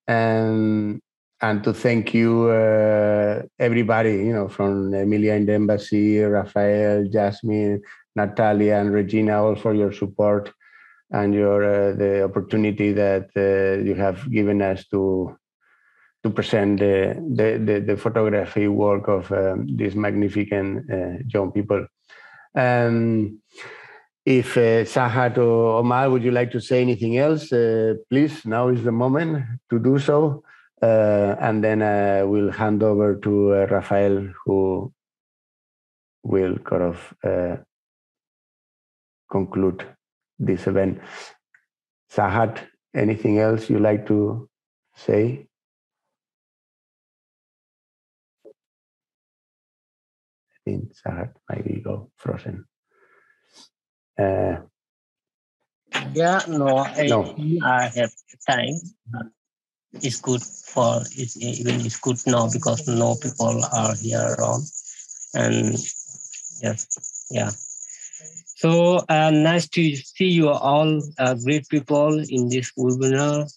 and 0.08 1.02
and 1.42 1.64
to 1.64 1.74
thank 1.74 2.14
you 2.14 2.48
uh, 2.50 3.42
everybody 3.60 4.30
you 4.30 4.34
know 4.34 4.48
from 4.48 4.94
Emilia 4.94 5.34
in 5.34 5.46
the 5.46 5.54
embassy, 5.54 6.20
Rafael, 6.20 7.08
Jasmine, 7.12 7.82
Natalia, 8.16 8.76
and 8.76 8.94
Regina 8.94 9.44
all 9.44 9.56
for 9.56 9.74
your 9.74 9.92
support 9.92 10.52
and 11.12 11.34
your 11.34 11.64
uh, 11.64 11.96
the 11.96 12.24
opportunity 12.24 12.94
that 12.94 13.30
uh, 13.36 13.84
you 13.84 13.96
have 13.96 14.32
given 14.32 14.62
us 14.62 14.88
to 14.88 15.38
to 16.24 16.30
present 16.30 16.80
the 16.80 17.16
the, 17.36 17.58
the, 17.58 17.80
the 17.80 17.98
photography 17.98 18.68
work 18.68 19.08
of 19.08 19.32
um, 19.32 19.68
these 19.76 19.96
magnificent 19.96 20.90
uh, 20.92 21.18
young 21.28 21.52
people. 21.52 21.86
Um, 22.56 23.40
if 24.26 24.56
uh, 24.56 24.86
Sahat 24.86 25.38
or 25.38 25.80
Omar, 25.80 26.10
would 26.10 26.24
you 26.24 26.32
like 26.32 26.52
to 26.52 26.60
say 26.60 26.82
anything 26.82 27.18
else? 27.18 27.52
Uh, 27.52 27.96
please, 28.10 28.46
now 28.46 28.68
is 28.68 28.84
the 28.84 28.92
moment 28.92 29.44
to 29.70 29.80
do 29.80 29.98
so. 29.98 30.44
Uh, 30.82 31.36
and 31.40 31.64
then 31.64 31.82
uh, 31.82 32.24
we'll 32.26 32.52
hand 32.52 32.84
over 32.84 33.16
to 33.16 33.54
uh, 33.54 33.66
Rafael, 33.70 34.28
who 34.46 34.92
will 36.24 36.58
kind 36.60 36.84
of 36.84 37.14
conclude 39.32 39.86
this 40.38 40.68
event. 40.68 41.00
Sahat, 42.12 42.60
anything 42.94 43.40
else 43.40 43.70
you 43.70 43.80
like 43.80 44.06
to 44.08 44.50
say? 44.96 45.48
I 50.52 50.58
think 50.66 50.94
Sahat 50.94 51.34
might 51.50 51.84
go 51.84 52.12
frozen. 52.18 52.66
Uh, 54.20 54.58
Yeah, 56.14 56.42
no, 56.48 56.78
I, 56.78 57.08
No. 57.08 57.36
I 57.64 57.88
have 57.96 58.12
time. 58.48 58.76
It's 59.94 60.22
good 60.22 60.42
for 60.42 61.02
it's 61.18 61.36
even 61.38 61.82
it's 61.82 62.00
good 62.00 62.18
now 62.28 62.50
because 62.52 62.88
no 62.88 63.16
people 63.16 63.64
are 63.74 63.94
here 63.96 64.36
around, 64.40 64.64
and 65.34 65.76
yes, 66.62 66.88
yeah. 67.30 67.52
So 68.62 68.98
uh, 69.10 69.32
nice 69.32 69.68
to 69.70 69.96
see 69.96 70.30
you 70.40 70.50
all, 70.50 71.02
uh, 71.18 71.34
great 71.34 71.68
people 71.68 72.14
in 72.36 72.48
this 72.48 72.72
webinar, 72.78 73.50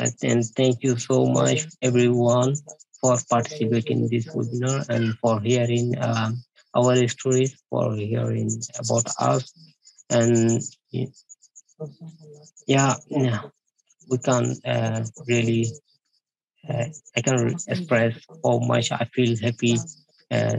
and, 0.00 0.44
thank 0.58 0.82
you 0.82 0.96
so 0.98 1.26
much 1.26 1.58
everyone 1.80 2.56
for 3.00 3.16
participating 3.30 3.98
in 4.02 4.08
this 4.08 4.26
webinar 4.34 4.78
and 4.88 5.14
for 5.20 5.40
hearing 5.40 5.94
um, 6.02 6.42
our 6.74 7.06
stories, 7.06 7.52
for 7.70 7.94
hearing 7.94 8.50
about 8.82 9.06
us, 9.20 9.44
and 10.10 10.60
yeah, 12.66 12.96
yeah 13.06 13.40
we 14.10 14.18
can 14.18 14.56
uh, 14.66 15.04
really 15.28 15.66
uh, 16.68 16.86
I 17.16 17.20
can 17.20 17.54
express 17.68 18.14
how 18.44 18.58
much 18.58 18.90
I 18.90 19.04
feel 19.14 19.36
happy 19.38 19.78
uh, 20.32 20.58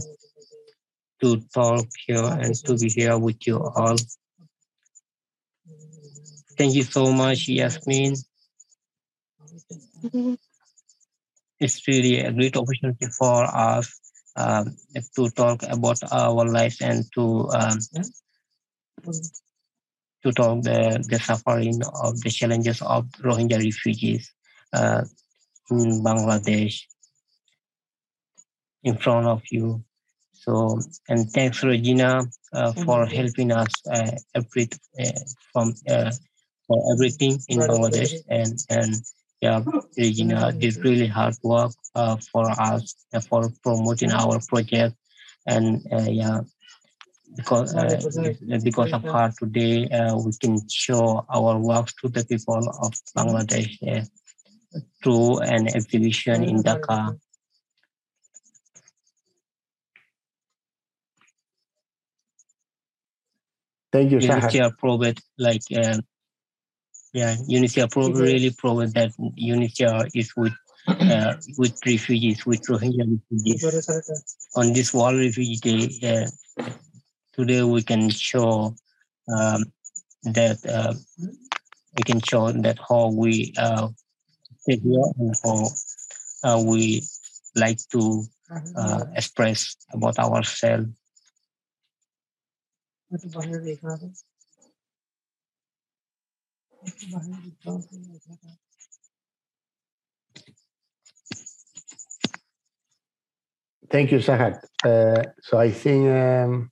to 1.21 1.41
talk 1.53 1.85
here 2.05 2.23
and 2.23 2.55
to 2.65 2.77
be 2.77 2.89
here 2.89 3.17
with 3.17 3.45
you 3.45 3.57
all. 3.59 3.95
Thank 6.57 6.75
you 6.75 6.83
so 6.83 7.11
much, 7.11 7.47
Yasmin. 7.47 8.15
It's 11.59 11.87
really 11.87 12.19
a 12.19 12.31
great 12.31 12.55
opportunity 12.55 13.07
for 13.17 13.43
us 13.43 13.99
um, 14.35 14.75
to 15.15 15.29
talk 15.29 15.63
about 15.63 15.99
our 16.11 16.45
lives 16.45 16.81
and 16.81 17.05
to 17.15 17.49
um, 17.49 17.79
to 20.23 20.31
talk 20.31 20.61
the, 20.63 21.05
the 21.09 21.19
suffering 21.19 21.79
of 22.03 22.19
the 22.21 22.29
challenges 22.29 22.81
of 22.81 23.07
Rohingya 23.23 23.63
refugees 23.63 24.33
uh, 24.73 25.03
in 25.71 26.03
Bangladesh 26.03 26.83
in 28.83 28.97
front 28.97 29.27
of 29.27 29.41
you. 29.51 29.83
So, 30.43 30.79
and 31.09 31.29
thanks 31.29 31.63
Regina 31.63 32.23
uh, 32.53 32.73
for 32.73 33.05
helping 33.05 33.51
us 33.51 33.73
uh, 33.91 34.11
every, 34.35 34.69
uh, 34.99 35.19
from 35.51 35.73
uh, 35.87 36.11
for 36.67 36.83
everything 36.93 37.39
in 37.49 37.59
Bangladesh. 37.59 38.13
And 38.29 38.57
and 38.69 38.95
yeah, 39.41 39.63
Regina 39.97 40.51
did 40.51 40.77
really 40.77 41.07
hard 41.07 41.35
work 41.43 41.71
uh, 41.95 42.17
for 42.31 42.49
us 42.49 42.95
uh, 43.13 43.19
for 43.19 43.49
promoting 43.63 44.11
our 44.11 44.39
project. 44.47 44.95
And 45.47 45.85
uh, 45.91 46.07
yeah 46.09 46.41
because 47.35 47.75
uh, 47.75 48.01
because 48.63 48.91
of 48.91 49.03
her 49.03 49.31
today 49.37 49.87
uh, 49.89 50.17
we 50.17 50.31
can 50.41 50.57
show 50.69 51.25
our 51.29 51.57
works 51.59 51.93
to 52.01 52.09
the 52.09 52.25
people 52.25 52.57
of 52.57 52.93
Bangladesh 53.15 53.77
through 55.03 55.39
an 55.39 55.67
exhibition 55.75 56.43
in 56.43 56.63
Dhaka. 56.63 57.17
Thank 63.91 64.11
you, 64.11 64.19
UNHCR 64.19 64.77
proved 64.77 65.21
like 65.37 65.63
uh, 65.75 65.97
yeah, 67.13 67.35
UNHCR 67.35 67.91
pro- 67.91 68.09
really 68.09 68.51
proved 68.51 68.93
that 68.93 69.11
UNHCR 69.17 70.09
is 70.13 70.35
with 70.35 70.53
uh, 70.87 71.33
with 71.57 71.79
refugees, 71.85 72.45
with 72.45 72.61
Rohingya 72.61 73.19
refugees. 73.31 73.63
On 74.55 74.73
this 74.73 74.93
World 74.93 75.17
Refugee 75.19 75.57
Day, 75.99 76.27
uh, 76.59 76.69
today 77.33 77.63
we 77.63 77.81
can 77.81 78.09
show 78.09 78.75
um, 79.35 79.63
that 80.23 80.59
uh, 80.65 80.93
we 81.97 82.03
can 82.03 82.21
show 82.21 82.51
that 82.51 82.77
how 82.87 83.09
we 83.09 83.53
uh, 83.57 83.87
stay 84.59 84.77
here 84.77 85.03
and 85.17 85.35
how 85.43 85.67
uh, 86.43 86.61
we 86.63 87.03
like 87.55 87.79
to 87.91 88.23
uh, 88.75 89.05
express 89.15 89.75
about 89.93 90.17
ourselves. 90.19 90.89
Thank 103.91 104.11
you, 104.11 104.19
Sahat. 104.19 104.61
Uh, 104.85 105.23
so 105.41 105.57
I 105.57 105.71
think 105.71 106.07
um, 106.07 106.69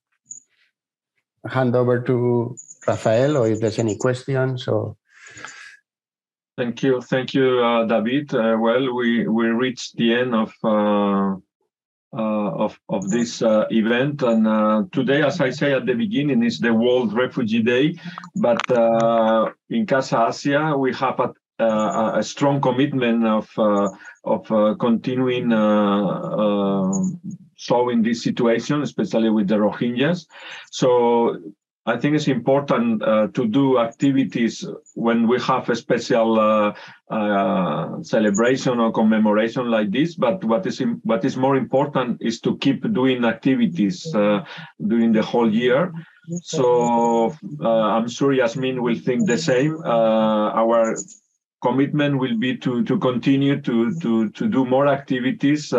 hand 1.50 1.76
over 1.76 2.02
to 2.02 2.56
Rafael, 2.88 3.38
or 3.38 3.48
if 3.48 3.60
there's 3.60 3.80
any 3.80 3.98
questions. 3.98 4.68
Or 4.68 4.96
thank 6.58 6.84
you, 6.84 7.02
thank 7.02 7.34
you, 7.34 7.60
uh, 7.64 7.86
David. 7.86 8.34
Uh, 8.34 8.58
well, 8.60 8.94
we 8.94 9.28
we 9.28 9.48
reached 9.48 9.98
the 9.98 10.14
end 10.14 10.36
of 10.36 10.54
uh, 10.64 11.38
of 12.14 12.80
of 12.90 13.10
this 13.10 13.42
uh, 13.42 13.66
event, 13.70 14.24
and 14.24 14.92
today, 14.92 15.22
as 15.24 15.42
I 15.42 15.50
say 15.50 15.74
at 15.74 15.86
the 15.86 15.94
beginning, 15.94 16.44
is 16.44 16.60
the 16.60 16.74
World 16.74 17.14
Refugee 17.14 17.64
Day. 17.64 17.96
But 18.36 18.62
in 19.70 19.86
Casa 19.86 20.28
Asia, 20.30 20.76
we 20.78 20.94
have 20.94 21.20
a 21.20 21.34
uh, 21.60 22.12
a 22.16 22.24
strong 22.24 22.62
commitment 22.62 23.26
of 23.26 23.50
uh, 23.58 23.90
of 24.24 24.52
uh, 24.52 24.76
continuing 24.80 25.50
solving 27.58 28.04
this 28.04 28.22
situation, 28.22 28.84
especially 28.84 29.32
with 29.32 29.48
the 29.48 29.56
Rohingyas. 29.56 30.28
So 30.70 31.36
I 31.88 31.96
think 31.98 32.16
it's 32.16 32.28
important 32.28 33.02
uh, 33.02 33.28
to 33.28 33.48
do 33.48 33.80
activities 33.80 34.66
when 34.94 35.26
we 35.26 35.40
have 35.40 35.70
a 35.70 35.76
special 35.76 36.38
uh, 36.38 36.74
uh, 37.10 38.04
celebration 38.04 38.82
or 38.82 38.92
commemoration 38.92 39.72
like 39.72 39.92
this. 39.92 40.16
But 40.16 40.44
what 40.44 40.66
is 40.68 40.84
what 41.04 41.24
is 41.24 41.38
more 41.38 41.56
important 41.56 42.22
is 42.22 42.42
to 42.42 42.58
keep 42.58 42.82
doing 42.94 43.24
activities 43.24 44.04
during 44.92 45.14
the 45.14 45.24
whole 45.24 45.50
year. 45.50 45.94
So 46.44 47.34
I'm 47.62 48.10
sure 48.10 48.34
Yasmin 48.34 48.84
will 48.84 49.00
think 49.00 49.26
the 49.26 49.38
same. 49.38 49.82
our 49.86 50.94
commitment 51.62 52.20
will 52.20 52.38
be 52.38 52.58
to 52.58 52.84
to 52.84 53.00
continue 53.00 53.62
to 53.62 53.96
to 54.02 54.30
to 54.30 54.48
do 54.48 54.66
more 54.66 54.88
activities 54.88 55.74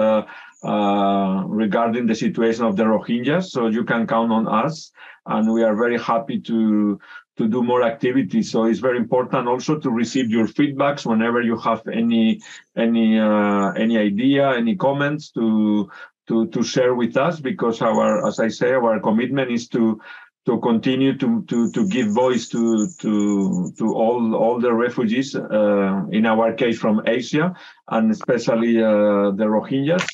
uh, 0.62 1.44
regarding 1.46 2.06
the 2.06 2.14
situation 2.14 2.64
of 2.64 2.76
the 2.76 2.84
Rohingyas. 2.84 3.44
So 3.44 3.68
you 3.68 3.84
can 3.84 4.06
count 4.06 4.32
on 4.32 4.48
us, 4.48 4.90
and 5.26 5.52
we 5.52 5.62
are 5.62 5.76
very 5.76 5.98
happy 5.98 6.40
to 6.40 6.98
to 7.36 7.46
do 7.46 7.62
more 7.62 7.84
activities. 7.84 8.50
So 8.50 8.64
it's 8.64 8.80
very 8.80 8.98
important 8.98 9.46
also 9.46 9.78
to 9.78 9.90
receive 9.90 10.28
your 10.28 10.46
feedbacks 10.46 11.06
whenever 11.06 11.40
you 11.40 11.56
have 11.58 11.86
any 11.86 12.40
any 12.76 13.18
uh, 13.18 13.70
any 13.72 13.96
idea, 13.98 14.50
any 14.56 14.74
comments 14.76 15.30
to 15.32 15.88
to 16.26 16.48
to 16.48 16.62
share 16.62 16.94
with 16.94 17.16
us 17.16 17.40
because 17.40 17.80
our 17.80 18.26
as 18.26 18.40
I 18.40 18.48
say 18.48 18.72
our 18.72 18.98
commitment 19.00 19.52
is 19.52 19.68
to 19.68 20.00
to 20.48 20.58
continue 20.60 21.14
to, 21.18 21.42
to, 21.42 21.70
to 21.72 21.86
give 21.88 22.08
voice 22.08 22.48
to, 22.48 22.88
to, 23.00 23.70
to 23.76 23.92
all, 23.92 24.34
all 24.34 24.58
the 24.58 24.72
refugees, 24.72 25.36
uh, 25.36 26.06
in 26.10 26.24
our 26.24 26.54
case 26.54 26.78
from 26.78 27.02
Asia, 27.06 27.54
and 27.88 28.10
especially 28.10 28.82
uh, 28.82 29.30
the 29.32 29.44
Rohingyas. 29.44 30.06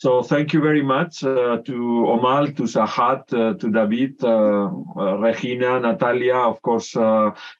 So 0.00 0.22
thank 0.22 0.54
you 0.54 0.62
very 0.62 0.80
much 0.80 1.22
uh, 1.24 1.58
to 1.58 1.72
Omal, 2.08 2.56
to 2.56 2.62
Sahat, 2.62 3.30
uh, 3.34 3.52
to 3.58 3.70
David, 3.70 4.16
uh, 4.24 4.70
uh, 4.96 5.18
Regina, 5.18 5.78
Natalia, 5.78 6.36
of 6.36 6.62
course, 6.62 6.96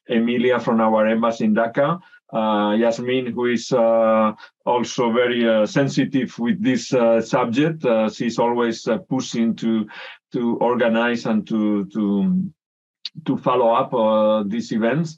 Emilia 0.09 0.59
from 0.59 0.81
our 0.81 1.05
embassy 1.05 1.45
in 1.45 1.53
Dhaka, 1.53 1.99
Yasmin, 2.33 3.27
who 3.27 3.45
is 3.45 3.71
also 4.65 5.11
very 5.11 5.67
sensitive 5.67 6.33
with 6.39 6.63
this 6.63 6.87
subject. 7.29 7.85
she's 8.11 8.39
always 8.39 8.87
pushing 9.07 9.55
to 9.57 9.85
to 10.33 10.57
organize 10.57 11.27
and 11.27 11.45
to 11.47 11.85
to 11.93 12.51
to 13.25 13.37
follow 13.37 13.71
up 13.71 13.93
uh, 13.93 14.43
these 14.47 14.71
events. 14.71 15.17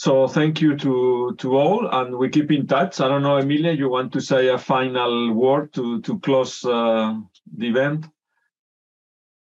So 0.00 0.26
thank 0.28 0.62
you 0.62 0.78
to 0.78 1.34
to 1.36 1.58
all, 1.58 1.86
and 1.92 2.16
we 2.16 2.30
keep 2.30 2.50
in 2.50 2.66
touch. 2.66 3.02
I 3.02 3.08
don't 3.08 3.20
know, 3.22 3.36
Emilia, 3.36 3.72
you 3.72 3.90
want 3.90 4.14
to 4.14 4.20
say 4.20 4.48
a 4.48 4.56
final 4.56 5.34
word 5.34 5.74
to 5.74 6.00
to 6.00 6.18
close 6.20 6.64
uh, 6.64 7.20
the 7.58 7.68
event? 7.68 8.06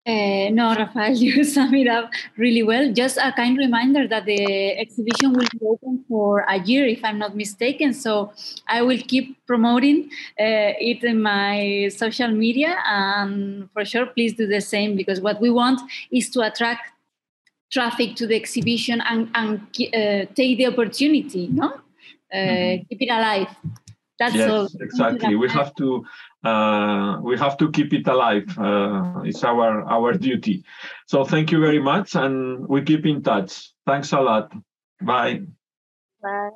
Uh, 0.08 0.48
no, 0.52 0.74
Rafael, 0.74 1.18
you 1.26 1.44
sum 1.44 1.74
it 1.76 1.90
up 1.90 2.12
really 2.38 2.64
well. 2.64 2.94
Just 2.94 3.18
a 3.18 3.34
kind 3.34 3.58
reminder 3.58 4.08
that 4.08 4.24
the 4.24 4.80
exhibition 4.80 5.34
will 5.34 5.50
be 5.52 5.66
open 5.68 6.06
for 6.08 6.46
a 6.48 6.60
year, 6.60 6.86
if 6.88 7.04
I'm 7.04 7.20
not 7.20 7.36
mistaken. 7.36 7.94
So 7.94 8.32
I 8.70 8.84
will 8.84 9.02
keep 9.06 9.46
promoting 9.48 10.10
uh, 10.40 10.72
it 10.80 11.04
in 11.04 11.22
my 11.22 11.90
social 11.92 12.32
media. 12.32 12.78
And 12.86 13.70
for 13.74 13.84
sure, 13.84 14.06
please 14.06 14.34
do 14.36 14.48
the 14.48 14.62
same 14.62 14.96
because 14.96 15.20
what 15.20 15.42
we 15.42 15.50
want 15.50 15.82
is 16.10 16.30
to 16.30 16.48
attract 16.48 16.94
traffic 17.72 18.16
to 18.16 18.28
the 18.28 18.36
exhibition 18.36 19.02
and, 19.02 19.30
and 19.36 19.60
uh, 19.60 20.26
take 20.36 20.58
the 20.58 20.68
opportunity, 20.68 21.48
no? 21.48 21.74
Mm-hmm. 22.34 22.84
Keep 22.90 23.02
it 23.02 23.10
alive. 23.12 23.48
That's 24.20 24.36
yes, 24.36 24.50
all. 24.50 24.68
Exactly. 24.80 25.36
We 25.36 25.50
have 25.50 25.76
to 25.76 26.04
uh, 26.44 27.20
we 27.22 27.38
have 27.38 27.56
to 27.58 27.72
keep 27.72 27.94
it 27.94 28.08
alive. 28.08 28.46
Uh, 28.58 29.22
it's 29.24 29.44
our 29.44 29.84
our 29.84 30.14
duty. 30.14 30.64
So 31.06 31.24
thank 31.24 31.52
you 31.52 31.60
very 31.60 31.80
much, 31.80 32.16
and 32.16 32.68
we 32.68 32.82
keep 32.82 33.06
in 33.06 33.22
touch. 33.22 33.72
Thanks 33.86 34.12
a 34.14 34.20
lot. 34.20 34.52
Bye. 35.02 35.42
Bye. 36.22 36.50